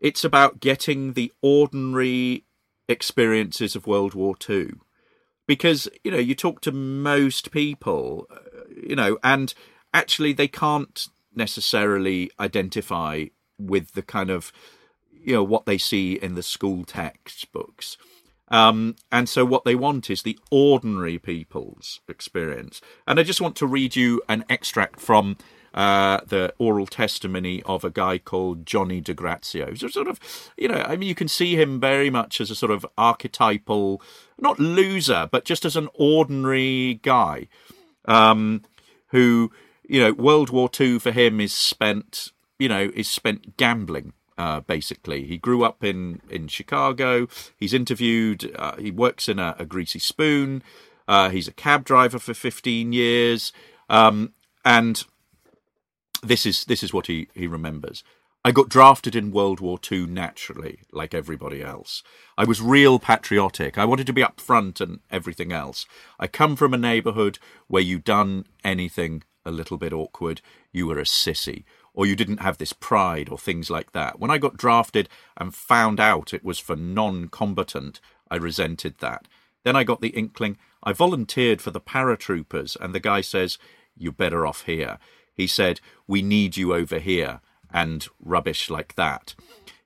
it's 0.00 0.24
about 0.24 0.60
getting 0.60 1.14
the 1.14 1.32
ordinary 1.42 2.44
experiences 2.88 3.76
of 3.76 3.86
World 3.86 4.14
War 4.14 4.34
II 4.48 4.72
because 5.48 5.88
you 6.04 6.12
know 6.12 6.18
you 6.18 6.36
talk 6.36 6.60
to 6.60 6.70
most 6.70 7.50
people 7.50 8.28
you 8.88 8.96
know, 8.96 9.18
and 9.22 9.54
actually 9.92 10.32
they 10.32 10.48
can't 10.48 11.08
necessarily 11.34 12.30
identify 12.38 13.26
with 13.58 13.92
the 13.92 14.02
kind 14.02 14.30
of 14.30 14.52
you 15.12 15.34
know 15.34 15.44
what 15.44 15.66
they 15.66 15.78
see 15.78 16.14
in 16.14 16.34
the 16.34 16.42
school 16.42 16.84
textbooks. 16.84 17.96
Um, 18.50 18.96
and 19.12 19.28
so 19.28 19.44
what 19.44 19.64
they 19.64 19.74
want 19.74 20.08
is 20.08 20.22
the 20.22 20.38
ordinary 20.50 21.18
people's 21.18 22.00
experience. 22.08 22.80
And 23.06 23.20
I 23.20 23.22
just 23.22 23.42
want 23.42 23.56
to 23.56 23.66
read 23.66 23.94
you 23.94 24.22
an 24.26 24.44
extract 24.48 25.00
from 25.00 25.36
uh, 25.74 26.20
the 26.26 26.52
oral 26.58 26.86
testimony 26.86 27.62
of 27.64 27.84
a 27.84 27.90
guy 27.90 28.18
called 28.18 28.66
Johnny 28.66 29.00
DeGrazio. 29.00 29.78
So 29.78 29.88
sort 29.88 30.08
of, 30.08 30.20
you 30.56 30.68
know, 30.68 30.82
I 30.86 30.96
mean, 30.96 31.08
you 31.08 31.14
can 31.14 31.28
see 31.28 31.60
him 31.60 31.80
very 31.80 32.10
much 32.10 32.40
as 32.40 32.50
a 32.50 32.54
sort 32.54 32.72
of 32.72 32.86
archetypal, 32.96 34.02
not 34.38 34.58
loser, 34.58 35.28
but 35.30 35.44
just 35.44 35.64
as 35.64 35.76
an 35.76 35.88
ordinary 35.94 37.00
guy 37.02 37.48
um, 38.06 38.62
who, 39.08 39.52
you 39.88 40.00
know, 40.00 40.12
World 40.12 40.50
War 40.50 40.70
II 40.78 40.98
for 40.98 41.12
him 41.12 41.40
is 41.40 41.52
spent, 41.52 42.32
you 42.58 42.68
know, 42.68 42.90
is 42.94 43.08
spent 43.08 43.56
gambling. 43.56 44.12
Uh, 44.36 44.60
basically, 44.60 45.24
he 45.24 45.36
grew 45.36 45.64
up 45.64 45.82
in 45.82 46.20
in 46.30 46.46
Chicago. 46.46 47.26
He's 47.56 47.74
interviewed. 47.74 48.54
Uh, 48.56 48.76
he 48.76 48.92
works 48.92 49.28
in 49.28 49.40
a, 49.40 49.56
a 49.58 49.66
greasy 49.66 49.98
spoon. 49.98 50.62
Uh, 51.08 51.30
he's 51.30 51.48
a 51.48 51.52
cab 51.52 51.84
driver 51.84 52.18
for 52.18 52.34
15 52.34 52.92
years, 52.92 53.52
um, 53.88 54.32
and 54.64 55.04
this 56.22 56.46
is 56.46 56.64
this 56.64 56.82
is 56.82 56.92
what 56.92 57.06
he 57.06 57.28
he 57.34 57.46
remembers. 57.46 58.02
I 58.44 58.52
got 58.52 58.68
drafted 58.68 59.16
in 59.16 59.32
World 59.32 59.60
War 59.60 59.78
II 59.90 60.06
naturally, 60.06 60.80
like 60.92 61.12
everybody 61.12 61.60
else. 61.60 62.02
I 62.36 62.44
was 62.44 62.62
real 62.62 62.98
patriotic. 62.98 63.76
I 63.76 63.84
wanted 63.84 64.06
to 64.06 64.12
be 64.12 64.22
up 64.22 64.40
front 64.40 64.80
and 64.80 65.00
everything 65.10 65.52
else. 65.52 65.86
I 66.20 66.28
come 66.28 66.54
from 66.54 66.72
a 66.72 66.78
neighbourhood 66.78 67.40
where 67.66 67.82
you 67.82 67.98
done 67.98 68.46
anything 68.62 69.24
a 69.44 69.50
little 69.50 69.76
bit 69.76 69.92
awkward, 69.92 70.40
you 70.72 70.86
were 70.86 70.98
a 70.98 71.04
sissy, 71.04 71.64
or 71.94 72.06
you 72.06 72.14
didn't 72.14 72.40
have 72.40 72.58
this 72.58 72.72
pride, 72.72 73.28
or 73.28 73.38
things 73.38 73.70
like 73.70 73.92
that. 73.92 74.20
When 74.20 74.30
I 74.30 74.38
got 74.38 74.56
drafted 74.56 75.08
and 75.36 75.54
found 75.54 75.98
out 75.98 76.34
it 76.34 76.44
was 76.44 76.58
for 76.58 76.76
non 76.76 77.28
combatant, 77.28 78.00
I 78.30 78.36
resented 78.36 78.98
that. 78.98 79.26
Then 79.64 79.74
I 79.74 79.84
got 79.84 80.00
the 80.00 80.10
inkling. 80.10 80.58
I 80.82 80.92
volunteered 80.92 81.60
for 81.60 81.70
the 81.70 81.80
paratroopers, 81.80 82.76
and 82.80 82.94
the 82.94 83.00
guy 83.00 83.20
says, 83.22 83.58
You're 83.96 84.12
better 84.12 84.46
off 84.46 84.62
here. 84.62 84.98
He 85.38 85.46
said, 85.46 85.80
We 86.06 86.20
need 86.20 86.58
you 86.58 86.74
over 86.74 86.98
here 86.98 87.40
and 87.72 88.06
rubbish 88.20 88.68
like 88.68 88.96
that. 88.96 89.34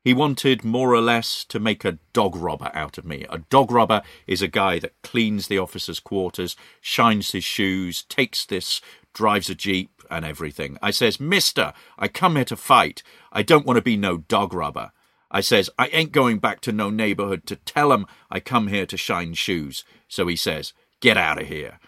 He 0.02 0.14
wanted 0.14 0.64
more 0.64 0.92
or 0.92 1.00
less 1.00 1.44
to 1.44 1.60
make 1.60 1.84
a 1.84 1.98
dog 2.12 2.34
robber 2.34 2.72
out 2.74 2.98
of 2.98 3.04
me. 3.04 3.24
A 3.28 3.38
dog 3.38 3.70
robber 3.70 4.02
is 4.26 4.42
a 4.42 4.48
guy 4.48 4.80
that 4.80 5.00
cleans 5.02 5.46
the 5.46 5.58
officers' 5.58 6.00
quarters, 6.00 6.56
shines 6.80 7.30
his 7.30 7.44
shoes, 7.44 8.02
takes 8.04 8.44
this, 8.44 8.80
drives 9.12 9.48
a 9.48 9.54
jeep, 9.54 10.02
and 10.10 10.24
everything. 10.24 10.78
I 10.82 10.90
says, 10.90 11.20
Mister, 11.20 11.72
I 11.98 12.08
come 12.08 12.34
here 12.36 12.46
to 12.46 12.56
fight. 12.56 13.02
I 13.30 13.42
don't 13.42 13.66
want 13.66 13.76
to 13.76 13.82
be 13.82 13.96
no 13.96 14.16
dog 14.16 14.54
robber. 14.54 14.90
I 15.30 15.42
says, 15.42 15.70
I 15.78 15.86
ain't 15.88 16.12
going 16.12 16.38
back 16.38 16.60
to 16.62 16.72
no 16.72 16.90
neighborhood 16.90 17.46
to 17.46 17.56
tell 17.56 17.92
'em 17.92 18.06
I 18.30 18.40
come 18.40 18.68
here 18.68 18.86
to 18.86 18.96
shine 18.96 19.34
shoes. 19.34 19.84
So 20.08 20.26
he 20.26 20.36
says, 20.36 20.72
Get 21.00 21.16
out 21.16 21.40
of 21.40 21.48
here. 21.48 21.78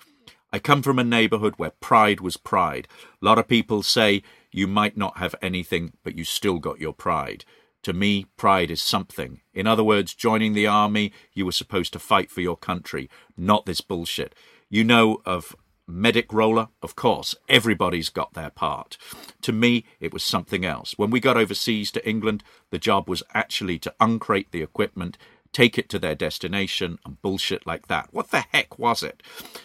I 0.55 0.61
come 0.61 0.83
from 0.83 1.01
a 1.01 1.05
neighborhood 1.05 1.55
where 1.57 1.71
pride 1.71 2.21
was 2.21 2.37
pride. 2.37 2.87
A 3.21 3.25
lot 3.25 3.41
of 3.41 3.49
people 3.49 3.83
say 3.83 4.23
you 4.53 4.69
might 4.69 4.97
not 4.97 5.19
have 5.19 5.35
anything, 5.43 5.95
but 6.05 6.17
you 6.17 6.23
still 6.23 6.61
got 6.61 6.79
your 6.79 6.93
pride. 6.93 7.45
To 7.83 7.93
me, 7.93 8.27
pride 8.37 8.71
is 8.71 8.81
something. 8.81 9.41
In 9.53 9.67
other 9.67 9.83
words, 9.83 10.15
joining 10.15 10.53
the 10.53 10.69
army, 10.69 11.13
you 11.33 11.45
were 11.45 11.51
supposed 11.51 11.93
to 11.95 11.99
fight 11.99 12.31
for 12.31 12.41
your 12.41 12.57
country, 12.57 13.11
not 13.37 13.67
this 13.67 13.81
bullshit. 13.81 14.33
You 14.71 14.85
know 14.85 15.21
of 15.27 15.57
medic 15.89 16.33
roller? 16.33 16.69
Of 16.83 16.95
course, 16.95 17.35
everybody's 17.49 18.09
got 18.09 18.35
their 18.35 18.51
part. 18.51 18.97
To 19.43 19.51
me, 19.51 19.85
it 19.99 20.13
was 20.13 20.23
something 20.23 20.65
else. 20.65 20.97
When 20.97 21.11
we 21.11 21.19
got 21.19 21.37
overseas 21.37 21.91
to 21.91 22.09
England, 22.09 22.45
the 22.71 22.79
job 22.79 23.09
was 23.09 23.25
actually 23.35 23.81
to 23.81 23.95
uncrate 23.99 24.53
the 24.53 24.63
equipment, 24.63 25.19
take 25.55 25.79
it 25.79 25.89
to 25.91 25.99
their 25.99 26.15
destination, 26.15 26.99
and 27.07 27.23
bullshit 27.23 27.67
like 27.67 27.89
that. 27.89 28.09
What 28.13 28.31
the 28.31 28.45
heck 28.53 28.79
was 28.79 29.03
it? 29.03 29.23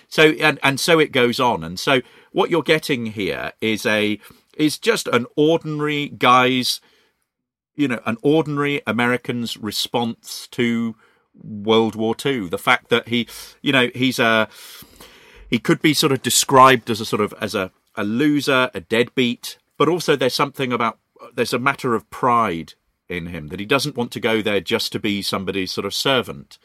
So, 0.07 0.29
and, 0.29 0.59
and 0.63 0.79
so 0.79 0.99
it 0.99 1.11
goes 1.11 1.39
on. 1.39 1.63
And 1.63 1.79
so, 1.79 2.01
what 2.31 2.49
you're 2.49 2.63
getting 2.63 3.07
here 3.07 3.51
is 3.59 3.85
a 3.85 4.19
is 4.55 4.77
just 4.77 5.07
an 5.07 5.25
ordinary 5.35 6.09
guy's, 6.09 6.79
you 7.75 7.87
know, 7.87 8.01
an 8.05 8.17
ordinary 8.21 8.81
American's 8.85 9.57
response 9.57 10.47
to 10.51 10.95
World 11.33 11.95
War 11.95 12.15
II. 12.23 12.49
The 12.49 12.57
fact 12.57 12.89
that 12.89 13.07
he, 13.07 13.27
you 13.61 13.71
know, 13.71 13.89
he's 13.95 14.19
a, 14.19 14.47
he 15.49 15.59
could 15.59 15.81
be 15.81 15.93
sort 15.93 16.11
of 16.11 16.21
described 16.21 16.89
as 16.89 17.01
a 17.01 17.05
sort 17.05 17.21
of 17.21 17.33
as 17.41 17.55
a, 17.55 17.71
a 17.95 18.03
loser, 18.03 18.69
a 18.73 18.81
deadbeat, 18.81 19.57
but 19.77 19.89
also 19.89 20.15
there's 20.15 20.33
something 20.33 20.71
about 20.71 20.99
there's 21.33 21.53
a 21.53 21.59
matter 21.59 21.95
of 21.95 22.09
pride 22.09 22.73
in 23.09 23.27
him 23.27 23.47
that 23.47 23.59
he 23.59 23.65
doesn't 23.65 23.97
want 23.97 24.11
to 24.11 24.19
go 24.19 24.41
there 24.41 24.61
just 24.61 24.91
to 24.91 24.99
be 24.99 25.21
somebody's 25.21 25.71
sort 25.71 25.85
of 25.85 25.93
servant, 25.93 26.57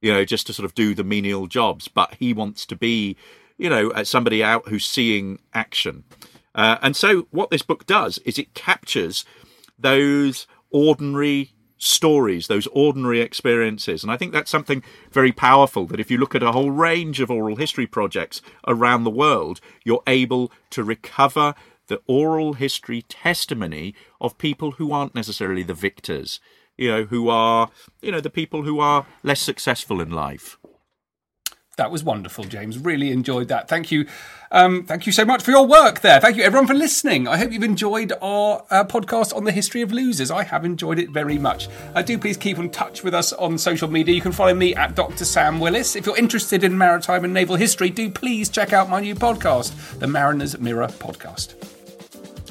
you 0.00 0.12
know, 0.12 0.24
just 0.24 0.46
to 0.48 0.52
sort 0.52 0.66
of 0.66 0.74
do 0.74 0.94
the 0.94 1.04
menial 1.04 1.46
jobs, 1.46 1.88
but 1.88 2.14
he 2.14 2.32
wants 2.32 2.66
to 2.66 2.76
be, 2.76 3.16
you 3.56 3.70
know, 3.70 3.92
somebody 4.02 4.42
out 4.42 4.68
who's 4.68 4.86
seeing 4.86 5.38
action. 5.54 6.04
Uh, 6.54 6.76
and 6.82 6.96
so, 6.96 7.28
what 7.30 7.50
this 7.50 7.62
book 7.62 7.86
does 7.86 8.18
is 8.18 8.38
it 8.38 8.54
captures 8.54 9.24
those 9.78 10.46
ordinary 10.70 11.52
stories, 11.78 12.46
those 12.46 12.68
ordinary 12.68 13.20
experiences. 13.20 14.02
And 14.02 14.12
I 14.12 14.16
think 14.16 14.32
that's 14.32 14.50
something 14.50 14.82
very 15.10 15.32
powerful 15.32 15.86
that 15.86 15.98
if 15.98 16.10
you 16.10 16.18
look 16.18 16.34
at 16.34 16.42
a 16.42 16.52
whole 16.52 16.70
range 16.70 17.20
of 17.20 17.30
oral 17.30 17.56
history 17.56 17.86
projects 17.86 18.40
around 18.68 19.02
the 19.02 19.10
world, 19.10 19.60
you're 19.84 20.02
able 20.06 20.52
to 20.70 20.84
recover 20.84 21.54
the 21.88 22.00
oral 22.06 22.54
history 22.54 23.02
testimony 23.02 23.94
of 24.20 24.38
people 24.38 24.72
who 24.72 24.92
aren't 24.92 25.14
necessarily 25.14 25.62
the 25.62 25.74
victors, 25.74 26.40
you 26.76 26.90
know, 26.90 27.04
who 27.04 27.28
are, 27.28 27.70
you 28.00 28.10
know, 28.10 28.20
the 28.20 28.30
people 28.30 28.62
who 28.62 28.80
are 28.80 29.06
less 29.22 29.40
successful 29.40 30.00
in 30.00 30.10
life. 30.10 30.58
That 31.78 31.90
was 31.90 32.04
wonderful, 32.04 32.44
James. 32.44 32.78
Really 32.78 33.10
enjoyed 33.10 33.48
that. 33.48 33.66
Thank 33.66 33.90
you. 33.90 34.06
Um, 34.50 34.84
thank 34.84 35.06
you 35.06 35.12
so 35.12 35.24
much 35.24 35.42
for 35.42 35.52
your 35.52 35.66
work 35.66 36.00
there. 36.00 36.20
Thank 36.20 36.36
you, 36.36 36.42
everyone, 36.42 36.66
for 36.66 36.74
listening. 36.74 37.26
I 37.26 37.38
hope 37.38 37.50
you've 37.50 37.62
enjoyed 37.62 38.12
our 38.20 38.62
uh, 38.70 38.84
podcast 38.84 39.34
on 39.34 39.44
the 39.44 39.52
history 39.52 39.80
of 39.80 39.90
losers. 39.90 40.30
I 40.30 40.42
have 40.42 40.66
enjoyed 40.66 40.98
it 40.98 41.08
very 41.08 41.38
much. 41.38 41.68
Uh, 41.94 42.02
do 42.02 42.18
please 42.18 42.36
keep 42.36 42.58
in 42.58 42.68
touch 42.68 43.02
with 43.02 43.14
us 43.14 43.32
on 43.32 43.56
social 43.56 43.88
media. 43.88 44.14
You 44.14 44.20
can 44.20 44.32
follow 44.32 44.52
me 44.52 44.74
at 44.74 44.94
Dr. 44.94 45.24
Sam 45.24 45.60
Willis. 45.60 45.96
If 45.96 46.04
you're 46.04 46.18
interested 46.18 46.62
in 46.62 46.76
maritime 46.76 47.24
and 47.24 47.32
naval 47.32 47.56
history, 47.56 47.88
do 47.88 48.10
please 48.10 48.50
check 48.50 48.74
out 48.74 48.90
my 48.90 49.00
new 49.00 49.14
podcast, 49.14 49.98
the 49.98 50.06
Mariner's 50.06 50.58
Mirror 50.58 50.88
Podcast. 50.88 51.54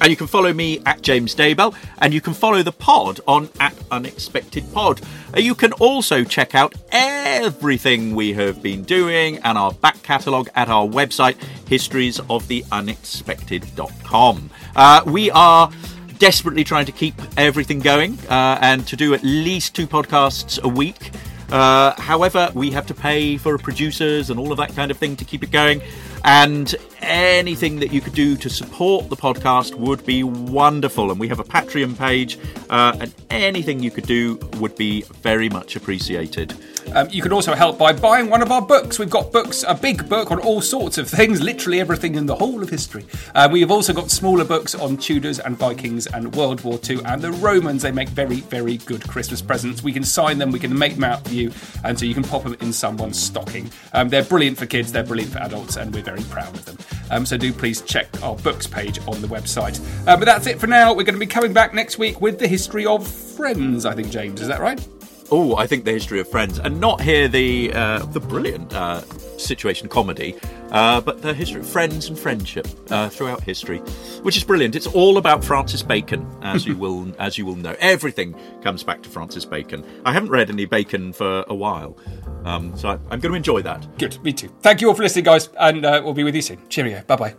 And 0.02 0.10
you 0.10 0.16
can 0.16 0.26
follow 0.26 0.52
me 0.52 0.80
at 0.84 1.00
James 1.00 1.32
Daybell, 1.36 1.74
and 1.98 2.12
you 2.12 2.20
can 2.20 2.34
follow 2.34 2.64
the 2.64 2.72
pod 2.72 3.20
on 3.28 3.48
at 3.60 3.72
Unexpected 3.92 4.64
Pod. 4.72 5.00
Uh, 5.34 5.38
You 5.38 5.54
can 5.54 5.72
also 5.74 6.24
check 6.24 6.56
out 6.56 6.74
everything 6.90 8.16
we 8.16 8.32
have 8.32 8.60
been 8.60 8.82
doing 8.82 9.38
and 9.38 9.56
our 9.56 9.70
back 9.72 10.02
catalogue 10.02 10.50
at 10.56 10.68
our 10.68 10.88
website, 10.88 11.36
historiesoftheunexpected.com. 11.66 14.50
Uh, 14.74 15.02
we 15.06 15.30
are 15.30 15.70
desperately 16.18 16.64
trying 16.64 16.86
to 16.86 16.92
keep 16.92 17.14
everything 17.36 17.78
going 17.78 18.18
uh, 18.28 18.58
and 18.60 18.84
to 18.88 18.96
do 18.96 19.14
at 19.14 19.22
least 19.22 19.76
two 19.76 19.86
podcasts 19.86 20.60
a 20.62 20.68
week. 20.68 21.12
Uh, 21.50 21.92
however, 22.00 22.50
we 22.54 22.70
have 22.70 22.86
to 22.86 22.94
pay 22.94 23.36
for 23.36 23.58
producers 23.58 24.30
and 24.30 24.40
all 24.40 24.52
of 24.52 24.58
that 24.58 24.74
kind 24.74 24.90
of 24.90 24.96
thing 24.96 25.14
to 25.16 25.24
keep 25.24 25.42
it 25.42 25.50
going. 25.50 25.82
And 26.24 26.74
anything 27.00 27.80
that 27.80 27.92
you 27.92 28.00
could 28.00 28.14
do 28.14 28.36
to 28.36 28.48
support 28.48 29.08
the 29.08 29.16
podcast 29.16 29.74
would 29.74 30.06
be 30.06 30.22
wonderful. 30.22 31.10
And 31.10 31.18
we 31.18 31.28
have 31.28 31.40
a 31.40 31.44
Patreon 31.44 31.98
page, 31.98 32.38
uh, 32.70 32.96
and 33.00 33.12
anything 33.30 33.82
you 33.82 33.90
could 33.90 34.06
do 34.06 34.38
would 34.58 34.76
be 34.76 35.02
very 35.02 35.48
much 35.48 35.74
appreciated. 35.76 36.54
Um, 36.94 37.08
you 37.10 37.22
can 37.22 37.32
also 37.32 37.54
help 37.54 37.78
by 37.78 37.92
buying 37.92 38.28
one 38.28 38.42
of 38.42 38.52
our 38.52 38.62
books. 38.62 38.98
We've 38.98 39.10
got 39.10 39.32
books, 39.32 39.64
a 39.66 39.74
big 39.74 40.08
book 40.08 40.30
on 40.30 40.38
all 40.40 40.60
sorts 40.60 40.98
of 40.98 41.08
things, 41.08 41.40
literally 41.40 41.80
everything 41.80 42.14
in 42.14 42.26
the 42.26 42.34
whole 42.34 42.62
of 42.62 42.68
history. 42.68 43.06
Uh, 43.34 43.48
we 43.50 43.60
have 43.60 43.70
also 43.70 43.92
got 43.92 44.10
smaller 44.10 44.44
books 44.44 44.74
on 44.74 44.96
Tudors 44.96 45.38
and 45.38 45.56
Vikings 45.56 46.06
and 46.06 46.34
World 46.34 46.62
War 46.62 46.78
II 46.88 47.00
and 47.04 47.22
the 47.22 47.32
Romans. 47.32 47.82
They 47.82 47.92
make 47.92 48.08
very, 48.10 48.40
very 48.40 48.76
good 48.78 49.06
Christmas 49.08 49.40
presents. 49.40 49.82
We 49.82 49.92
can 49.92 50.04
sign 50.04 50.38
them, 50.38 50.50
we 50.50 50.58
can 50.58 50.76
make 50.76 50.94
them 50.94 51.04
out 51.04 51.24
for 51.26 51.34
you, 51.34 51.52
and 51.84 51.98
so 51.98 52.04
you 52.04 52.14
can 52.14 52.24
pop 52.24 52.42
them 52.42 52.56
in 52.60 52.72
someone's 52.72 53.18
stocking. 53.18 53.70
Um, 53.92 54.08
they're 54.08 54.24
brilliant 54.24 54.58
for 54.58 54.66
kids, 54.66 54.92
they're 54.92 55.04
brilliant 55.04 55.32
for 55.32 55.38
adults, 55.38 55.76
and 55.76 55.94
we're 55.94 56.02
very 56.02 56.22
proud 56.24 56.54
of 56.54 56.64
them. 56.64 56.78
Um, 57.10 57.26
so 57.26 57.36
do 57.36 57.52
please 57.52 57.82
check 57.82 58.08
our 58.22 58.36
books 58.36 58.66
page 58.66 58.98
on 59.06 59.20
the 59.20 59.28
website. 59.28 59.80
Uh, 60.06 60.16
but 60.16 60.24
that's 60.24 60.46
it 60.46 60.58
for 60.58 60.66
now. 60.66 60.90
We're 60.90 61.04
going 61.04 61.14
to 61.14 61.20
be 61.20 61.26
coming 61.26 61.52
back 61.52 61.74
next 61.74 61.98
week 61.98 62.20
with 62.20 62.38
the 62.38 62.48
history 62.48 62.86
of 62.86 63.06
Friends, 63.06 63.86
I 63.86 63.94
think, 63.94 64.10
James. 64.10 64.40
Is 64.40 64.48
that 64.48 64.60
right? 64.60 64.86
Oh, 65.34 65.56
I 65.56 65.66
think 65.66 65.86
the 65.86 65.92
history 65.92 66.20
of 66.20 66.28
Friends, 66.28 66.58
and 66.58 66.78
not 66.78 67.00
here 67.00 67.26
the 67.26 67.72
uh, 67.72 68.00
the 68.04 68.20
brilliant 68.20 68.74
uh, 68.74 69.00
situation 69.38 69.88
comedy, 69.88 70.36
uh, 70.70 71.00
but 71.00 71.22
the 71.22 71.32
history 71.32 71.60
of 71.60 71.66
friends 71.66 72.08
and 72.10 72.18
friendship 72.18 72.68
uh, 72.90 73.08
throughout 73.08 73.42
history, 73.42 73.78
which 74.24 74.36
is 74.36 74.44
brilliant. 74.44 74.76
It's 74.76 74.86
all 74.86 75.16
about 75.16 75.42
Francis 75.42 75.82
Bacon, 75.82 76.26
as 76.42 76.66
you 76.66 76.76
will 76.84 77.10
as 77.18 77.38
you 77.38 77.46
will 77.46 77.56
know. 77.56 77.74
Everything 77.78 78.38
comes 78.62 78.82
back 78.82 79.02
to 79.04 79.08
Francis 79.08 79.46
Bacon. 79.46 79.82
I 80.04 80.12
haven't 80.12 80.28
read 80.28 80.50
any 80.50 80.66
Bacon 80.66 81.14
for 81.14 81.46
a 81.48 81.54
while, 81.54 81.96
um, 82.44 82.76
so 82.76 82.90
I, 82.90 82.92
I'm 83.10 83.20
going 83.20 83.32
to 83.32 83.34
enjoy 83.34 83.62
that. 83.62 83.86
Good, 83.96 84.22
me 84.22 84.34
too. 84.34 84.50
Thank 84.60 84.82
you 84.82 84.88
all 84.88 84.94
for 84.94 85.02
listening, 85.02 85.24
guys, 85.24 85.48
and 85.58 85.86
uh, 85.86 86.02
we'll 86.04 86.12
be 86.12 86.24
with 86.24 86.34
you 86.34 86.42
soon. 86.42 86.58
Cheerio. 86.68 87.02
Bye 87.06 87.16
bye. 87.16 87.34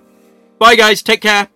Bye, 0.57 0.75
guys. 0.75 1.03
Take 1.03 1.21
care. 1.21 1.49